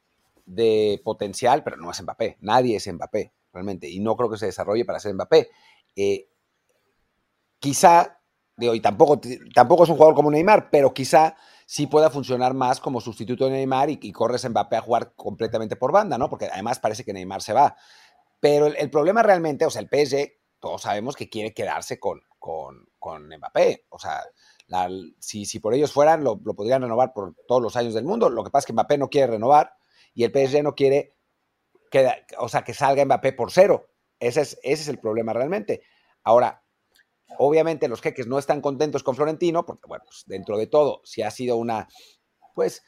de 0.47 1.01
potencial, 1.05 1.63
pero 1.63 1.77
no 1.77 1.91
es 1.91 2.03
Mbappé. 2.03 2.39
Nadie 2.41 2.77
es 2.77 2.91
Mbappé, 2.91 3.33
realmente. 3.53 3.89
Y 3.89 4.01
no 4.01 4.17
creo 4.17 4.31
que 4.31 4.39
se 4.39 4.47
desarrolle 4.47 4.85
para 4.85 5.01
ser 5.01 5.15
Mbappé. 5.15 5.51
Eh, 5.97 6.29
quizá, 7.59 8.22
digo, 8.57 8.75
y 8.75 8.81
tampoco, 8.81 9.21
tampoco 9.55 9.85
es 9.85 9.91
un 9.91 9.97
jugador 9.97 10.15
como 10.15 10.31
Neymar, 10.31 10.71
pero 10.71 10.93
quizá 10.93 11.37
sí 11.67 11.87
pueda 11.87 12.11
funcionar 12.11 12.55
más 12.55 12.81
como 12.81 13.01
sustituto 13.01 13.47
de 13.47 13.53
Neymar 13.53 13.91
y, 13.91 13.99
y 14.03 14.13
corres 14.13 14.49
Mbappé 14.49 14.77
a 14.77 14.83
jugar 14.83 15.15
completamente 15.17 15.77
por 15.77 15.93
banda, 15.93 16.19
¿no? 16.19 16.29
Porque 16.29 16.47
además 16.47 16.79
parece 16.79 17.05
que 17.05 17.13
Neymar 17.13 17.43
se 17.43 17.53
va. 17.53 17.77
Pero 18.43 18.67
el, 18.67 18.91
problema 18.91 19.23
realmente, 19.23 19.65
o 19.65 19.71
sea, 19.71 19.81
el 19.83 19.89
PSG, 19.89 20.33
todos 20.59 20.83
sabemos 20.83 21.15
que 21.15 21.29
quiere 21.29 21.55
quedarse 21.55 22.01
con, 22.01 22.23
con, 22.41 22.89
con 22.99 23.29
Mbappé. 23.29 23.87
O 23.89 24.01
sea, 24.01 24.21
si, 25.21 25.45
si, 25.45 25.61
por 25.61 25.75
ellos 25.75 25.93
fueran, 25.93 26.25
lo, 26.25 26.41
podrían 26.41 26.83
renovar 26.83 27.13
por 27.13 27.37
todos 27.47 27.63
los 27.63 27.77
años 27.77 27.95
del 27.95 28.05
mundo. 28.05 28.29
Lo 28.31 28.43
que 28.43 28.51
pasa 28.51 28.65
es 28.65 28.67
que 28.67 28.73
Mbappé 28.73 28.99
no 28.99 29.11
quiere 29.11 29.35
renovar 29.35 29.75
y 30.13 30.25
el 30.25 30.33
PSG 30.33 30.65
no 30.65 30.75
quiere 30.75 31.15
que, 31.89 32.11
o 32.39 32.49
sea, 32.49 32.65
que 32.65 32.75
salga 32.75 33.05
Mbappé 33.05 33.33
por 33.33 33.53
cero. 33.53 33.91
Ese 34.19 34.41
es, 34.41 34.59
ese 34.65 34.83
es 34.83 34.89
el 34.89 34.99
problema 34.99 35.33
realmente. 35.33 35.83
Ahora, 36.25 36.62
obviamente 37.39 37.89
los 37.89 38.01
jeques 38.01 38.27
no 38.27 38.39
están 38.39 38.61
contentos 38.61 39.03
con 39.03 39.17
Florentino, 39.17 39.65
porque, 39.65 39.87
bueno, 39.89 40.05
pues 40.07 40.25
dentro 40.27 40.57
de 40.57 40.67
todo, 40.67 41.01
si 41.05 41.23
ha 41.23 41.31
sido 41.31 41.57
una, 41.57 41.89
pues, 42.55 42.83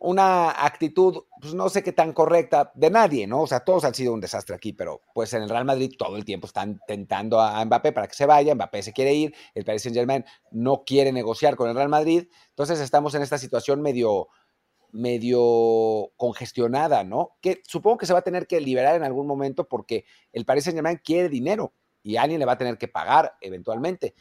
una 0.00 0.64
actitud, 0.64 1.24
pues 1.40 1.52
no 1.52 1.68
sé 1.68 1.82
qué 1.82 1.92
tan 1.92 2.14
correcta 2.14 2.72
de 2.74 2.88
nadie, 2.88 3.26
¿no? 3.26 3.42
O 3.42 3.46
sea, 3.46 3.60
todos 3.60 3.84
han 3.84 3.94
sido 3.94 4.14
un 4.14 4.20
desastre 4.20 4.56
aquí, 4.56 4.72
pero 4.72 5.02
pues 5.12 5.34
en 5.34 5.42
el 5.42 5.50
Real 5.50 5.66
Madrid 5.66 5.92
todo 5.96 6.16
el 6.16 6.24
tiempo 6.24 6.46
están 6.46 6.80
tentando 6.86 7.38
a 7.38 7.62
Mbappé 7.62 7.92
para 7.92 8.06
que 8.06 8.14
se 8.14 8.24
vaya, 8.24 8.54
Mbappé 8.54 8.82
se 8.82 8.94
quiere 8.94 9.12
ir, 9.12 9.34
el 9.54 9.66
Paris 9.66 9.82
Saint 9.82 9.94
Germain 9.94 10.24
no 10.50 10.84
quiere 10.86 11.12
negociar 11.12 11.54
con 11.54 11.68
el 11.68 11.76
Real 11.76 11.90
Madrid, 11.90 12.28
entonces 12.48 12.80
estamos 12.80 13.14
en 13.14 13.20
esta 13.20 13.36
situación 13.36 13.82
medio, 13.82 14.28
medio 14.90 16.10
congestionada, 16.16 17.04
¿no? 17.04 17.36
Que 17.42 17.60
supongo 17.66 17.98
que 17.98 18.06
se 18.06 18.14
va 18.14 18.20
a 18.20 18.22
tener 18.22 18.46
que 18.46 18.58
liberar 18.58 18.96
en 18.96 19.04
algún 19.04 19.26
momento 19.26 19.68
porque 19.68 20.06
el 20.32 20.46
Paris 20.46 20.64
Saint 20.64 20.78
Germain 20.78 21.00
quiere 21.04 21.28
dinero 21.28 21.74
y 22.02 22.16
alguien 22.16 22.38
le 22.38 22.46
va 22.46 22.52
a 22.52 22.58
tener 22.58 22.78
que 22.78 22.88
pagar 22.88 23.34
eventualmente, 23.40 24.14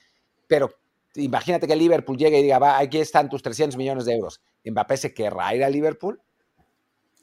pero 0.48 0.70
imagínate 1.16 1.68
que 1.68 1.76
Liverpool 1.76 2.18
llegue 2.18 2.40
y 2.40 2.44
diga, 2.44 2.60
va, 2.60 2.78
aquí 2.78 3.00
están 3.00 3.30
tus 3.30 3.42
300 3.42 3.78
millones 3.78 4.06
de 4.06 4.14
euros. 4.14 4.42
¿Mbappé 4.66 4.98
se 4.98 5.14
querrá 5.14 5.56
ir 5.56 5.64
a 5.64 5.70
Liverpool? 5.70 6.22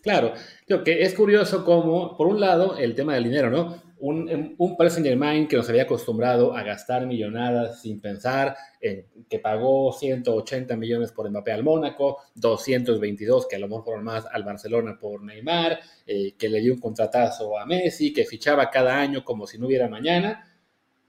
Claro, 0.02 0.32
creo 0.66 0.84
que 0.84 1.02
es 1.02 1.14
curioso 1.14 1.64
cómo, 1.64 2.16
por 2.16 2.28
un 2.28 2.40
lado, 2.40 2.76
el 2.76 2.94
tema 2.94 3.14
del 3.14 3.24
dinero, 3.24 3.50
¿no? 3.50 3.82
Un, 3.98 4.54
un 4.58 4.76
Paris 4.76 4.92
Saint 4.92 5.48
que 5.48 5.56
nos 5.56 5.68
había 5.68 5.84
acostumbrado 5.84 6.54
a 6.54 6.62
gastar 6.62 7.06
millonadas 7.06 7.80
sin 7.80 8.00
pensar, 8.00 8.56
en, 8.80 9.06
que 9.28 9.38
pagó 9.38 9.92
180 9.92 10.76
millones 10.76 11.12
por 11.12 11.30
Mbappé 11.30 11.52
al 11.52 11.64
Mónaco, 11.64 12.18
222 12.34 13.46
que 13.48 13.56
a 13.56 13.58
lo 13.58 13.68
mejor 13.68 13.84
fueron 13.84 14.04
más 14.04 14.26
al 14.30 14.44
Barcelona 14.44 14.98
por 14.98 15.22
Neymar, 15.22 15.78
eh, 16.06 16.34
que 16.36 16.48
le 16.48 16.60
dio 16.60 16.74
un 16.74 16.80
contratazo 16.80 17.58
a 17.58 17.64
Messi, 17.64 18.12
que 18.12 18.24
fichaba 18.24 18.70
cada 18.70 19.00
año 19.00 19.24
como 19.24 19.46
si 19.46 19.58
no 19.58 19.66
hubiera 19.66 19.88
mañana 19.88 20.52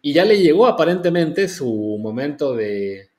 y 0.02 0.14
ya 0.14 0.26
le 0.26 0.40
llegó 0.40 0.68
aparentemente 0.68 1.48
su 1.48 1.98
momento 2.00 2.56
de, 2.56 3.10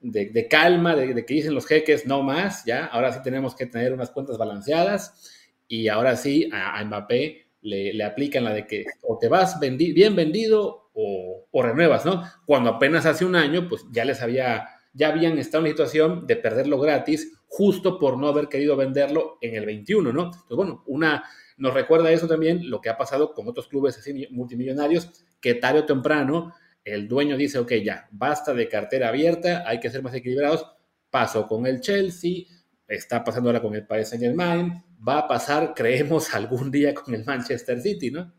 de, 0.00 0.48
calma, 0.48 0.94
de, 0.94 1.24
que 1.24 1.34
dicen 1.34 1.54
los 1.54 1.66
jeques, 1.66 2.06
no 2.06 2.22
más, 2.22 2.64
ya, 2.64 2.86
ahora 2.86 3.12
sí 3.12 3.20
tenemos 3.22 3.54
que 3.54 3.66
tener 3.66 3.92
unas 3.92 4.10
cuentas 4.10 4.36
balanceadas 4.36 5.32
y 5.66 5.88
ahora 5.88 6.16
sí 6.16 6.48
a, 6.52 6.84
Mbappé 6.84 7.47
le, 7.62 7.92
le, 7.92 8.04
aplican 8.04 8.44
la 8.44 8.52
de 8.52 8.66
que 8.66 8.84
o 9.02 9.18
te 9.18 9.28
vas 9.28 9.58
bien 9.60 10.16
vendido 10.16 10.90
o, 10.92 11.46
o, 11.50 11.62
renuevas, 11.62 12.04
¿no? 12.04 12.22
Cuando 12.46 12.70
apenas 12.70 13.06
hace 13.06 13.24
un 13.24 13.36
año, 13.36 13.68
pues 13.68 13.84
ya 13.90 14.04
les 14.04 14.22
había, 14.22 14.68
ya 14.92 15.08
habían 15.08 15.38
estado 15.38 15.64
en 15.64 15.70
la 15.70 15.70
situación 15.70 16.26
de 16.26 16.36
perderlo 16.36 16.78
gratis 16.80 17.32
justo 17.46 17.98
por 17.98 18.18
no 18.18 18.28
haber 18.28 18.48
querido 18.48 18.76
venderlo 18.76 19.38
en 19.40 19.54
el 19.54 19.66
21, 19.66 20.12
¿no? 20.12 20.24
Entonces, 20.24 20.56
bueno, 20.56 20.82
una, 20.86 21.24
nos 21.56 21.74
recuerda 21.74 22.10
eso 22.12 22.28
también 22.28 22.68
lo 22.70 22.80
que 22.80 22.90
ha 22.90 22.96
pasado 22.96 23.32
con 23.32 23.48
otros 23.48 23.68
clubes 23.68 23.98
así 23.98 24.28
multimillonarios, 24.30 25.24
que 25.40 25.54
tarde 25.54 25.80
o 25.80 25.86
temprano 25.86 26.54
el 26.84 27.08
dueño 27.08 27.36
dice, 27.36 27.58
ok, 27.58 27.72
ya, 27.84 28.08
basta 28.10 28.54
de 28.54 28.68
cartera 28.68 29.08
abierta, 29.08 29.64
hay 29.66 29.80
que 29.80 29.90
ser 29.90 30.02
más 30.02 30.14
equilibrados. 30.14 30.66
Pasó 31.10 31.46
con 31.46 31.66
el 31.66 31.80
Chelsea, 31.80 32.44
está 32.88 33.22
pasando 33.22 33.50
ahora 33.50 33.62
con 33.62 33.74
el 33.74 33.86
Paris 33.86 34.08
Saint 34.08 34.24
Germain, 34.24 34.82
va 35.06 35.18
a 35.18 35.28
pasar, 35.28 35.74
creemos, 35.76 36.34
algún 36.34 36.70
día 36.70 36.94
con 36.94 37.14
el 37.14 37.24
Manchester 37.24 37.80
City, 37.80 38.10
¿no? 38.10 38.32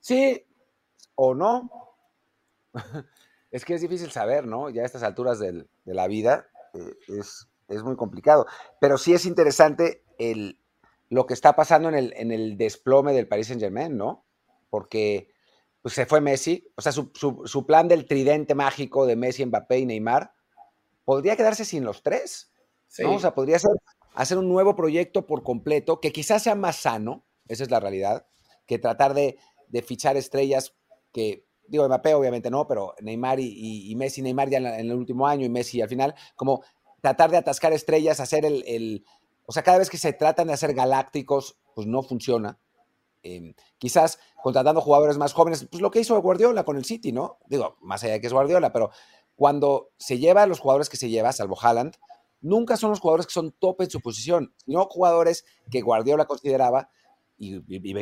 Sí 0.00 0.44
o 1.14 1.34
no. 1.34 1.70
es 3.50 3.64
que 3.64 3.74
es 3.74 3.80
difícil 3.80 4.10
saber, 4.10 4.46
¿no? 4.46 4.68
Ya 4.70 4.82
a 4.82 4.86
estas 4.86 5.02
alturas 5.02 5.38
de 5.38 5.66
la 5.84 6.08
vida 6.08 6.48
eh, 6.74 6.96
es, 7.08 7.48
es 7.68 7.82
muy 7.82 7.96
complicado. 7.96 8.46
Pero 8.80 8.98
sí 8.98 9.14
es 9.14 9.26
interesante 9.26 10.04
el, 10.18 10.58
lo 11.08 11.26
que 11.26 11.34
está 11.34 11.54
pasando 11.54 11.88
en 11.88 11.94
el, 11.94 12.14
en 12.16 12.32
el 12.32 12.56
desplome 12.56 13.12
del 13.12 13.28
Paris 13.28 13.48
Saint 13.48 13.60
Germain, 13.60 13.96
¿no? 13.96 14.24
Porque 14.70 15.32
pues 15.82 15.94
se 15.94 16.06
fue 16.06 16.20
Messi. 16.20 16.70
O 16.76 16.80
sea, 16.82 16.92
su, 16.92 17.66
plan 17.66 17.88
del 17.88 18.06
tridente 18.06 18.54
mágico 18.54 19.04
de 19.06 19.16
Messi, 19.16 19.44
Mbappé 19.44 19.80
y 19.80 19.86
Neymar 19.86 20.32
podría 21.04 21.36
quedarse 21.36 21.64
sin 21.64 21.84
los 21.84 22.02
tres. 22.02 22.51
O 23.06 23.18
sea, 23.18 23.34
podría 23.34 23.58
ser 23.58 23.70
hacer 24.14 24.38
un 24.38 24.48
nuevo 24.48 24.76
proyecto 24.76 25.26
por 25.26 25.42
completo 25.42 26.00
que 26.00 26.12
quizás 26.12 26.42
sea 26.42 26.54
más 26.54 26.76
sano, 26.76 27.24
esa 27.48 27.62
es 27.64 27.70
la 27.70 27.80
realidad, 27.80 28.26
que 28.66 28.78
tratar 28.78 29.14
de, 29.14 29.38
fichar 29.86 30.16
estrellas 30.16 30.74
que, 31.12 31.46
digo, 31.66 31.86
Mbappé 31.86 32.14
obviamente 32.14 32.50
no, 32.50 32.66
pero 32.66 32.94
Neymar 33.00 33.40
y, 33.40 33.94
Messi, 33.96 34.20
Neymar 34.20 34.50
ya 34.50 34.58
en, 34.58 34.66
el 34.66 34.92
último 34.92 35.26
año 35.26 35.46
y 35.46 35.48
Messi 35.48 35.80
al 35.80 35.88
final, 35.88 36.14
como 36.36 36.62
tratar 37.00 37.30
de 37.30 37.38
atascar 37.38 37.72
estrellas, 37.72 38.20
hacer 38.20 38.44
el, 38.44 39.04
o 39.46 39.52
sea, 39.52 39.62
cada 39.62 39.78
vez 39.78 39.88
que 39.88 39.98
se 39.98 40.12
tratan 40.12 40.48
de 40.48 40.52
hacer 40.52 40.74
galácticos, 40.74 41.58
pues 41.74 41.86
no 41.86 42.02
funciona. 42.02 42.58
Em, 43.24 43.54
quizás 43.78 44.18
contratando 44.42 44.80
jugadores 44.80 45.16
más 45.16 45.32
jóvenes, 45.32 45.66
pues 45.70 45.80
lo 45.80 45.90
que 45.90 46.00
hizo 46.00 46.20
Guardiola 46.20 46.64
con 46.64 46.76
el 46.76 46.84
City, 46.84 47.12
¿no? 47.12 47.38
Digo, 47.46 47.76
más 47.80 48.02
allá 48.02 48.14
de 48.14 48.20
que 48.20 48.26
es 48.26 48.32
Guardiola, 48.32 48.72
pero 48.72 48.90
cuando 49.36 49.90
se 49.96 50.18
lleva 50.18 50.42
a 50.42 50.46
los 50.46 50.60
jugadores 50.60 50.88
que 50.88 50.96
se 50.96 51.08
lleva, 51.08 51.32
salvo 51.32 51.56
Haaland, 51.60 51.96
nunca 52.42 52.76
son 52.76 52.90
los 52.90 53.00
jugadores 53.00 53.26
que 53.26 53.32
son 53.32 53.52
top 53.52 53.82
en 53.82 53.90
su 53.90 54.00
posición, 54.00 54.52
sino 54.64 54.84
jugadores 54.86 55.44
que 55.70 55.80
Guardiola 55.80 56.26
consideraba 56.26 56.90
y, 57.38 57.56
y, 57.68 57.94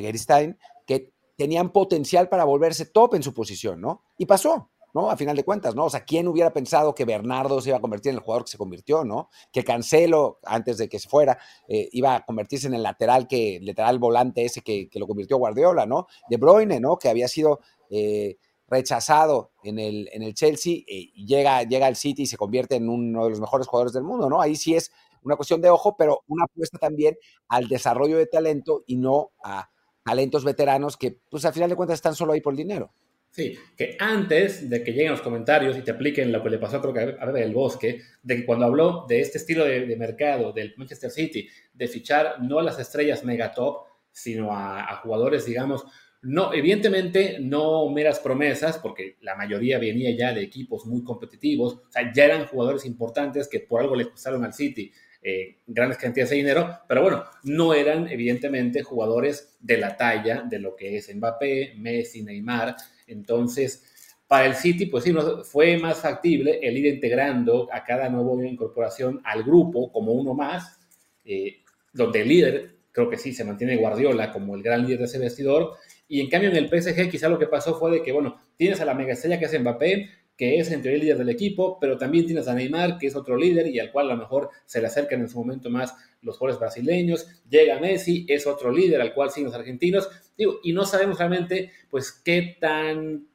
que 0.87 1.12
tenían 1.37 1.70
potencial 1.70 2.29
para 2.29 2.44
volverse 2.44 2.87
top 2.87 3.14
en 3.14 3.22
su 3.22 3.33
posición, 3.33 3.81
¿no? 3.81 4.03
Y 4.18 4.26
pasó. 4.26 4.70
¿no? 4.92 5.11
A 5.11 5.16
final 5.16 5.37
de 5.37 5.44
cuentas, 5.44 5.74
¿no? 5.74 5.85
O 5.85 5.90
sea, 5.90 6.05
¿quién 6.05 6.26
hubiera 6.29 6.53
pensado 6.53 6.94
que 6.94 7.05
Bernardo 7.05 7.61
se 7.61 7.70
iba 7.70 7.79
a 7.79 7.81
convertir 7.81 8.11
en 8.11 8.16
el 8.16 8.22
jugador 8.22 8.44
que 8.44 8.50
se 8.50 8.59
convirtió, 8.59 9.05
¿no? 9.05 9.31
Que 9.53 9.62
Cancelo, 9.62 10.40
antes 10.44 10.79
de 10.79 10.88
que 10.88 10.98
se 10.98 11.09
fuera, 11.09 11.38
eh, 11.68 11.88
iba 11.92 12.16
a 12.16 12.24
convertirse 12.24 12.66
en 12.66 12.74
el 12.74 12.83
lateral 12.83 13.29
que, 13.29 13.61
lateral 13.62 13.98
volante 13.98 14.44
ese 14.44 14.62
que, 14.62 14.88
lo 14.94 15.07
convirtió 15.07 15.38
Guardiola, 15.38 15.87
¿no? 15.87 16.07
De 16.29 16.37
Bruyne, 16.37 16.81
¿no? 16.81 16.98
Que 16.98 17.09
había 17.09 17.29
sido 17.29 17.61
eh, 17.88 18.37
rechazado 18.70 19.50
en 19.64 19.78
el, 19.78 20.09
en 20.12 20.22
el 20.22 20.33
Chelsea 20.33 20.83
eh, 20.87 21.12
llega, 21.14 21.64
llega 21.64 21.87
al 21.87 21.96
City 21.96 22.22
y 22.22 22.26
se 22.26 22.37
convierte 22.37 22.76
en 22.76 22.88
uno 22.88 23.24
de 23.24 23.30
los 23.30 23.40
mejores 23.40 23.66
jugadores 23.66 23.92
del 23.92 24.04
mundo, 24.04 24.30
¿no? 24.30 24.40
Ahí 24.40 24.56
sí 24.56 24.74
es 24.74 24.92
una 25.22 25.37
cuestión 25.37 25.61
de 25.61 25.68
ojo, 25.68 25.96
pero 25.98 26.22
una 26.28 26.44
apuesta 26.44 26.78
también 26.78 27.16
al 27.48 27.68
desarrollo 27.68 28.16
de 28.16 28.26
talento 28.26 28.85
y 28.87 28.96
no 28.96 29.33
a 29.42 29.70
talentos 30.02 30.44
veteranos 30.44 30.96
que, 30.96 31.18
pues, 31.28 31.44
al 31.44 31.52
final 31.52 31.68
de 31.68 31.76
cuentas 31.76 31.96
están 31.96 32.14
solo 32.14 32.33
ahí 32.33 32.40
por 32.40 32.54
el 32.54 32.59
dinero. 32.59 32.92
Sí, 33.30 33.56
que 33.76 33.96
antes 34.00 34.68
de 34.68 34.83
que 34.83 34.92
lleguen 34.92 35.12
los 35.12 35.20
comentarios 35.20 35.76
y 35.76 35.83
te 35.83 35.92
apliquen 35.92 36.33
lo 36.33 36.42
que 36.42 36.50
le 36.50 36.59
pasó 36.59 36.80
creo 36.80 36.92
que 36.92 37.16
a 37.20 37.26
Bebe 37.26 37.40
del 37.40 37.54
Bosque, 37.54 38.00
de 38.22 38.37
que 38.37 38.44
cuando 38.44 38.66
habló 38.66 39.06
de 39.09 39.20
este 39.20 39.38
estilo 39.38 39.64
de, 39.64 39.96
mercado 39.96 40.52
del 40.52 40.74
Manchester 40.76 41.12
City, 41.12 41.48
de 41.72 41.87
fichar 41.87 42.42
no 42.42 42.59
a 42.59 42.62
las 42.62 42.80
estrellas 42.80 43.24
megatop, 43.24 43.87
sino 44.11 44.48
a, 44.52 44.96
jugadores, 44.96 45.44
digamos, 45.44 45.85
no, 46.22 46.52
evidentemente 46.52 47.38
no 47.40 47.88
meras 47.88 48.20
promesas, 48.20 48.78
porque 48.78 49.16
la 49.22 49.35
mayoría 49.37 49.78
venía 49.78 50.14
ya 50.16 50.35
de 50.35 50.42
equipos 50.42 50.87
muy 50.87 51.02
competitivos, 51.02 51.74
o 51.74 51.90
sea, 51.90 52.12
ya 52.12 52.26
eran 52.26 52.46
jugadores 52.46 52.85
importantes 52.85 53.48
que 53.48 53.61
por 53.61 53.80
algo 53.80 53.96
le 53.96 54.11
costaron 54.11 54.44
al 54.44 54.52
City 54.52 54.92
eh, 55.22 55.59
grandes 55.66 55.98
cantidades 55.98 56.30
de 56.30 56.37
dinero, 56.37 56.78
pero 56.88 57.02
bueno, 57.02 57.24
no 57.44 57.74
eran 57.74 58.09
evidentemente 58.09 58.83
jugadores 58.83 59.56
de 59.61 59.76
la 59.76 59.94
talla 59.96 60.42
de 60.48 60.59
lo 60.59 60.74
que 60.74 60.96
es 60.96 61.14
Mbappé, 61.14 61.74
Messi, 61.76 62.22
Neymar, 62.22 62.76
entonces, 63.06 63.85
para 64.26 64.46
el 64.46 64.54
City, 64.54 64.87
pues 64.87 65.04
sí, 65.04 65.14
fue 65.44 65.76
más 65.76 65.98
factible 65.98 66.61
el 66.62 66.78
ir 66.78 66.87
integrando 66.87 67.68
a 67.72 67.85
cada 67.85 68.09
nueva 68.09 68.46
incorporación 68.46 69.20
al 69.24 69.42
grupo 69.42 69.90
como 69.92 70.12
uno 70.12 70.35
más, 70.35 70.78
eh, 71.24 71.59
donde 71.92 72.22
el 72.22 72.28
líder, 72.28 72.76
creo 72.92 73.11
que 73.11 73.18
sí, 73.18 73.35
se 73.35 73.44
mantiene 73.44 73.76
Guardiola 73.76 74.33
como 74.33 74.54
el 74.54 74.62
gran 74.62 74.85
líder 74.85 75.00
de 75.00 75.04
ese 75.06 75.18
vestidor, 75.18 75.74
y 76.11 76.20
en 76.20 76.29
cambio 76.29 76.51
en 76.51 76.57
el 76.57 76.68
PSG 76.68 77.09
quizá 77.09 77.29
lo 77.29 77.38
que 77.38 77.46
pasó 77.46 77.79
fue 77.79 77.92
de 77.92 78.03
que, 78.03 78.11
bueno, 78.11 78.37
tienes 78.57 78.81
a 78.81 78.85
la 78.85 78.94
mega 78.94 79.12
estrella 79.12 79.38
que 79.38 79.44
es 79.44 79.61
Mbappé, 79.61 80.11
que 80.37 80.59
es 80.59 80.68
en 80.73 80.83
teoría 80.83 80.96
el 80.96 81.05
líder 81.05 81.18
del 81.18 81.29
equipo, 81.29 81.79
pero 81.81 81.96
también 81.99 82.27
tienes 82.27 82.49
a 82.49 82.55
Neymar, 82.55 82.99
que 82.99 83.07
es 83.07 83.14
otro 83.14 83.37
líder 83.37 83.68
y 83.68 83.79
al 83.79 83.92
cual 83.92 84.11
a 84.11 84.14
lo 84.14 84.18
mejor 84.18 84.51
se 84.66 84.81
le 84.81 84.88
acercan 84.88 85.20
en 85.20 85.29
su 85.29 85.38
momento 85.38 85.70
más 85.70 85.94
los 86.20 86.37
jugadores 86.37 86.59
brasileños. 86.59 87.29
Llega 87.49 87.79
Messi, 87.79 88.27
es 88.29 88.49
otro 88.49 88.73
líder 88.73 89.01
al 89.01 89.14
cual 89.14 89.31
siguen 89.31 89.51
los 89.51 89.55
argentinos. 89.55 90.09
Digo, 90.37 90.59
y 90.64 90.73
no 90.73 90.85
sabemos 90.85 91.16
realmente, 91.16 91.70
pues, 91.88 92.11
qué 92.11 92.57
tan 92.61 93.29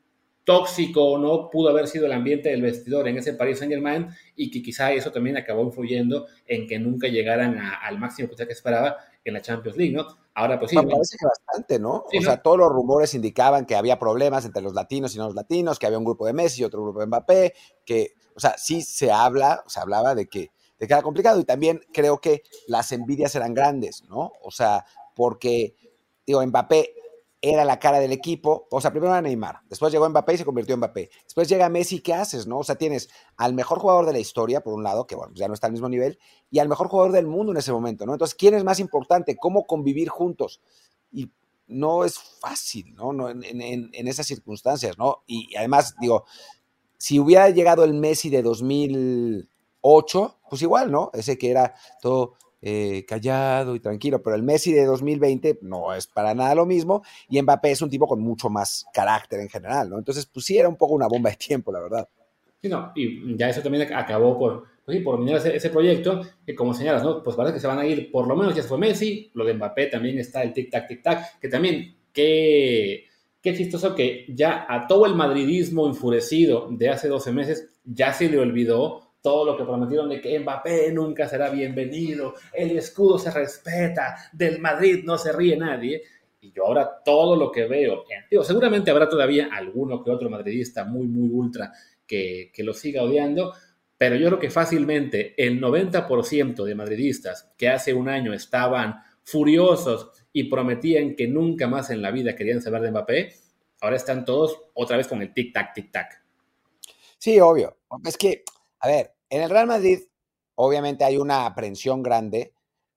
tóxico 0.43 1.01
o 1.01 1.17
no 1.17 1.49
pudo 1.49 1.69
haber 1.69 1.87
sido 1.87 2.07
el 2.07 2.11
ambiente 2.11 2.49
del 2.49 2.61
vestidor 2.61 3.07
en 3.07 3.19
ese 3.19 3.35
Paris 3.35 3.59
Saint 3.59 3.71
Germain 3.71 4.07
y 4.35 4.51
que 4.51 4.61
quizá 4.61 4.91
eso 4.91 5.13
también 5.13 5.37
acabó 5.37 5.63
influyendo 5.63 6.27
en 6.45 6.67
que 6.67 6.77
nunca 6.77 7.07
llegaran 7.07 7.57
al 7.57 7.99
máximo 7.99 8.29
que 8.35 8.43
esperaba 8.51 8.97
en 9.23 9.33
la 9.33 9.41
Champions 9.41 9.77
League, 9.77 9.93
¿no? 9.93 10.24
Ahora 10.35 10.59
pues 10.59 10.71
sí. 10.71 10.77
Me 10.77 10.83
parece 10.83 11.17
que 11.17 11.25
bastante, 11.25 11.79
¿no? 11.79 12.03
o 12.05 12.21
sea, 12.21 12.41
todos 12.41 12.57
los 12.57 12.69
rumores 12.69 13.13
indicaban 13.13 13.65
que 13.65 13.75
había 13.75 13.97
problemas 13.97 14.43
entre 14.43 14.61
los 14.61 14.73
latinos 14.73 15.15
y 15.15 15.17
no 15.17 15.25
los 15.25 15.35
latinos, 15.35 15.79
que 15.79 15.85
había 15.85 15.97
un 15.97 16.03
grupo 16.03 16.25
de 16.25 16.33
Messi 16.33 16.61
y 16.61 16.65
otro 16.65 16.83
grupo 16.83 16.99
de 16.99 17.05
Mbappé, 17.07 17.53
que, 17.85 18.13
o 18.35 18.39
sea, 18.39 18.57
sí 18.57 18.81
se 18.81 19.11
habla, 19.11 19.63
se 19.67 19.79
hablaba 19.79 20.13
de 20.13 20.27
que, 20.27 20.51
de 20.77 20.87
que 20.87 20.93
era 20.93 21.01
complicado 21.01 21.39
y 21.39 21.45
también 21.45 21.81
creo 21.93 22.19
que 22.19 22.43
las 22.67 22.91
envidias 22.91 23.33
eran 23.35 23.53
grandes, 23.53 24.03
¿no? 24.09 24.33
O 24.43 24.51
sea, 24.51 24.85
porque, 25.15 25.73
digo, 26.27 26.45
Mbappé 26.45 26.93
era 27.51 27.63
la 27.63 27.79
cara 27.79 27.99
del 27.99 28.11
equipo. 28.11 28.67
O 28.71 28.81
sea, 28.81 28.91
primero 28.91 29.11
era 29.11 29.21
Neymar, 29.21 29.61
después 29.69 29.91
llegó 29.91 30.09
Mbappé 30.09 30.33
y 30.33 30.37
se 30.37 30.45
convirtió 30.45 30.73
en 30.73 30.79
Mbappé. 30.79 31.11
Después 31.23 31.47
llega 31.47 31.69
Messi, 31.69 31.99
¿qué 31.99 32.13
haces, 32.13 32.47
no? 32.47 32.59
O 32.59 32.63
sea, 32.63 32.75
tienes 32.75 33.09
al 33.37 33.53
mejor 33.53 33.79
jugador 33.79 34.05
de 34.05 34.13
la 34.13 34.19
historia, 34.19 34.61
por 34.61 34.73
un 34.73 34.83
lado, 34.83 35.05
que 35.05 35.15
bueno, 35.15 35.33
ya 35.35 35.47
no 35.47 35.53
está 35.53 35.67
al 35.67 35.73
mismo 35.73 35.87
nivel, 35.87 36.17
y 36.49 36.59
al 36.59 36.69
mejor 36.69 36.87
jugador 36.87 37.11
del 37.11 37.27
mundo 37.27 37.51
en 37.51 37.59
ese 37.59 37.71
momento, 37.71 38.05
¿no? 38.05 38.13
Entonces, 38.13 38.35
¿quién 38.35 38.55
es 38.55 38.63
más 38.63 38.79
importante? 38.79 39.35
¿Cómo 39.35 39.65
convivir 39.65 40.09
juntos? 40.09 40.61
Y 41.11 41.29
no 41.67 42.03
es 42.03 42.17
fácil, 42.17 42.95
¿no? 42.95 43.13
no 43.13 43.29
en, 43.29 44.07
esas 44.07 44.25
circunstancias, 44.25 44.97
¿no? 44.97 45.23
Y, 45.27 45.55
además, 45.55 45.95
digo, 45.99 46.25
si 46.97 47.19
hubiera 47.19 47.49
llegado 47.49 47.83
el 47.83 47.93
Messi 47.93 48.29
de 48.29 48.41
2008, 48.41 50.39
pues 50.49 50.61
igual, 50.61 50.91
¿no? 50.91 51.11
Ese 51.13 51.37
que 51.37 51.51
era 51.51 51.75
todo 52.01 52.37
eh, 52.67 53.05
callado 53.07 53.75
y 53.75 53.79
tranquilo, 53.79 54.23
pero 54.23 54.35
el 54.35 54.41
Messi 54.41 54.73
de 54.73 54.85
2020 54.85 55.59
no 55.61 55.93
es 55.93 56.07
para 56.07 56.33
nada 56.33 56.55
lo 56.55 56.65
mismo 56.65 57.03
y 57.29 57.39
Mbappé 57.39 57.69
es 57.69 57.81
un 57.83 57.91
tipo 57.91 58.07
con 58.07 58.19
mucho 58.19 58.49
más 58.49 58.87
carácter 58.91 59.39
en 59.39 59.49
general, 59.49 59.87
¿no? 59.87 59.99
Entonces, 59.99 60.25
pues 60.25 60.47
sí, 60.47 60.57
era 60.57 60.67
un 60.67 60.75
poco 60.75 60.95
una 60.95 61.07
bomba 61.07 61.29
de 61.29 61.35
tiempo, 61.35 61.71
la 61.71 61.79
verdad. 61.79 62.09
Sí, 62.59 62.67
no, 62.67 62.91
y 62.95 63.37
ya 63.37 63.49
eso 63.49 63.61
también 63.61 63.93
acabó 63.93 64.39
por, 64.39 64.63
pues 64.83 64.97
sí, 64.97 65.03
por 65.03 65.19
mirar 65.19 65.45
ese, 65.45 65.69
proyecto, 65.69 66.21
que 66.43 66.55
como 66.55 66.73
señalas, 66.73 67.03
¿no? 67.03 67.21
Pues 67.21 67.35
parece 67.35 67.53
que 67.53 67.59
se 67.59 67.67
van 67.67 67.77
a 67.77 67.85
ir, 67.85 68.09
por 68.09 68.27
lo 68.27 68.35
menos 68.35 68.55
ya 68.55 68.63
fue 68.63 68.79
Messi, 68.79 69.29
lo 69.35 69.45
de 69.45 69.53
Mbappé 69.53 69.85
también 69.85 70.17
está 70.17 70.41
el 70.41 70.51
tic-tac, 70.51 70.87
tic-tac, 70.87 71.39
que 71.39 71.47
también, 71.47 71.95
qué, 72.11 73.05
qué 73.43 73.55
chistoso 73.55 73.93
que 73.93 74.25
ya 74.29 74.65
a 74.67 74.87
todo 74.87 75.05
el 75.05 75.13
madridismo 75.13 75.85
enfurecido 75.85 76.67
de 76.71 76.89
hace 76.89 77.09
12 77.09 77.31
meses 77.31 77.69
ya 77.83 78.11
se 78.11 78.27
le 78.27 78.39
olvidó 78.39 79.04
todo 79.25 79.43
lo 79.43 79.57
que 79.57 79.63
prometieron 79.63 80.07
de 80.07 80.21
que 80.21 80.37
Mbappé 80.37 80.91
nunca 80.91 81.27
será 81.27 81.49
bienvenido, 81.49 82.35
el 82.53 82.77
escudo 82.77 83.17
se 83.17 83.31
respeta, 83.31 84.15
del 84.31 84.59
Madrid 84.59 85.03
no 85.03 85.17
se 85.17 85.31
ríe 85.31 85.57
nadie. 85.57 86.03
Y 86.41 86.51
yo 86.51 86.67
ahora 86.67 87.01
todo 87.03 87.35
lo 87.35 87.51
que 87.51 87.65
veo, 87.65 88.03
digo, 88.29 88.43
seguramente 88.43 88.91
habrá 88.91 89.09
todavía 89.09 89.49
alguno 89.51 90.03
que 90.03 90.11
otro 90.11 90.29
madridista 90.29 90.83
muy, 90.83 91.07
muy 91.07 91.27
ultra 91.31 91.73
que, 92.05 92.51
que 92.53 92.63
lo 92.63 92.71
siga 92.71 93.01
odiando, 93.01 93.51
pero 93.97 94.15
yo 94.15 94.27
creo 94.27 94.39
que 94.39 94.51
fácilmente 94.51 95.33
el 95.43 95.59
90% 95.59 96.63
de 96.63 96.75
madridistas 96.75 97.51
que 97.57 97.69
hace 97.69 97.95
un 97.95 98.07
año 98.07 98.31
estaban 98.31 99.01
furiosos 99.23 100.11
y 100.33 100.43
prometían 100.43 101.15
que 101.15 101.27
nunca 101.27 101.67
más 101.67 101.89
en 101.89 102.03
la 102.03 102.11
vida 102.11 102.35
querían 102.35 102.61
saber 102.61 102.83
de 102.83 102.91
Mbappé, 102.91 103.33
ahora 103.81 103.95
están 103.95 104.23
todos 104.23 104.55
otra 104.75 104.97
vez 104.97 105.07
con 105.07 105.23
el 105.23 105.33
tic-tac, 105.33 105.73
tic-tac. 105.73 106.09
Sí, 107.17 107.39
obvio. 107.39 107.75
Es 108.05 108.17
que, 108.17 108.43
a 108.81 108.87
ver, 108.87 109.14
en 109.29 109.41
el 109.41 109.49
Real 109.49 109.67
Madrid, 109.67 110.01
obviamente 110.55 111.03
hay 111.03 111.17
una 111.17 111.45
aprensión 111.45 112.01
grande 112.03 112.53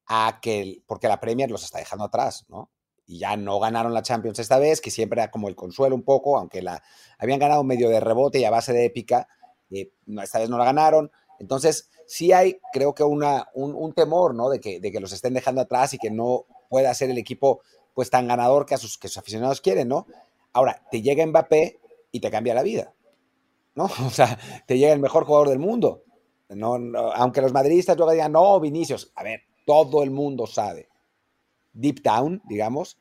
a 0.07 0.39
que, 0.41 0.83
porque 0.87 1.09
la 1.09 1.21
Premier 1.21 1.51
los 1.51 1.65
está 1.65 1.79
dejando 1.79 2.05
atrás, 2.05 2.47
¿no? 2.49 2.71
Y 3.07 3.19
ya 3.19 3.37
no 3.37 3.59
ganaron 3.59 3.95
la 3.95 4.03
Champions 4.03 4.39
esta 4.39 4.59
vez, 4.59 4.81
que 4.81 4.91
siempre 4.91 5.21
era 5.21 5.31
como 5.31 5.49
el 5.49 5.57
consuelo 5.57 5.95
un 5.95 6.03
poco, 6.03 6.37
aunque 6.37 6.63
la 6.63 6.83
habían 7.19 7.39
ganado 7.39 7.65
medio 7.65 7.89
de 7.89 8.01
rebote 8.01 8.39
y 8.39 8.45
a 8.45 8.51
base 8.51 8.73
de 8.73 8.85
épica, 8.85 9.29
eh, 9.71 9.93
esta 10.23 10.39
vez 10.39 10.51
no 10.51 10.59
la 10.59 10.65
ganaron. 10.65 11.11
Entonces, 11.39 11.91
sí 12.07 12.33
hay, 12.33 12.61
creo 12.73 12.95
que 12.95 13.05
una, 13.05 13.49
un, 13.55 13.93
temor, 13.95 14.35
¿no? 14.35 14.51
De 14.51 14.61
que, 14.61 14.81
de 14.81 14.93
que 14.93 15.01
los 15.01 15.13
estén 15.13 15.35
dejando 15.35 15.63
atrás 15.63 15.95
y 15.95 15.99
que 15.99 16.11
no 16.11 16.47
pueda 16.69 16.93
ser 16.95 17.11
el 17.11 17.19
equipo 17.19 17.63
pues 17.95 18.11
tan 18.11 18.29
ganador 18.29 18.67
que, 18.67 18.75
a 18.75 18.79
sus, 18.79 18.99
que 18.99 19.09
sus 19.09 19.19
aficionados 19.19 19.61
quieren, 19.61 19.89
¿no? 19.89 20.07
Ahora, 20.53 20.83
te 20.91 21.01
llega 21.03 21.27
Mbappé 21.27 21.81
y 22.13 22.21
te 22.21 22.31
cambia 22.31 22.55
la 22.55 22.63
vida, 22.63 22.95
¿no? 23.75 23.85
O 24.07 24.11
sea, 24.11 24.39
te 24.67 24.79
llega 24.79 24.93
el 24.93 25.01
mejor 25.01 25.25
jugador 25.25 25.49
del 25.49 25.59
mundo 25.59 26.03
no, 26.49 26.75
aunque 27.15 27.43
los 27.43 27.53
madridistas 27.53 27.97
luego 27.97 28.13
digan, 28.13 28.33
no, 28.33 28.59
Vinicius, 28.61 29.13
a 29.15 29.23
ver, 29.23 29.43
todo 29.67 30.03
el 30.03 30.11
mundo 30.11 30.47
sabe, 30.47 30.89
deep 31.73 32.03
down, 32.03 32.41
digamos, 32.47 32.99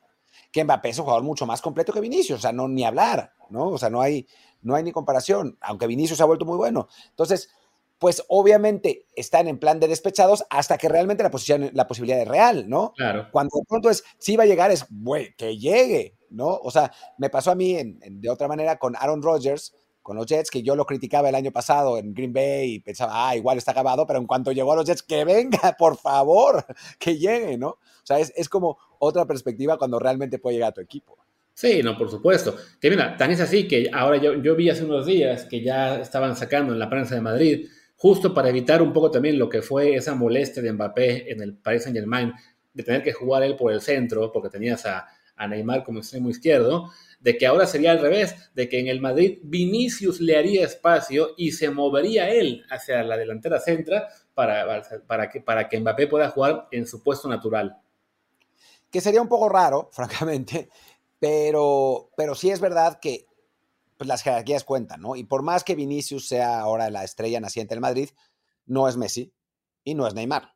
que 0.52 0.64
Mbappé 0.64 0.90
es 0.90 0.98
un 0.98 1.04
jugador 1.04 1.24
mucho 1.24 1.46
más 1.46 1.62
completo 1.62 1.92
que 1.92 2.00
Vinicius, 2.00 2.38
o 2.38 2.42
sea, 2.42 2.52
no 2.52 2.68
ni 2.68 2.84
hablar, 2.84 3.32
¿no? 3.50 3.68
O 3.68 3.78
sea, 3.78 3.90
no 3.90 4.00
hay, 4.00 4.26
no 4.62 4.74
hay 4.74 4.82
ni 4.84 4.92
comparación, 4.92 5.58
aunque 5.60 5.86
Vinicius 5.86 6.18
se 6.18 6.22
ha 6.22 6.26
vuelto 6.26 6.44
muy 6.44 6.56
bueno. 6.56 6.88
Entonces, 7.10 7.50
pues 7.98 8.24
obviamente 8.28 9.06
están 9.16 9.48
en 9.48 9.58
plan 9.58 9.80
de 9.80 9.88
despechados 9.88 10.44
hasta 10.50 10.78
que 10.78 10.88
realmente 10.88 11.22
la, 11.22 11.30
posición, 11.30 11.70
la 11.72 11.86
posibilidad 11.86 12.20
es 12.20 12.28
real, 12.28 12.68
¿no? 12.68 12.92
Claro. 12.96 13.28
Cuando 13.32 13.58
de 13.58 13.64
pronto 13.66 13.90
es, 13.90 14.04
si 14.18 14.36
va 14.36 14.44
a 14.44 14.46
llegar, 14.46 14.70
es, 14.70 14.86
güey, 14.88 15.34
que 15.36 15.58
llegue, 15.58 16.16
¿no? 16.30 16.46
O 16.46 16.70
sea, 16.70 16.92
me 17.18 17.28
pasó 17.28 17.50
a 17.50 17.56
mí 17.56 17.76
de 18.08 18.30
otra 18.30 18.46
manera 18.46 18.78
con 18.78 18.94
Aaron 18.96 19.22
Rodgers, 19.22 19.74
con 20.08 20.16
los 20.16 20.26
Jets, 20.26 20.50
que 20.50 20.62
yo 20.62 20.74
lo 20.74 20.86
criticaba 20.86 21.28
el 21.28 21.34
año 21.34 21.52
pasado 21.52 21.98
en 21.98 22.14
Green 22.14 22.32
Bay 22.32 22.74
y 22.74 22.80
pensaba, 22.80 23.28
ah, 23.28 23.36
igual 23.36 23.58
está 23.58 23.72
acabado, 23.72 24.06
pero 24.06 24.18
en 24.18 24.26
cuanto 24.26 24.52
llegó 24.52 24.72
a 24.72 24.76
los 24.76 24.86
Jets, 24.86 25.02
que 25.02 25.22
venga, 25.24 25.76
por 25.78 25.98
favor, 25.98 26.64
que 26.98 27.18
llegue, 27.18 27.58
¿no? 27.58 27.68
O 27.68 28.04
sea, 28.04 28.18
es, 28.18 28.32
es 28.34 28.48
como 28.48 28.78
otra 28.98 29.26
perspectiva 29.26 29.76
cuando 29.76 29.98
realmente 29.98 30.38
puede 30.38 30.56
llegar 30.56 30.70
a 30.70 30.74
tu 30.74 30.80
equipo. 30.80 31.18
Sí, 31.52 31.82
no, 31.82 31.98
por 31.98 32.10
supuesto. 32.10 32.56
Que 32.80 32.88
mira, 32.88 33.16
tan 33.16 33.32
es 33.32 33.40
así 33.40 33.68
que 33.68 33.90
ahora 33.92 34.16
yo, 34.16 34.34
yo 34.40 34.56
vi 34.56 34.70
hace 34.70 34.84
unos 34.84 35.04
días 35.04 35.44
que 35.44 35.60
ya 35.60 36.00
estaban 36.00 36.36
sacando 36.36 36.72
en 36.72 36.78
la 36.78 36.88
prensa 36.88 37.14
de 37.14 37.20
Madrid 37.20 37.68
justo 37.96 38.32
para 38.32 38.48
evitar 38.48 38.80
un 38.80 38.92
poco 38.92 39.10
también 39.10 39.38
lo 39.38 39.48
que 39.48 39.60
fue 39.60 39.94
esa 39.94 40.14
molestia 40.14 40.62
de 40.62 40.72
Mbappé 40.72 41.32
en 41.32 41.42
el 41.42 41.54
Paris 41.54 41.82
Saint 41.82 41.98
Germain, 41.98 42.32
de 42.72 42.82
tener 42.84 43.02
que 43.02 43.12
jugar 43.12 43.42
él 43.42 43.56
por 43.56 43.72
el 43.72 43.80
centro, 43.80 44.30
porque 44.32 44.48
tenías 44.48 44.86
a, 44.86 45.06
Neymar 45.48 45.84
como 45.84 45.98
extremo 45.98 46.30
izquierdo, 46.30 46.90
de 47.20 47.36
que 47.36 47.46
ahora 47.46 47.66
sería 47.66 47.92
al 47.92 48.00
revés, 48.00 48.50
de 48.54 48.68
que 48.68 48.78
en 48.78 48.86
el 48.86 49.00
Madrid 49.00 49.38
Vinicius 49.42 50.20
le 50.20 50.36
haría 50.36 50.64
espacio 50.64 51.30
y 51.36 51.52
se 51.52 51.70
movería 51.70 52.30
él 52.30 52.64
hacia 52.70 53.02
la 53.02 53.16
delantera 53.16 53.60
centra 53.60 54.08
para, 54.34 54.82
para, 55.06 55.28
que, 55.28 55.40
para 55.40 55.68
que 55.68 55.80
Mbappé 55.80 56.06
pueda 56.06 56.30
jugar 56.30 56.68
en 56.70 56.86
su 56.86 57.02
puesto 57.02 57.28
natural. 57.28 57.80
Que 58.90 59.00
sería 59.00 59.20
un 59.20 59.28
poco 59.28 59.48
raro, 59.48 59.90
francamente, 59.92 60.68
pero, 61.18 62.10
pero 62.16 62.34
sí 62.34 62.50
es 62.50 62.60
verdad 62.60 63.00
que 63.00 63.26
pues 63.96 64.06
las 64.06 64.22
jerarquías 64.22 64.62
cuentan, 64.62 65.00
¿no? 65.00 65.16
Y 65.16 65.24
por 65.24 65.42
más 65.42 65.64
que 65.64 65.74
Vinicius 65.74 66.28
sea 66.28 66.60
ahora 66.60 66.88
la 66.88 67.02
estrella 67.02 67.40
naciente 67.40 67.74
del 67.74 67.80
Madrid, 67.80 68.10
no 68.64 68.88
es 68.88 68.96
Messi 68.96 69.34
y 69.82 69.96
no 69.96 70.06
es 70.06 70.14
Neymar, 70.14 70.54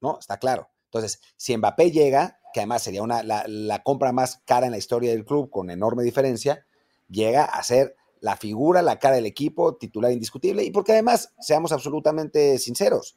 ¿no? 0.00 0.18
Está 0.18 0.38
claro. 0.38 0.70
Entonces, 0.86 1.20
si 1.36 1.56
Mbappé 1.56 1.92
llega, 1.92 2.39
que 2.52 2.60
además 2.60 2.82
sería 2.82 3.02
una, 3.02 3.22
la, 3.22 3.82
compra 3.82 4.12
más 4.12 4.42
cara 4.44 4.66
en 4.66 4.72
la 4.72 4.78
historia 4.78 5.10
del 5.10 5.24
club 5.24 5.50
con 5.50 5.70
enorme 5.70 6.02
diferencia, 6.02 6.64
llega 7.08 7.44
a 7.44 7.62
ser 7.62 7.96
la 8.20 8.36
figura, 8.36 8.82
la 8.82 8.98
cara 8.98 9.16
del 9.16 9.26
equipo, 9.26 9.76
titular 9.76 10.12
indiscutible, 10.12 10.64
y 10.64 10.70
porque 10.70 10.92
además, 10.92 11.34
seamos 11.40 11.72
absolutamente 11.72 12.58
sinceros, 12.58 13.16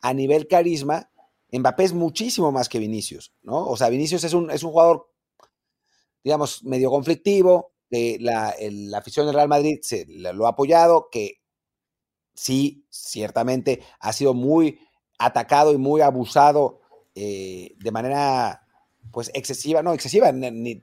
a 0.00 0.12
nivel 0.12 0.46
carisma, 0.46 1.10
Mbappé 1.52 1.84
es 1.84 1.92
muchísimo 1.92 2.52
más 2.52 2.68
que 2.68 2.78
Vinicius, 2.78 3.32
¿no? 3.42 3.66
O 3.66 3.76
sea, 3.76 3.88
Vinicius 3.88 4.24
es 4.24 4.34
un, 4.34 4.50
es 4.50 4.62
un 4.62 4.72
jugador, 4.72 5.08
digamos, 6.22 6.64
medio 6.64 6.90
conflictivo, 6.90 7.74
la, 7.90 8.54
afición 8.96 9.26
del 9.26 9.34
Real 9.34 9.48
Madrid 9.48 9.78
se 9.82 10.06
lo 10.06 10.46
ha 10.46 10.50
apoyado, 10.50 11.08
que 11.10 11.40
sí, 12.34 12.86
ciertamente 12.90 13.82
ha 14.00 14.12
sido 14.12 14.34
muy 14.34 14.80
atacado 15.18 15.72
y 15.72 15.78
muy 15.78 16.00
abusado 16.00 16.80
eh, 17.14 17.74
de 17.78 17.90
manera 17.92 18.63
pues 19.12 19.30
excesiva, 19.34 19.82
no 19.82 19.92
excesiva, 19.92 20.32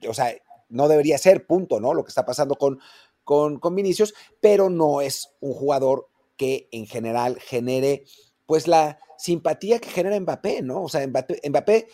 o 0.07 0.13
sea, 0.13 0.36
no 0.69 0.88
debería 0.88 1.17
ser, 1.17 1.45
punto, 1.45 1.80
¿no? 1.80 1.93
Lo 1.93 2.03
que 2.03 2.09
está 2.09 2.26
pasando 2.26 2.55
con, 2.55 2.80
con, 3.24 3.59
con, 3.59 3.76
Vinicius, 3.76 4.13
pero 4.39 4.69
no 4.69 5.01
es 5.01 5.30
un 5.41 5.53
jugador 5.53 6.07
que 6.38 6.69
en 6.72 6.88
general 6.88 7.39
genere 7.39 8.05
pues 8.45 8.67
la 8.67 8.99
simpatía 9.17 9.80
que 9.80 9.89
genera 9.89 10.19
Mbappé, 10.19 10.61
¿no? 10.61 10.84
O 10.84 10.89
sea, 10.89 11.05
Mbappé, 11.07 11.88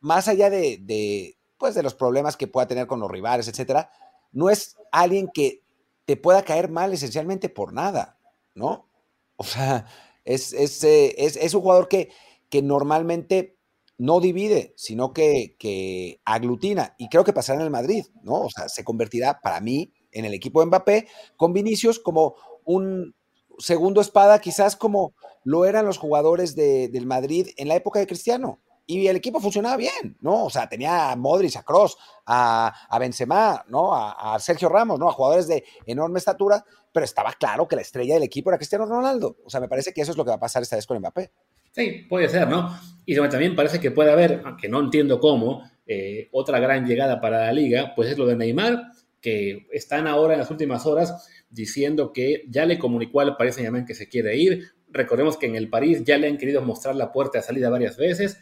más 0.00 0.28
allá 0.28 0.50
de, 0.50 0.78
de, 0.80 1.36
pues, 1.58 1.74
de 1.74 1.82
los 1.82 1.94
problemas 1.94 2.36
que 2.36 2.46
pueda 2.46 2.66
tener 2.66 2.86
con 2.86 3.00
los 3.00 3.10
rivales, 3.10 3.48
etcétera, 3.48 3.90
no 4.32 4.50
es 4.50 4.76
alguien 4.90 5.30
que 5.32 5.62
te 6.04 6.16
pueda 6.16 6.42
caer 6.42 6.70
mal 6.70 6.92
esencialmente 6.92 7.48
por 7.48 7.72
nada, 7.72 8.18
¿no? 8.54 8.88
O 9.36 9.44
sea, 9.44 9.86
es, 10.24 10.52
eh, 10.84 11.14
un 11.54 11.60
jugador 11.60 11.88
que, 11.88 12.10
que, 12.50 12.62
normalmente 12.62 13.56
no 13.98 14.20
divide, 14.20 14.74
sino 14.76 15.12
que, 15.12 15.56
que, 15.58 16.20
aglutina. 16.24 16.94
Y 16.98 17.08
creo 17.08 17.24
que 17.24 17.32
pasará 17.32 17.60
en 17.60 17.64
el 17.64 17.70
Madrid, 17.70 18.04
¿no? 18.22 18.42
O 18.42 18.50
sea, 18.50 18.68
se 18.68 18.84
convertirá 18.84 19.40
para 19.40 19.60
mí 19.60 19.92
en 20.12 20.24
el 20.24 20.34
equipo 20.34 20.60
de 20.60 20.66
Mbappé 20.66 21.08
con 21.36 21.52
Vinicius 21.52 21.98
como 21.98 22.36
un 22.64 23.14
segundo 23.58 24.00
espada, 24.00 24.40
quizás 24.40 24.76
como 24.76 25.14
lo 25.44 25.64
eran 25.64 25.86
los 25.86 25.98
jugadores 25.98 26.56
del 26.56 27.06
Madrid 27.06 27.48
en 27.56 27.68
la 27.68 27.76
época 27.76 28.00
de 28.00 28.06
Cristiano 28.06 28.60
y 28.86 29.06
el 29.06 29.16
equipo 29.16 29.40
funcionaba 29.40 29.76
bien, 29.76 30.16
¿no? 30.20 30.44
O 30.44 30.50
sea, 30.50 30.68
tenía 30.68 31.10
a 31.10 31.16
Modric, 31.16 31.56
a 31.56 31.62
Cross, 31.62 31.96
a, 32.26 32.72
a 32.88 32.98
Benzema, 32.98 33.64
¿no? 33.68 33.94
A, 33.94 34.38
Sergio 34.38 34.68
Ramos, 34.68 34.98
¿no? 34.98 35.08
A 35.08 35.12
jugadores 35.12 35.48
de 35.48 35.64
enorme 35.86 36.18
estatura, 36.18 36.64
pero 36.92 37.04
estaba 37.04 37.32
claro 37.32 37.66
que 37.66 37.76
la 37.76 37.82
estrella 37.82 38.14
del 38.14 38.22
equipo 38.22 38.50
era 38.50 38.58
Cristiano 38.58 38.84
Ronaldo. 38.84 39.38
O 39.44 39.50
sea, 39.50 39.60
me 39.60 39.68
parece 39.68 39.92
que 39.92 40.02
eso 40.02 40.10
es 40.10 40.16
lo 40.16 40.24
que 40.24 40.30
va 40.30 40.36
a 40.36 40.40
pasar 40.40 40.62
esta 40.62 40.76
vez 40.76 40.86
con 40.86 40.98
Mbappé. 40.98 41.32
Sí, 41.74 42.06
puede 42.08 42.28
ser, 42.28 42.46
¿no? 42.46 42.70
Y 43.04 43.16
también 43.16 43.56
parece 43.56 43.80
que 43.80 43.90
puede 43.90 44.12
haber, 44.12 44.42
aunque 44.44 44.68
no 44.68 44.78
entiendo 44.78 45.18
cómo, 45.18 45.68
eh, 45.86 46.28
otra 46.30 46.60
gran 46.60 46.86
llegada 46.86 47.20
para 47.20 47.46
la 47.46 47.52
liga, 47.52 47.94
pues 47.96 48.10
es 48.10 48.16
lo 48.16 48.26
de 48.26 48.36
Neymar, 48.36 48.92
que 49.20 49.66
están 49.72 50.06
ahora 50.06 50.34
en 50.34 50.38
las 50.38 50.52
últimas 50.52 50.86
horas 50.86 51.28
diciendo 51.50 52.12
que 52.12 52.44
ya 52.48 52.64
le 52.64 52.78
comunicó 52.78 53.20
al 53.20 53.36
Paris 53.36 53.56
Saint-Germain 53.56 53.86
que 53.86 53.96
se 53.96 54.08
quiere 54.08 54.36
ir. 54.36 54.68
Recordemos 54.88 55.36
que 55.36 55.46
en 55.46 55.56
el 55.56 55.68
París 55.68 56.04
ya 56.04 56.16
le 56.16 56.28
han 56.28 56.38
querido 56.38 56.62
mostrar 56.62 56.94
la 56.94 57.10
puerta 57.10 57.38
de 57.38 57.44
salida 57.44 57.70
varias 57.70 57.96
veces 57.96 58.38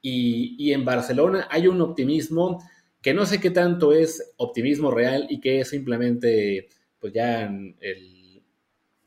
y, 0.00 0.72
en 0.72 0.86
Barcelona 0.86 1.48
hay 1.50 1.66
un 1.66 1.82
optimismo 1.82 2.64
que 3.02 3.12
no 3.12 3.26
sé 3.26 3.40
qué 3.40 3.50
tanto 3.50 3.92
es 3.92 4.32
optimismo 4.38 4.90
real 4.90 5.26
y 5.28 5.40
que 5.40 5.60
es 5.60 5.68
simplemente, 5.68 6.68
pues 6.98 7.12
ya, 7.12 7.52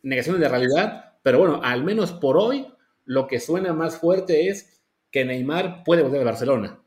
negaciones 0.03 0.41
de 0.41 0.49
realidad, 0.49 1.15
pero 1.23 1.39
bueno, 1.39 1.61
al 1.63 1.83
menos 1.83 2.11
por 2.11 2.37
hoy, 2.37 2.67
lo 3.05 3.27
que 3.27 3.39
suena 3.39 3.73
más 3.73 3.97
fuerte 3.97 4.49
es 4.49 4.81
que 5.11 5.25
Neymar 5.25 5.83
puede 5.83 6.03
volver 6.03 6.21
a 6.21 6.25
Barcelona. 6.25 6.79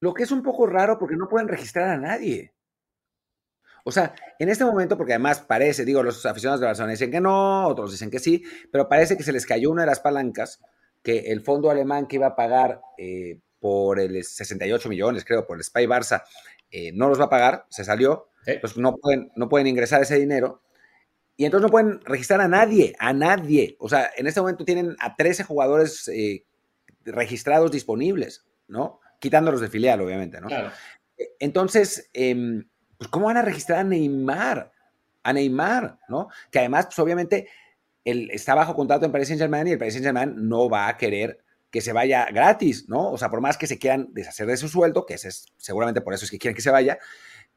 Lo 0.00 0.14
que 0.14 0.22
es 0.22 0.30
un 0.30 0.42
poco 0.42 0.66
raro 0.66 0.98
porque 0.98 1.16
no 1.16 1.28
pueden 1.28 1.48
registrar 1.48 1.88
a 1.88 1.98
nadie. 1.98 2.52
O 3.84 3.92
sea, 3.92 4.14
en 4.38 4.48
este 4.48 4.64
momento, 4.64 4.96
porque 4.96 5.14
además 5.14 5.40
parece, 5.40 5.84
digo, 5.84 6.02
los 6.02 6.24
aficionados 6.26 6.60
de 6.60 6.66
Barcelona 6.66 6.92
dicen 6.92 7.10
que 7.10 7.20
no, 7.20 7.66
otros 7.66 7.92
dicen 7.92 8.10
que 8.10 8.18
sí, 8.18 8.44
pero 8.70 8.88
parece 8.88 9.16
que 9.16 9.22
se 9.22 9.32
les 9.32 9.46
cayó 9.46 9.70
una 9.70 9.82
de 9.82 9.86
las 9.86 10.00
palancas 10.00 10.60
que 11.02 11.32
el 11.32 11.40
fondo 11.40 11.70
alemán 11.70 12.06
que 12.06 12.16
iba 12.16 12.28
a 12.28 12.36
pagar 12.36 12.82
eh, 12.98 13.40
por 13.58 13.98
el 13.98 14.22
68 14.22 14.88
millones, 14.88 15.24
creo, 15.24 15.46
por 15.46 15.56
el 15.56 15.64
Spy 15.64 15.86
Barça, 15.86 16.22
eh, 16.70 16.92
no 16.92 17.08
los 17.08 17.18
va 17.18 17.24
a 17.24 17.30
pagar, 17.30 17.66
se 17.70 17.84
salió, 17.84 18.28
pues 18.60 18.76
no 18.76 18.96
pueden, 18.96 19.32
no 19.36 19.48
pueden 19.48 19.66
ingresar 19.66 20.02
ese 20.02 20.18
dinero. 20.18 20.62
Y 21.40 21.46
entonces 21.46 21.62
no 21.62 21.70
pueden 21.70 22.02
registrar 22.04 22.42
a 22.42 22.48
nadie, 22.48 22.94
a 22.98 23.14
nadie. 23.14 23.74
O 23.78 23.88
sea, 23.88 24.10
en 24.14 24.26
este 24.26 24.42
momento 24.42 24.62
tienen 24.62 24.94
a 25.00 25.16
13 25.16 25.44
jugadores 25.44 26.06
eh, 26.08 26.44
registrados 27.02 27.70
disponibles, 27.70 28.44
¿no? 28.68 29.00
Quitándolos 29.18 29.62
de 29.62 29.70
filial, 29.70 30.02
obviamente, 30.02 30.38
¿no? 30.38 30.48
Claro. 30.48 30.70
Entonces, 31.38 32.10
em, 32.12 32.68
pues 32.98 33.08
¿cómo 33.08 33.24
van 33.24 33.38
a 33.38 33.42
registrar 33.42 33.78
a 33.78 33.84
Neymar? 33.84 34.70
A 35.22 35.32
Neymar, 35.32 35.98
¿no? 36.10 36.28
Que 36.50 36.58
además, 36.58 36.84
pues 36.88 36.98
obviamente, 36.98 37.48
él 38.04 38.28
está 38.34 38.54
bajo 38.54 38.74
contrato 38.74 39.06
en 39.06 39.12
Paris 39.12 39.28
Saint 39.28 39.40
Germain 39.40 39.66
y 39.66 39.70
el 39.70 39.78
Paris 39.78 39.94
Saint 39.94 40.04
Germain 40.04 40.34
no 40.46 40.68
va 40.68 40.88
a 40.88 40.98
querer 40.98 41.42
que 41.70 41.80
se 41.80 41.94
vaya 41.94 42.26
gratis, 42.26 42.86
¿no? 42.86 43.10
O 43.10 43.16
sea, 43.16 43.30
por 43.30 43.40
más 43.40 43.56
que 43.56 43.66
se 43.66 43.78
quieran 43.78 44.08
deshacer 44.12 44.46
de 44.46 44.58
su 44.58 44.68
sueldo, 44.68 45.06
que 45.06 45.14
es 45.14 45.46
seguramente 45.56 46.02
por 46.02 46.12
eso 46.12 46.26
es 46.26 46.30
que 46.30 46.38
quieren 46.38 46.54
que 46.54 46.60
se 46.60 46.70
vaya, 46.70 46.98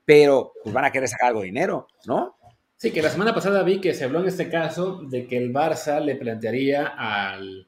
pero 0.05 0.53
pues 0.63 0.73
van 0.73 0.85
a 0.85 0.91
querer 0.93 1.09
sacar 1.09 1.27
algo 1.27 1.41
de 1.41 1.47
dinero, 1.47 1.87
¿no? 2.05 2.37
Sí, 2.83 2.91
que 2.91 3.01
la 3.01 3.09
semana 3.09 3.33
pasada 3.33 3.63
vi 3.63 3.79
que 3.79 3.93
se 3.93 4.03
habló 4.03 4.19
en 4.19 4.27
este 4.27 4.49
caso 4.49 5.03
de 5.03 5.25
que 5.25 5.37
el 5.37 5.53
Barça 5.53 6.03
le 6.03 6.17
plantearía 6.17 6.87
al, 6.87 7.65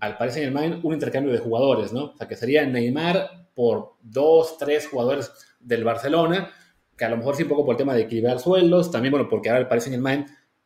al 0.00 0.16
Paris 0.16 0.32
Saint 0.32 0.46
Germain 0.46 0.80
un 0.82 0.94
intercambio 0.94 1.30
de 1.30 1.40
jugadores, 1.40 1.92
¿no? 1.92 2.04
O 2.04 2.16
sea, 2.16 2.26
que 2.26 2.36
sería 2.36 2.64
Neymar 2.64 3.50
por 3.54 3.96
dos, 4.00 4.56
tres 4.56 4.88
jugadores 4.88 5.30
del 5.60 5.84
Barcelona, 5.84 6.50
que 6.96 7.04
a 7.04 7.10
lo 7.10 7.18
mejor 7.18 7.36
sí 7.36 7.42
un 7.42 7.50
poco 7.50 7.66
por 7.66 7.74
el 7.74 7.76
tema 7.76 7.92
de 7.92 8.04
equilibrar 8.04 8.40
sueldos, 8.40 8.90
también, 8.90 9.12
bueno, 9.12 9.28
porque 9.28 9.50
ahora 9.50 9.60
el 9.60 9.68
Paris 9.68 9.84
Saint 9.84 9.96
Germain 9.96 10.24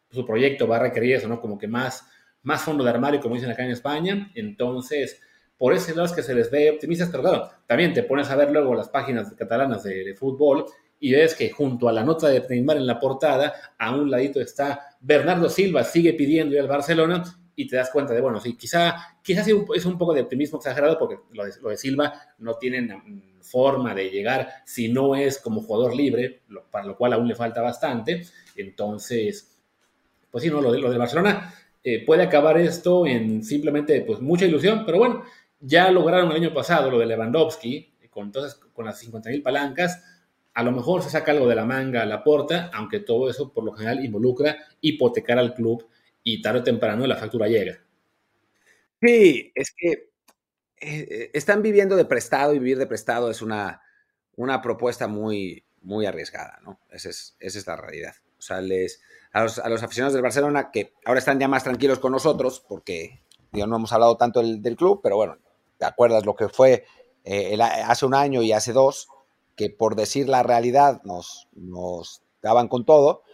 su 0.08 0.24
proyecto 0.24 0.68
va 0.68 0.76
a 0.76 0.82
requerir 0.82 1.16
eso, 1.16 1.26
¿no? 1.26 1.40
Como 1.40 1.58
que 1.58 1.66
más, 1.66 2.06
más 2.44 2.62
fondo 2.62 2.84
de 2.84 2.90
armario, 2.90 3.18
como 3.18 3.34
dicen 3.34 3.50
acá 3.50 3.64
en 3.64 3.72
España. 3.72 4.30
Entonces, 4.36 5.20
por 5.58 5.72
ese 5.72 5.96
lado 5.96 6.06
es 6.06 6.12
que 6.12 6.22
se 6.22 6.32
les 6.32 6.48
ve 6.48 6.70
optimistas, 6.70 7.08
pero 7.10 7.24
claro, 7.24 7.50
también 7.66 7.92
te 7.92 8.04
pones 8.04 8.30
a 8.30 8.36
ver 8.36 8.52
luego 8.52 8.72
las 8.72 8.88
páginas 8.88 9.34
catalanas 9.36 9.82
de, 9.82 10.14
fútbol 10.14 10.66
y 11.00 11.12
ves 11.12 11.34
que 11.34 11.50
junto 11.50 11.88
a 11.88 11.92
la 11.92 12.04
nota 12.04 12.28
de 12.28 12.44
Neymar 12.48 12.76
en 12.76 12.86
la 12.86 13.00
portada, 13.00 13.54
a 13.78 13.94
un 13.94 14.10
ladito 14.10 14.40
está 14.40 14.96
Bernardo 15.00 15.48
Silva, 15.48 15.82
sigue 15.82 16.12
pidiendo 16.12 16.54
ir 16.54 16.60
al 16.60 16.68
Barcelona 16.68 17.24
y 17.56 17.66
te 17.66 17.76
das 17.76 17.90
cuenta 17.90 18.14
de, 18.14 18.20
bueno, 18.20 18.38
sí, 18.38 18.56
quizá, 18.56 19.18
quizá 19.22 19.42
es 19.74 19.84
un 19.84 19.98
poco 19.98 20.14
de 20.14 20.20
optimismo 20.20 20.58
exagerado 20.58 20.98
porque 20.98 21.18
lo 21.32 21.44
de, 21.44 21.52
lo 21.60 21.70
de 21.70 21.76
Silva 21.76 22.12
no 22.38 22.54
tiene 22.56 23.02
forma 23.40 23.94
de 23.94 24.10
llegar 24.10 24.48
si 24.64 24.92
no 24.92 25.14
es 25.14 25.38
como 25.38 25.62
jugador 25.62 25.94
libre, 25.94 26.42
para 26.70 26.86
lo 26.86 26.96
cual 26.96 27.14
aún 27.14 27.26
le 27.26 27.34
falta 27.34 27.62
bastante. 27.62 28.22
Entonces, 28.56 29.58
pues 30.30 30.44
sí, 30.44 30.50
no, 30.50 30.60
lo 30.60 30.70
de, 30.72 30.78
lo 30.78 30.90
de 30.90 30.98
Barcelona 30.98 31.54
eh, 31.82 32.04
puede 32.04 32.22
acabar 32.22 32.58
esto 32.58 33.06
en 33.06 33.42
simplemente 33.42 34.02
pues 34.02 34.20
mucha 34.20 34.44
ilusión, 34.44 34.84
pero 34.84 34.98
bueno, 34.98 35.24
ya 35.60 35.90
lograron 35.90 36.30
el 36.30 36.36
año 36.36 36.54
pasado 36.54 36.90
lo 36.90 36.98
de 36.98 37.06
Lewandowski, 37.06 37.94
con, 38.10 38.26
entonces, 38.26 38.54
con 38.72 38.84
las 38.86 39.02
50.000 39.02 39.42
palancas, 39.42 40.02
a 40.54 40.62
lo 40.62 40.72
mejor 40.72 41.02
se 41.02 41.10
saca 41.10 41.32
algo 41.32 41.48
de 41.48 41.54
la 41.54 41.64
manga 41.64 42.04
la 42.04 42.24
porta, 42.24 42.70
aunque 42.74 43.00
todo 43.00 43.30
eso 43.30 43.52
por 43.52 43.64
lo 43.64 43.72
general 43.72 44.04
involucra 44.04 44.56
hipotecar 44.80 45.38
al 45.38 45.54
club 45.54 45.86
y 46.22 46.42
tarde 46.42 46.60
o 46.60 46.64
temprano 46.64 47.06
la 47.06 47.16
factura 47.16 47.48
llega. 47.48 47.78
Sí, 49.00 49.52
es 49.54 49.72
que 49.76 50.10
eh, 50.82 51.06
eh, 51.10 51.30
están 51.32 51.62
viviendo 51.62 51.96
de 51.96 52.04
prestado 52.04 52.54
y 52.54 52.58
vivir 52.58 52.78
de 52.78 52.86
prestado 52.86 53.30
es 53.30 53.42
una, 53.42 53.82
una 54.36 54.60
propuesta 54.60 55.06
muy, 55.06 55.64
muy 55.82 56.06
arriesgada, 56.06 56.58
¿no? 56.62 56.80
Esa 56.90 57.10
es, 57.10 57.36
esa 57.40 57.58
es 57.58 57.66
la 57.66 57.76
realidad. 57.76 58.14
O 58.38 58.42
sea, 58.42 58.60
les, 58.60 59.00
a, 59.32 59.42
los, 59.42 59.58
a, 59.58 59.68
los, 59.68 59.82
aficionados 59.82 60.14
del 60.14 60.22
Barcelona 60.22 60.70
que 60.70 60.94
ahora 61.04 61.18
están 61.18 61.38
ya 61.38 61.48
más 61.48 61.64
tranquilos 61.64 61.98
con 61.98 62.12
nosotros 62.12 62.64
porque 62.66 63.22
digo, 63.52 63.66
no 63.66 63.76
hemos 63.76 63.92
hablado 63.92 64.16
tanto 64.16 64.40
del, 64.40 64.76
club, 64.76 65.00
pero 65.02 65.16
bueno, 65.16 65.38
¿te 65.78 65.84
acuerdas 65.84 66.24
lo 66.24 66.34
que 66.34 66.48
fue 66.48 66.84
eh, 67.24 67.58
hace 67.60 68.06
un 68.06 68.14
año 68.14 68.42
y 68.42 68.52
hace 68.52 68.72
dos? 68.72 69.08
Que 69.60 69.68
por 69.68 69.94
decir 69.94 70.26
la 70.26 70.42
realidad 70.42 71.02
nos, 71.04 71.48
nos 71.52 72.22
daban 72.40 72.68
con 72.68 72.86
todo, 72.86 73.24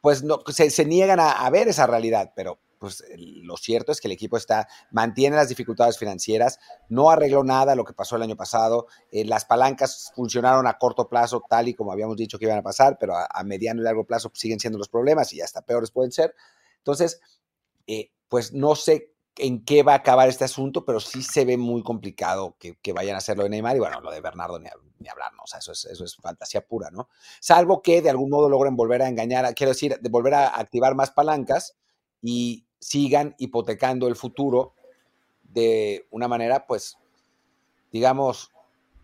pues 0.00 0.22
no, 0.22 0.38
se, 0.46 0.70
se 0.70 0.86
niegan 0.86 1.20
a, 1.20 1.32
a 1.32 1.50
ver 1.50 1.68
esa 1.68 1.86
realidad, 1.86 2.32
pero 2.34 2.58
pues 2.78 3.04
lo 3.18 3.58
cierto 3.58 3.92
es 3.92 4.00
que 4.00 4.08
el 4.08 4.12
equipo 4.12 4.38
está, 4.38 4.68
mantiene 4.90 5.36
las 5.36 5.50
dificultades 5.50 5.98
financieras, 5.98 6.58
no 6.88 7.10
arregló 7.10 7.44
nada 7.44 7.74
lo 7.74 7.84
que 7.84 7.92
pasó 7.92 8.16
el 8.16 8.22
año 8.22 8.36
pasado, 8.36 8.86
eh, 9.10 9.26
las 9.26 9.44
palancas 9.44 10.12
funcionaron 10.14 10.66
a 10.66 10.78
corto 10.78 11.10
plazo 11.10 11.42
tal 11.46 11.68
y 11.68 11.74
como 11.74 11.92
habíamos 11.92 12.16
dicho 12.16 12.38
que 12.38 12.46
iban 12.46 12.58
a 12.58 12.62
pasar, 12.62 12.96
pero 12.98 13.14
a, 13.14 13.28
a 13.30 13.44
mediano 13.44 13.82
y 13.82 13.84
largo 13.84 14.06
plazo 14.06 14.30
siguen 14.32 14.60
siendo 14.60 14.78
los 14.78 14.88
problemas 14.88 15.30
y 15.34 15.42
hasta 15.42 15.60
peores 15.60 15.90
pueden 15.90 16.12
ser. 16.12 16.34
Entonces, 16.78 17.20
eh, 17.86 18.12
pues 18.28 18.54
no 18.54 18.76
sé 18.76 19.15
en 19.38 19.64
qué 19.64 19.82
va 19.82 19.92
a 19.92 19.96
acabar 19.96 20.28
este 20.28 20.44
asunto, 20.44 20.84
pero 20.84 21.00
sí 21.00 21.22
se 21.22 21.44
ve 21.44 21.56
muy 21.56 21.82
complicado 21.82 22.56
que, 22.58 22.92
vayan 22.92 23.14
a 23.14 23.18
hacerlo 23.18 23.44
de 23.44 23.50
Neymar 23.50 23.76
y 23.76 23.80
bueno, 23.80 24.00
lo 24.00 24.10
de 24.10 24.20
Bernardo 24.20 24.58
ni, 24.58 24.68
ni 24.98 25.08
hablar, 25.08 25.32
¿no? 25.34 25.42
O 25.42 25.46
sea, 25.46 25.58
eso 25.58 25.72
es, 25.72 25.84
eso 25.84 26.04
es 26.04 26.16
fantasía 26.16 26.66
pura, 26.66 26.90
¿no? 26.90 27.08
Salvo 27.40 27.82
que 27.82 28.02
de 28.02 28.10
algún 28.10 28.30
modo 28.30 28.48
logren 28.48 28.76
volver 28.76 29.02
a 29.02 29.08
engañar, 29.08 29.54
quiero 29.54 29.72
decir, 29.72 29.98
de 30.00 30.08
volver 30.08 30.34
a 30.34 30.48
activar 30.48 30.94
más 30.94 31.10
palancas 31.10 31.76
y 32.22 32.66
sigan 32.78 33.34
hipotecando 33.38 34.08
el 34.08 34.16
futuro 34.16 34.74
de 35.42 36.06
una 36.10 36.28
manera, 36.28 36.66
pues, 36.66 36.96
digamos, 37.92 38.52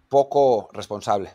poco 0.09 0.68
responsable. 0.72 1.35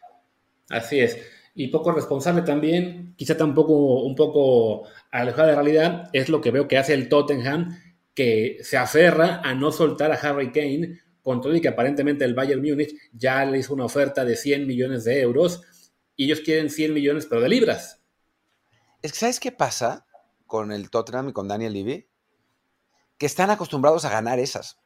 Así 0.70 1.00
es. 1.00 1.18
Y 1.56 1.70
poco 1.70 1.92
responsable 1.92 2.44
también, 2.44 3.16
quizá 3.18 3.36
tampoco 3.36 4.02
un 4.04 4.16
poco 4.16 4.84
alejada 5.12 5.50
de 5.50 5.56
realidad, 5.56 6.10
es 6.14 6.30
lo 6.30 6.40
que 6.40 6.52
veo 6.52 6.68
que 6.68 6.78
hace 6.78 6.94
el 6.94 7.10
Tottenham, 7.10 7.76
que 8.18 8.58
se 8.64 8.78
aferra 8.78 9.42
a 9.44 9.54
no 9.54 9.72
soltar 9.72 10.12
a 10.12 10.16
Harry 10.16 10.52
Kane, 10.52 11.02
con 11.22 11.40
todo 11.40 11.56
y 11.56 11.62
que 11.62 11.68
aparentemente 11.68 12.26
el 12.26 12.34
Bayern 12.34 12.64
Múnich 12.64 12.96
ya 13.14 13.46
le 13.46 13.60
hizo 13.60 13.76
una 13.76 13.86
oferta 13.86 14.26
de 14.26 14.36
100 14.36 14.66
millones 14.66 15.04
de 15.04 15.22
euros, 15.22 15.62
y 16.16 16.26
ellos 16.26 16.42
quieren 16.42 16.72
100 16.72 16.96
millones, 16.96 17.28
pero 17.28 17.42
de 17.42 17.50
libras. 17.50 18.02
Es 19.04 19.12
que, 19.12 19.20
¿sabes 19.20 19.40
qué 19.40 19.52
pasa 19.52 20.08
con 20.48 20.72
el 20.72 20.90
Tottenham 20.90 21.30
y 21.30 21.34
con 21.34 21.48
Daniel 21.48 21.74
Levy? 21.74 22.10
que 23.18 23.26
están 23.26 23.50
acostumbrados 23.50 24.06
a 24.06 24.10
ganar 24.10 24.40
esas. 24.40 24.80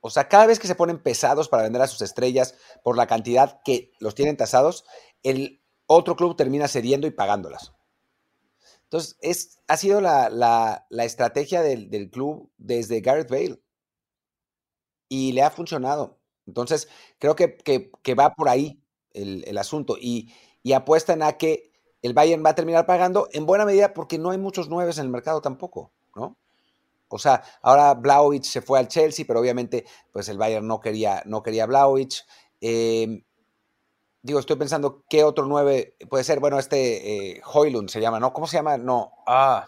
O 0.00 0.10
sea, 0.10 0.28
cada 0.28 0.46
vez 0.46 0.58
que 0.58 0.68
se 0.68 0.74
ponen 0.74 1.02
pesados 1.02 1.48
para 1.48 1.64
vender 1.64 1.82
a 1.82 1.88
sus 1.88 2.02
estrellas 2.02 2.54
por 2.84 2.96
la 2.96 3.06
cantidad 3.06 3.60
que 3.64 3.92
los 3.98 4.14
tienen 4.14 4.36
tasados, 4.36 4.84
el 5.22 5.62
otro 5.86 6.16
club 6.16 6.36
termina 6.36 6.68
cediendo 6.68 7.06
y 7.06 7.10
pagándolas. 7.10 7.72
Entonces, 8.86 9.16
es, 9.20 9.58
ha 9.66 9.76
sido 9.76 10.00
la, 10.00 10.30
la, 10.30 10.86
la 10.90 11.04
estrategia 11.04 11.62
del, 11.62 11.90
del, 11.90 12.10
club 12.10 12.50
desde 12.56 13.00
Gareth 13.00 13.30
Bale. 13.30 13.60
Y 15.08 15.32
le 15.32 15.42
ha 15.42 15.50
funcionado. 15.50 16.18
Entonces, 16.46 16.88
creo 17.18 17.36
que, 17.36 17.56
que, 17.56 18.14
va 18.14 18.34
por 18.34 18.48
ahí 18.48 18.80
el, 19.12 19.44
el 19.46 19.58
asunto. 19.58 19.96
Y, 20.00 20.32
y, 20.62 20.72
apuestan 20.72 21.22
a 21.22 21.32
que 21.36 21.72
el 22.02 22.14
Bayern 22.14 22.44
va 22.44 22.50
a 22.50 22.54
terminar 22.54 22.86
pagando 22.86 23.28
en 23.32 23.46
buena 23.46 23.64
medida 23.64 23.94
porque 23.94 24.18
no 24.18 24.30
hay 24.30 24.38
muchos 24.38 24.68
nueves 24.68 24.98
en 24.98 25.04
el 25.06 25.10
mercado 25.10 25.40
tampoco, 25.40 25.92
¿no? 26.14 26.36
O 27.08 27.18
sea, 27.18 27.42
ahora 27.62 27.94
Blaovic 27.94 28.44
se 28.44 28.62
fue 28.62 28.78
al 28.78 28.88
Chelsea, 28.88 29.24
pero 29.26 29.40
obviamente 29.40 29.84
pues 30.12 30.28
el 30.28 30.38
Bayern 30.38 30.66
no 30.66 30.80
quería, 30.80 31.22
no 31.26 31.42
quería 31.42 31.66
Blaovic. 31.66 32.24
Digo, 34.26 34.40
estoy 34.40 34.56
pensando 34.56 35.04
qué 35.08 35.24
otro 35.24 35.46
9 35.46 35.96
puede 36.10 36.24
ser. 36.24 36.40
Bueno, 36.40 36.58
este 36.58 37.36
eh, 37.36 37.42
Hoylund 37.44 37.88
se 37.88 38.00
llama, 38.00 38.18
¿no? 38.18 38.32
¿Cómo 38.32 38.46
se 38.46 38.56
llama? 38.56 38.76
No. 38.76 39.12
Ah, 39.26 39.66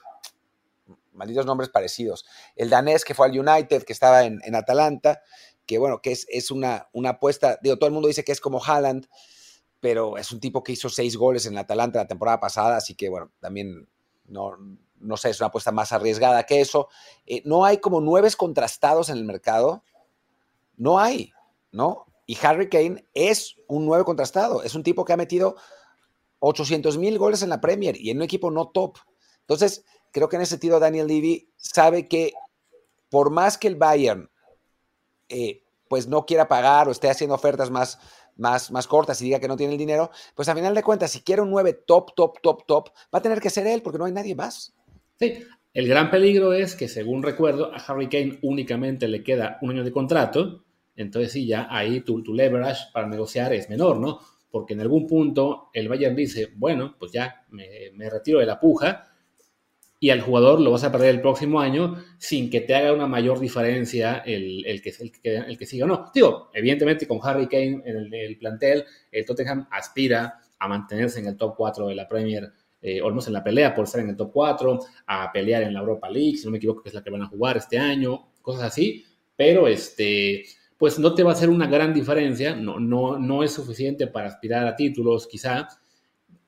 malditos 1.13 1.47
nombres 1.47 1.71
parecidos. 1.71 2.27
El 2.57 2.69
danés 2.69 3.05
que 3.05 3.15
fue 3.15 3.27
al 3.27 3.39
United, 3.39 3.85
que 3.85 3.93
estaba 3.93 4.25
en, 4.25 4.41
en 4.45 4.55
Atalanta, 4.55 5.23
que 5.65 5.79
bueno, 5.79 6.03
que 6.03 6.13
es, 6.13 6.27
es 6.29 6.51
una, 6.51 6.89
una, 6.93 7.11
apuesta. 7.11 7.59
Digo, 7.63 7.79
todo 7.79 7.87
el 7.87 7.95
mundo 7.95 8.09
dice 8.09 8.25
que 8.25 8.33
es 8.33 8.41
como 8.41 8.63
Haaland, 8.63 9.07
pero 9.81 10.19
es 10.19 10.33
un 10.33 10.41
tipo 10.41 10.63
que 10.65 10.73
hizo 10.73 10.89
seis 10.89 11.17
goles 11.17 11.47
en 11.47 11.57
Atalanta 11.57 12.01
la 12.01 12.09
temporada 12.09 12.41
pasada, 12.41 12.77
así 12.77 12.95
que 12.95 13.09
bueno, 13.09 13.31
también 13.41 13.89
no 14.27 14.57
no 15.01 15.17
sé, 15.17 15.31
es 15.31 15.41
una 15.41 15.47
apuesta 15.47 15.71
más 15.71 15.93
arriesgada 15.93 16.43
que 16.45 16.61
eso. 16.61 16.89
Eh, 17.25 17.43
no 17.45 17.65
hay 17.65 17.79
como 17.79 18.01
nueve 18.01 18.29
contrastados 18.37 19.09
en 19.11 19.19
el 19.19 19.25
mercado. 19.25 19.85
No 20.77 20.99
hay, 20.99 21.33
¿no? 21.71 22.07
Y 22.29 22.37
Harry 22.43 22.69
Kane 22.69 23.07
es 23.15 23.57
un 23.69 23.87
nueve 23.87 24.05
contrastado. 24.05 24.63
Es 24.63 24.75
un 24.75 24.83
tipo 24.83 25.03
que 25.03 25.15
ha 25.15 25.17
metido 25.17 25.57
800 26.41 26.99
mil 26.99 27.17
goles 27.17 27.43
en 27.43 27.49
la 27.49 27.59
Premier 27.59 27.99
y 27.99 28.11
en 28.11 28.19
un 28.19 28.23
equipo 28.23 28.51
no 28.51 28.69
top. 28.69 28.99
Entonces, 29.41 29.83
creo 30.13 30.29
que 30.29 30.37
en 30.37 30.43
ese 30.43 30.51
sentido 30.51 30.79
Daniel 30.79 31.07
Levy 31.07 31.51
sabe 31.57 32.07
que 32.07 32.35
por 33.09 33.31
más 33.31 33.57
que 33.57 33.69
el 33.69 33.77
Bayern 33.77 34.31
eh, 35.31 35.63
pues 35.89 36.07
no 36.07 36.27
quiera 36.27 36.49
pagar 36.49 36.87
o 36.87 36.91
esté 36.91 37.09
haciendo 37.09 37.35
ofertas 37.35 37.71
más, 37.71 37.99
más, 38.37 38.71
más 38.71 38.87
cortas 38.87 39.23
y 39.23 39.25
diga 39.25 39.41
que 39.41 39.49
no 39.49 39.57
tiene 39.57 39.73
el 39.73 39.79
dinero, 39.79 40.11
pues 40.35 40.51
a 40.51 40.55
final 40.55 40.75
de 40.75 40.83
cuentas, 40.83 41.11
si 41.11 41.23
quiere 41.23 41.41
un 41.41 41.51
9 41.51 41.85
top, 41.87 42.15
top, 42.15 42.43
top, 42.43 42.67
top, 42.67 42.91
va 43.13 43.21
a 43.21 43.23
tener 43.23 43.41
que 43.41 43.49
ser 43.49 43.67
él 43.67 43.81
porque 43.81 43.97
no 43.97 44.05
hay 44.05 44.13
nadie 44.13 44.35
más. 44.35 44.75
Sí, 45.19 45.47
el 45.73 45.89
gran 45.89 46.11
peligro 46.11 46.53
es 46.53 46.77
que, 46.77 46.89
según 46.89 47.23
recuerdo, 47.23 47.73
a 47.73 47.79
Harry 47.79 48.11
Kane 48.11 48.39
únicamente 48.43 49.09
le 49.09 49.25
queda 49.25 49.57
un 49.63 49.71
año 49.71 49.83
de 49.83 49.93
contrato, 49.93 50.67
entonces 50.99 51.33
sí, 51.33 51.47
ya 51.47 51.67
ahí 51.71 52.01
tu, 52.01 52.23
tu 52.23 52.35
leverage 52.35 52.93
para 52.93 53.07
negociar 53.07 53.53
es 53.53 53.71
menor, 53.71 53.99
¿no? 53.99 54.19
Porque 54.51 54.75
en 54.75 54.81
algún 54.81 55.07
punto 55.07 55.71
el 55.73 55.89
Bayern 55.89 56.17
dice, 56.17 56.51
bueno, 56.57 56.97
pues 56.99 57.13
ya 57.13 57.47
me, 57.51 57.67
me 57.95 58.11
retiro 58.11 58.41
de 58.41 58.47
la 58.47 58.59
puja 58.59 59.09
y 60.01 60.11
al 60.11 60.21
jugador 60.21 60.61
lo 60.61 60.71
vas 60.71 60.85
a 60.85 60.93
perder 60.93 61.11
el 61.17 61.21
próximo 61.21 61.61
año 61.61 61.97
sin 62.19 62.51
que 62.51 62.61
te 62.61 62.75
haga 62.75 62.93
una 62.93 63.07
mayor 63.07 63.41
diferencia 63.41 64.19
el, 64.19 64.65
el, 64.65 64.81
que, 64.81 64.93
el, 65.01 65.13
que, 65.13 65.37
el 65.37 65.59
que 65.59 65.67
siga 65.67 65.85
o 65.85 65.89
no. 65.89 66.11
Digo, 66.15 66.51
evidentemente 66.55 67.07
con 67.07 67.19
Harry 67.23 67.49
Kane 67.49 67.83
en 67.85 67.97
el, 67.97 68.15
el, 68.15 68.39
plantel, 68.39 68.85
el 69.11 69.25
Tottenham 69.25 69.67
aspira 69.71 70.41
a 70.59 70.69
mantenerse 70.69 71.21
en 71.21 71.27
el 71.27 71.37
top 71.37 71.55
4 71.57 71.89
de 71.89 71.95
la 71.95 72.09
Premier 72.09 72.53
eh, 72.81 73.03
o 73.03 73.09
en 73.11 73.33
la 73.33 73.43
pelea 73.43 73.75
por 73.75 73.85
estar 73.85 74.01
en 74.01 74.11
el 74.11 74.17
top 74.17 74.31
4, 74.33 74.79
a 75.07 75.33
pelear 75.33 75.65
en 75.65 75.75
la 75.75 75.81
Europa 75.81 76.09
League, 76.09 76.37
si 76.37 76.45
no 76.45 76.53
me 76.53 76.59
equivoco, 76.59 76.83
que 76.83 76.91
es 76.91 76.95
la 76.95 77.03
que 77.03 77.11
van 77.11 77.23
a 77.23 77.27
jugar 77.27 77.57
este 77.57 77.77
año, 77.77 78.29
cosas 78.41 78.65
así, 78.65 79.05
pero 79.35 79.67
este, 79.67 80.45
pues 80.79 80.99
no 80.99 81.15
te 81.15 81.23
va 81.23 81.33
a 81.33 81.35
hacer 81.35 81.51
una 81.51 81.67
gran 81.67 81.93
diferencia, 81.93 82.55
no, 82.55 82.81
no, 82.81 83.19
no 83.19 83.43
es 83.43 83.53
suficiente 83.53 84.07
para 84.07 84.29
aspirar 84.29 84.67
a 84.67 84.77
títulos, 84.77 85.27
quizá. 85.27 85.69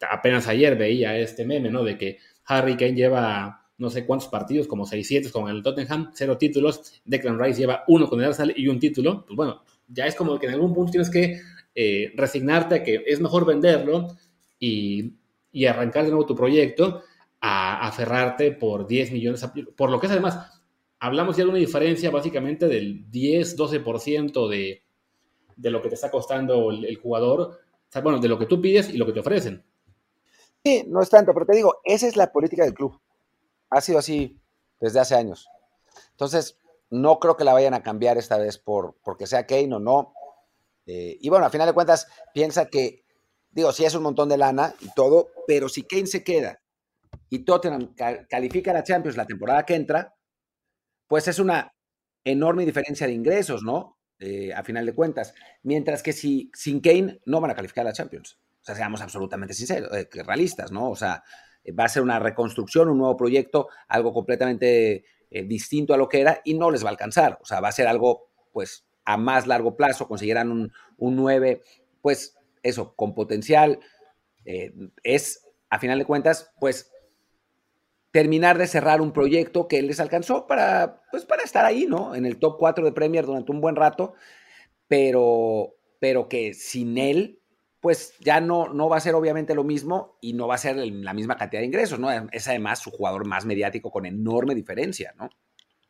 Apenas 0.09 0.49
ayer 0.49 0.77
veía 0.77 1.19
este 1.19 1.45
meme, 1.45 1.69
¿no? 1.69 1.85
De 1.85 1.99
que 1.99 2.19
Harry 2.47 2.77
Kane 2.77 2.95
lleva 2.95 3.67
no 3.77 3.91
sé 3.91 4.07
cuántos 4.07 4.29
partidos, 4.29 4.67
como 4.67 4.87
6-7 4.87 5.31
con 5.31 5.49
el 5.49 5.63
Tottenham, 5.63 6.11
cero 6.15 6.39
títulos. 6.39 7.01
Declan 7.05 7.39
Rice 7.39 7.61
lleva 7.61 7.85
uno 7.89 8.09
con 8.09 8.21
el 8.21 8.27
Arsenal 8.27 8.55
y 8.57 8.69
un 8.69 8.79
título. 8.79 9.25
Pues 9.27 9.37
bueno, 9.37 9.63
ya 9.89 10.07
es 10.07 10.15
como 10.15 10.39
que 10.39 10.47
en 10.47 10.53
algún 10.55 10.73
punto 10.73 10.93
tienes 10.93 11.11
que 11.11 11.41
eh, 11.75 12.13
resignarte 12.15 12.75
a 12.77 12.83
que 12.83 13.03
es 13.07 13.21
mejor 13.21 13.45
venderlo 13.45 14.09
y 14.59 15.15
y 15.53 15.67
arrancar 15.67 16.05
de 16.05 16.11
nuevo 16.11 16.27
tu 16.27 16.35
proyecto 16.35 17.03
a 17.41 17.87
aferrarte 17.87 18.53
por 18.53 18.87
10 18.87 19.13
millones, 19.13 19.45
por 19.77 19.91
lo 19.91 19.99
que 19.99 20.07
es 20.07 20.13
además, 20.13 20.60
hablamos 21.01 21.37
de 21.37 21.45
una 21.45 21.59
diferencia 21.59 22.11
básicamente 22.11 22.67
del 22.67 23.11
10-12% 23.11 24.49
de, 24.49 24.85
de 25.57 25.71
lo 25.71 25.83
que 25.83 25.89
te 25.89 25.95
está 25.97 26.11
costando 26.11 26.71
el, 26.71 26.85
el 26.85 26.97
jugador, 26.97 27.41
o 27.41 27.57
sea, 27.93 28.03
bueno, 28.03 28.19
de 28.19 28.29
lo 28.29 28.39
que 28.39 28.47
tú 28.47 28.61
pides 28.61 28.91
y 28.91 28.99
lo 28.99 29.07
que 29.07 29.13
te 29.13 29.21
ofrecen. 29.21 29.65
Sí, 30.65 30.85
no 30.87 31.03
es 31.03 31.11
tanto, 31.11 31.33
pero 31.33 31.47
te 31.47 31.57
digo, 31.57 31.81
esa 31.85 32.07
es 32.07 32.17
la 32.17 32.31
política 32.31 32.65
del 32.65 32.75
club. 32.75 33.01
Ha 33.71 33.81
sido 33.81 33.99
así 33.99 34.39
desde 34.79 35.01
hace 35.01 35.15
años. 35.15 35.49
Entonces, 36.11 36.59
no 36.91 37.19
creo 37.19 37.37
que 37.37 37.45
la 37.45 37.55
vayan 37.55 37.75
a 37.75 37.83
cambiar 37.83 38.19
esta 38.19 38.37
vez 38.37 38.59
por 38.59 38.97
porque 39.03 39.27
sea 39.27 39.47
Kane 39.47 39.75
o 39.75 39.79
no. 39.79 40.13
Eh, 40.87 41.19
y 41.21 41.29
bueno, 41.29 41.47
a 41.47 41.51
final 41.51 41.67
de 41.67 41.73
cuentas, 41.73 42.07
piensa 42.35 42.67
que 42.67 43.05
Digo, 43.53 43.73
sí 43.73 43.85
es 43.85 43.95
un 43.95 44.05
montón 44.05 44.29
de 44.29 44.37
lana 44.37 44.75
y 44.81 44.93
todo, 44.95 45.31
pero 45.47 45.69
si 45.69 45.83
Kane 45.83 46.07
se 46.07 46.23
queda 46.23 46.61
y 47.29 47.41
Tottenham 47.41 47.95
califica 48.29 48.71
a 48.71 48.75
la 48.75 48.85
Champions 48.85 49.17
la 49.17 49.27
temporada 49.27 49.65
que 49.65 49.75
entra, 49.75 50.15
pues 51.11 51.27
es 51.27 51.41
una 51.41 51.75
enorme 52.23 52.65
diferencia 52.65 53.05
de 53.09 53.13
ingresos, 53.13 53.65
¿no? 53.65 53.99
Eh, 54.21 54.55
a 54.55 54.63
final 54.63 54.87
de 54.87 54.95
cuentas. 54.95 55.35
Mientras 55.65 56.05
que 56.05 56.13
si 56.13 56.53
sin 56.55 56.81
Kane 56.81 57.21
no 57.25 57.41
van 57.41 57.51
a 57.51 57.57
calificar 57.57 57.85
a 57.85 57.89
la 57.89 57.93
Champions. 57.93 58.39
O 58.63 58.65
sea, 58.65 58.77
seamos 58.77 59.01
absolutamente 59.01 59.53
sinceros, 59.53 59.93
eh, 59.93 60.09
realistas, 60.23 60.71
¿no? 60.71 60.89
O 60.89 60.95
sea, 60.95 61.25
eh, 61.65 61.73
va 61.73 61.83
a 61.83 61.89
ser 61.89 62.05
una 62.05 62.21
reconstrucción, 62.21 62.89
un 62.89 62.99
nuevo 62.99 63.17
proyecto, 63.17 63.67
algo 63.89 64.15
completamente 64.15 65.05
distinto 65.47 65.95
a 65.95 65.97
lo 65.97 66.09
que 66.09 66.21
era 66.21 66.41
y 66.45 66.55
no 66.55 66.71
les 66.71 66.85
va 66.85 66.89
a 66.89 66.93
alcanzar. 66.93 67.39
O 67.41 67.45
sea, 67.45 67.61
va 67.61 67.69
a 67.69 67.73
ser 67.73 67.89
algo, 67.89 68.31
pues, 68.53 68.87
a 69.05 69.17
más 69.17 69.49
largo 69.49 69.77
plazo, 69.77 70.07
conseguirán 70.07 70.53
un, 70.53 70.73
un 70.97 71.17
9, 71.17 71.63
pues 72.03 72.37
eso, 72.63 72.95
con 72.95 73.15
potencial, 73.15 73.79
es, 74.45 75.47
a 75.69 75.79
final 75.79 76.01
de 76.01 76.05
cuentas, 76.05 76.53
pues, 76.59 76.91
terminar 78.11 78.59
de 78.59 78.67
cerrar 78.67 79.01
un 79.01 79.13
proyecto 79.13 79.69
que 79.69 79.83
les 79.83 80.01
alcanzó 80.01 80.47
para, 80.47 81.03
pues, 81.11 81.25
para 81.25 81.43
estar 81.43 81.65
ahí, 81.65 81.87
¿no? 81.87 82.15
En 82.15 82.27
el 82.27 82.39
top 82.39 82.57
4 82.59 82.85
de 82.85 82.93
Premier 82.93 83.25
durante 83.25 83.53
un 83.53 83.61
buen 83.61 83.77
rato, 83.77 84.15
pero, 84.89 85.77
pero 86.01 86.29
que 86.29 86.55
sin 86.55 86.99
él 86.99 87.41
pues 87.81 88.15
ya 88.21 88.41
no, 88.41 88.69
no 88.69 88.89
va 88.89 88.99
a 88.99 89.01
ser 89.01 89.15
obviamente 89.15 89.55
lo 89.55 89.65
mismo 89.65 90.19
y 90.21 90.35
no 90.35 90.47
va 90.47 90.57
a 90.57 90.59
ser 90.59 90.77
la 90.77 91.15
misma 91.15 91.37
cantidad 91.37 91.61
de 91.63 91.67
ingresos, 91.67 91.99
¿no? 91.99 92.11
Es 92.31 92.47
además 92.47 92.81
su 92.81 92.91
jugador 92.91 93.27
más 93.27 93.47
mediático 93.47 93.91
con 93.91 94.05
enorme 94.05 94.55
diferencia, 94.55 95.15
¿no? 95.19 95.31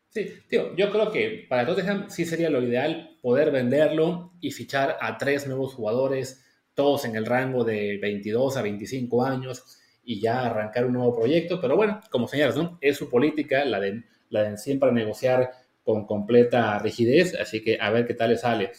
Sí, 0.09 0.27
tío, 0.49 0.75
yo 0.77 0.91
creo 0.91 1.11
que 1.11 1.47
para 1.49 1.66
Tottenham 1.66 2.09
sí 2.09 2.25
sería 2.25 2.51
lo 2.51 2.62
ideal 2.62 3.18
poder 3.23 3.51
venderlo 3.51 4.33
y 4.41 4.51
fichar 4.53 4.99
a 5.01 5.18
tres 5.18 5.47
nuevos 5.47 5.75
jugadores, 5.75 6.45
todos 6.75 7.05
en 7.05 7.16
el 7.16 7.27
rango 7.27 7.64
de 7.64 7.99
22 8.01 8.57
a 8.57 8.62
25 8.62 9.25
años 9.25 9.80
y 10.03 10.20
ya 10.20 10.46
arrancar 10.46 10.86
un 10.86 10.94
nuevo 10.94 11.14
proyecto. 11.16 11.61
Pero 11.61 11.76
bueno, 11.76 12.01
como 12.11 12.28
señalas, 12.28 12.57
¿no? 12.57 12.78
Es 12.80 12.96
su 12.96 13.09
política, 13.09 13.64
la 13.64 13.80
de, 13.80 14.05
la 14.28 14.51
de 14.51 14.59
siempre 14.59 14.92
negociar 14.92 15.51
con 15.82 16.07
completa 16.07 16.78
rigidez, 16.78 17.34
así 17.34 17.62
que 17.62 17.78
a 17.80 17.90
ver 17.90 18.07
qué 18.07 18.14
tal 18.14 18.30
le 18.30 18.36
sale. 18.36 18.70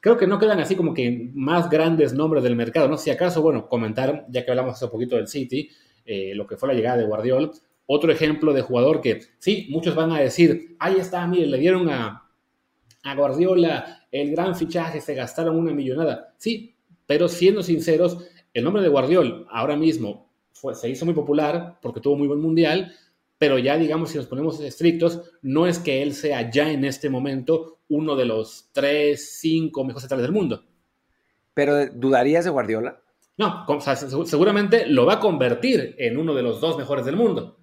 Creo 0.00 0.16
que 0.16 0.26
no 0.26 0.38
quedan 0.38 0.60
así 0.60 0.76
como 0.76 0.94
que 0.94 1.30
más 1.34 1.70
grandes 1.70 2.12
nombres 2.12 2.42
del 2.42 2.56
mercado, 2.56 2.88
¿no? 2.88 2.98
Si 2.98 3.10
acaso, 3.10 3.42
bueno, 3.42 3.68
comentar, 3.68 4.26
ya 4.28 4.44
que 4.44 4.50
hablamos 4.50 4.74
hace 4.74 4.88
poquito 4.88 5.16
del 5.16 5.28
City, 5.28 5.70
eh, 6.04 6.34
lo 6.34 6.46
que 6.46 6.56
fue 6.56 6.68
la 6.68 6.74
llegada 6.74 6.98
de 6.98 7.04
Guardiola, 7.04 7.50
otro 7.86 8.12
ejemplo 8.12 8.52
de 8.52 8.62
jugador 8.62 9.00
que, 9.00 9.20
sí, 9.38 9.66
muchos 9.70 9.94
van 9.94 10.12
a 10.12 10.20
decir, 10.20 10.76
ahí 10.78 10.96
está, 10.96 11.26
mire, 11.26 11.46
le 11.46 11.58
dieron 11.58 11.88
a, 11.88 12.28
a 13.02 13.14
Guardiola 13.14 14.06
el 14.12 14.30
gran 14.30 14.54
fichaje, 14.54 15.00
se 15.00 15.14
gastaron 15.14 15.56
una 15.56 15.72
millonada. 15.72 16.34
Sí, 16.36 16.76
pero 17.06 17.28
siendo 17.28 17.62
sinceros, 17.62 18.28
el 18.52 18.64
nombre 18.64 18.82
de 18.82 18.88
Guardiola 18.88 19.46
ahora 19.50 19.76
mismo 19.76 20.27
fue, 20.60 20.74
se 20.74 20.88
hizo 20.88 21.04
muy 21.04 21.14
popular 21.14 21.78
porque 21.80 22.00
tuvo 22.00 22.16
muy 22.16 22.28
buen 22.28 22.40
mundial, 22.40 22.92
pero 23.38 23.58
ya 23.58 23.76
digamos, 23.76 24.10
si 24.10 24.18
nos 24.18 24.26
ponemos 24.26 24.60
estrictos, 24.60 25.30
no 25.42 25.66
es 25.66 25.78
que 25.78 26.02
él 26.02 26.14
sea 26.14 26.50
ya 26.50 26.70
en 26.70 26.84
este 26.84 27.08
momento 27.10 27.78
uno 27.88 28.16
de 28.16 28.26
los 28.26 28.70
tres, 28.72 29.38
cinco 29.40 29.84
mejores 29.84 30.02
centrales 30.02 30.24
del 30.24 30.32
mundo. 30.32 30.64
¿Pero 31.54 31.86
dudarías 31.86 32.44
de 32.44 32.50
Guardiola? 32.50 33.00
No, 33.36 33.64
seguramente 34.24 34.86
lo 34.86 35.06
va 35.06 35.14
a 35.14 35.20
convertir 35.20 35.94
en 35.98 36.18
uno 36.18 36.34
de 36.34 36.42
los 36.42 36.60
dos 36.60 36.76
mejores 36.76 37.04
del 37.04 37.16
mundo 37.16 37.58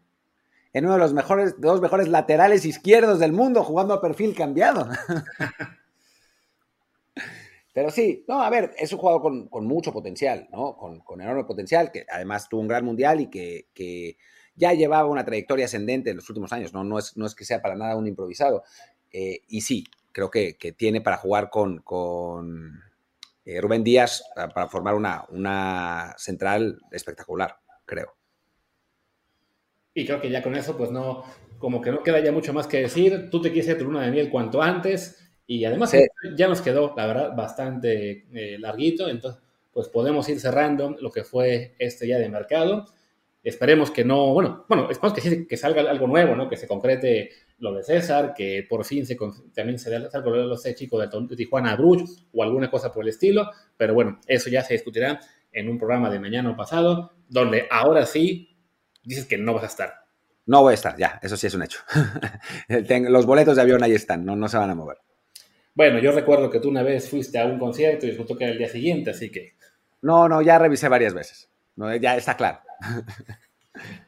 en 0.75 0.83
uno 0.83 0.95
de 0.95 0.99
los 0.99 1.13
mejores, 1.13 1.55
dos 1.57 1.79
mejores 1.79 2.09
laterales 2.09 2.65
izquierdos 2.65 3.17
del 3.19 3.31
mundo, 3.31 3.63
jugando 3.63 3.93
a 3.93 4.01
perfil 4.01 4.35
cambiado. 4.35 4.89
Pero 7.75 7.91
sí, 7.91 8.23
no, 8.29 8.41
a 8.41 8.49
ver, 8.49 8.71
es 8.77 8.93
un 8.93 8.99
jugador 8.99 9.49
con, 9.49 9.67
mucho 9.67 9.91
potencial, 9.91 10.47
¿no? 10.49 10.77
Con, 10.77 11.19
enorme 11.19 11.43
potencial, 11.43 11.91
que 11.91 12.05
además 12.09 12.47
tuvo 12.47 12.61
un 12.61 12.69
gran 12.69 12.85
mundial 12.85 13.19
y 13.19 13.29
que, 13.29 14.17
ya 14.55 14.71
llevaba 14.71 15.09
una 15.09 15.25
trayectoria 15.25 15.65
ascendente 15.65 16.11
en 16.11 16.15
los 16.15 16.29
últimos 16.29 16.53
años, 16.53 16.73
¿no? 16.73 16.85
No 16.85 16.97
es, 16.97 17.17
no 17.17 17.25
es 17.25 17.35
que 17.35 17.43
sea 17.43 17.61
para 17.61 17.75
nada 17.75 17.97
un 17.97 18.07
improvisado. 18.07 18.63
Eh, 19.11 19.41
y 19.49 19.59
sí, 19.59 19.83
creo 20.13 20.31
que, 20.31 20.53
tiene 20.77 21.01
para 21.01 21.17
jugar 21.17 21.49
con, 21.49 21.79
con 21.79 22.81
eh, 23.43 23.59
Rubén 23.59 23.83
Díaz 23.83 24.23
para 24.33 24.69
formar 24.69 24.95
una, 24.95 25.25
una 25.27 26.15
central 26.17 26.79
espectacular, 26.91 27.57
creo. 27.83 28.15
Y 29.93 30.05
creo 30.05 30.21
que 30.21 30.29
ya 30.29 30.41
con 30.41 30.55
eso, 30.55 30.77
pues 30.77 30.91
no, 30.91 31.25
como 31.57 31.81
que 31.81 31.91
no 31.91 32.03
queda 32.03 32.21
ya 32.21 32.31
mucho 32.31 32.53
más 32.53 32.67
que 32.67 32.79
decir. 32.79 33.29
Tú 33.29 33.41
te 33.41 33.51
quieres 33.51 33.69
ir 33.69 33.77
tu 33.77 33.83
luna 33.83 34.03
de 34.03 34.11
miel 34.11 34.29
cuanto 34.29 34.61
antes. 34.61 35.24
Y 35.47 35.65
además 35.65 35.93
ya 36.35 36.47
nos 36.47 36.61
quedó, 36.61 36.93
la 36.97 37.05
verdad, 37.05 37.35
bastante 37.35 38.25
eh, 38.33 38.57
larguito. 38.59 39.07
Entonces, 39.07 39.41
pues 39.71 39.89
podemos 39.89 40.27
ir 40.29 40.39
cerrando 40.39 40.95
lo 40.99 41.11
que 41.11 41.23
fue 41.23 41.75
este 41.79 42.05
día 42.05 42.17
de 42.17 42.29
mercado. 42.29 42.85
Esperemos 43.43 43.91
que 43.91 44.03
no, 44.03 44.33
bueno, 44.33 44.65
bueno, 44.67 44.89
esperemos 44.89 45.19
que, 45.19 45.47
que 45.47 45.57
salga 45.57 45.81
algo 45.89 46.07
nuevo, 46.07 46.35
¿no? 46.35 46.49
Que 46.49 46.57
se 46.57 46.67
concrete 46.67 47.29
lo 47.59 47.73
de 47.73 47.83
César, 47.83 48.33
que 48.35 48.65
por 48.67 48.83
fin 48.85 49.05
se, 49.05 49.17
también 49.53 49.79
se 49.79 49.89
dé 49.89 50.07
algo 50.11 50.31
de 50.31 50.45
los 50.45 50.63
chicos 50.75 51.09
de, 51.09 51.35
Tijuana 51.35 51.75
Bruch 51.75 52.09
o 52.33 52.43
alguna 52.43 52.69
cosa 52.69 52.91
por 52.91 53.03
el 53.03 53.09
estilo. 53.09 53.49
Pero 53.77 53.93
bueno, 53.93 54.19
eso 54.27 54.49
ya 54.49 54.63
se 54.63 54.73
discutirá 54.73 55.19
en 55.51 55.69
un 55.69 55.77
programa 55.77 56.09
de 56.09 56.19
mañana 56.19 56.49
o 56.49 56.55
pasado, 56.55 57.13
donde 57.29 57.67
ahora 57.71 58.05
sí 58.05 58.57
dices 59.03 59.25
que 59.25 59.37
no 59.37 59.53
vas 59.53 59.63
a 59.63 59.67
estar. 59.67 59.93
No 60.47 60.61
voy 60.61 60.71
a 60.71 60.75
estar, 60.75 60.95
ya, 60.97 61.19
eso 61.23 61.37
sí 61.37 61.47
es 61.47 61.53
un 61.55 61.63
hecho. 61.63 61.79
Los 63.09 63.25
boletos 63.25 63.55
de 63.55 63.61
avión 63.61 63.81
ahí 63.83 63.93
están, 63.93 64.25
no, 64.25 64.35
no 64.35 64.47
se 64.47 64.57
van 64.57 64.69
a 64.69 64.75
mover. 64.75 64.97
Bueno, 65.75 65.99
yo 65.99 66.13
recuerdo 66.13 66.49
que 66.49 66.61
tú 66.61 66.69
una 66.69 66.83
vez 66.83 67.09
fuiste 67.09 67.37
a 67.37 67.45
un 67.45 67.59
concierto 67.59 68.05
y 68.05 68.09
disfrutó 68.09 68.37
que 68.37 68.45
era 68.45 68.53
el 68.53 68.57
día 68.57 68.69
siguiente, 68.69 69.11
así 69.11 69.29
que... 69.29 69.55
No, 70.01 70.29
no, 70.29 70.41
ya 70.41 70.57
revisé 70.57 70.87
varias 70.87 71.13
veces. 71.13 71.49
No, 71.75 71.93
ya 71.95 72.15
está 72.15 72.37
claro. 72.37 72.59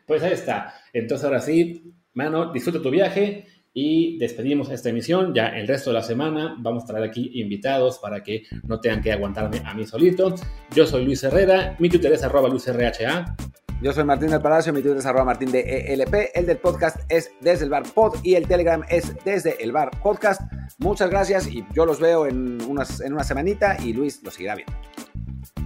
Pues 0.06 0.24
ahí 0.24 0.32
está. 0.32 0.76
Entonces 0.94 1.26
ahora 1.26 1.42
sí, 1.42 1.94
mano, 2.14 2.54
disfruta 2.54 2.82
tu 2.82 2.90
viaje 2.90 3.46
y 3.74 4.18
despedimos 4.18 4.72
esta 4.72 4.88
emisión. 4.88 5.34
Ya 5.34 5.50
el 5.50 5.68
resto 5.68 5.90
de 5.90 5.96
la 5.96 6.04
semana 6.04 6.56
vamos 6.58 6.86
a 6.86 6.88
traer 6.88 7.04
aquí 7.04 7.32
invitados 7.34 8.00
para 8.00 8.24
que 8.24 8.44
no 8.64 8.80
tengan 8.80 9.02
que 9.02 9.12
aguantarme 9.12 9.62
a 9.66 9.74
mí 9.74 9.86
solito. 9.86 10.34
Yo 10.74 10.88
soy 10.88 11.04
Luis 11.04 11.22
Herrera, 11.26 11.76
mi 11.80 11.90
Twitter 11.90 12.14
es 12.14 12.24
arroba 12.24 12.48
luisrha. 12.48 13.36
Yo 13.80 13.94
soy 13.94 14.06
Martín 14.06 14.32
del 14.32 14.42
Palacio, 14.42 14.74
mi 14.74 14.82
Twitter 14.82 14.98
es 14.98 15.06
arroba 15.06 15.26
martín 15.26 15.52
de 15.52 15.62
ELP, 15.94 16.32
el 16.34 16.48
del 16.48 16.58
podcast 16.58 16.98
es 17.10 17.32
desde 17.42 17.66
el 17.66 17.70
bar 17.70 17.84
pod 17.84 18.16
y 18.24 18.34
el 18.34 18.48
Telegram 18.48 18.84
es 18.90 19.14
desde 19.24 19.64
el 19.64 19.72
bar 19.72 19.92
podcast. 20.02 20.42
Muchas 20.80 21.12
gracias 21.12 21.46
y 21.46 21.64
yo 21.74 21.86
los 21.86 22.00
veo 22.00 22.26
en, 22.26 22.60
unas, 22.64 23.02
en 23.02 23.14
una 23.14 23.24
semanita 23.24 23.78
y 23.80 23.94
Luis 23.94 24.24
los 24.24 24.34
seguirá 24.34 24.56
viendo. 24.56 24.74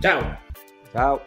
Chao. 0.01 0.38
Chao. 0.91 1.22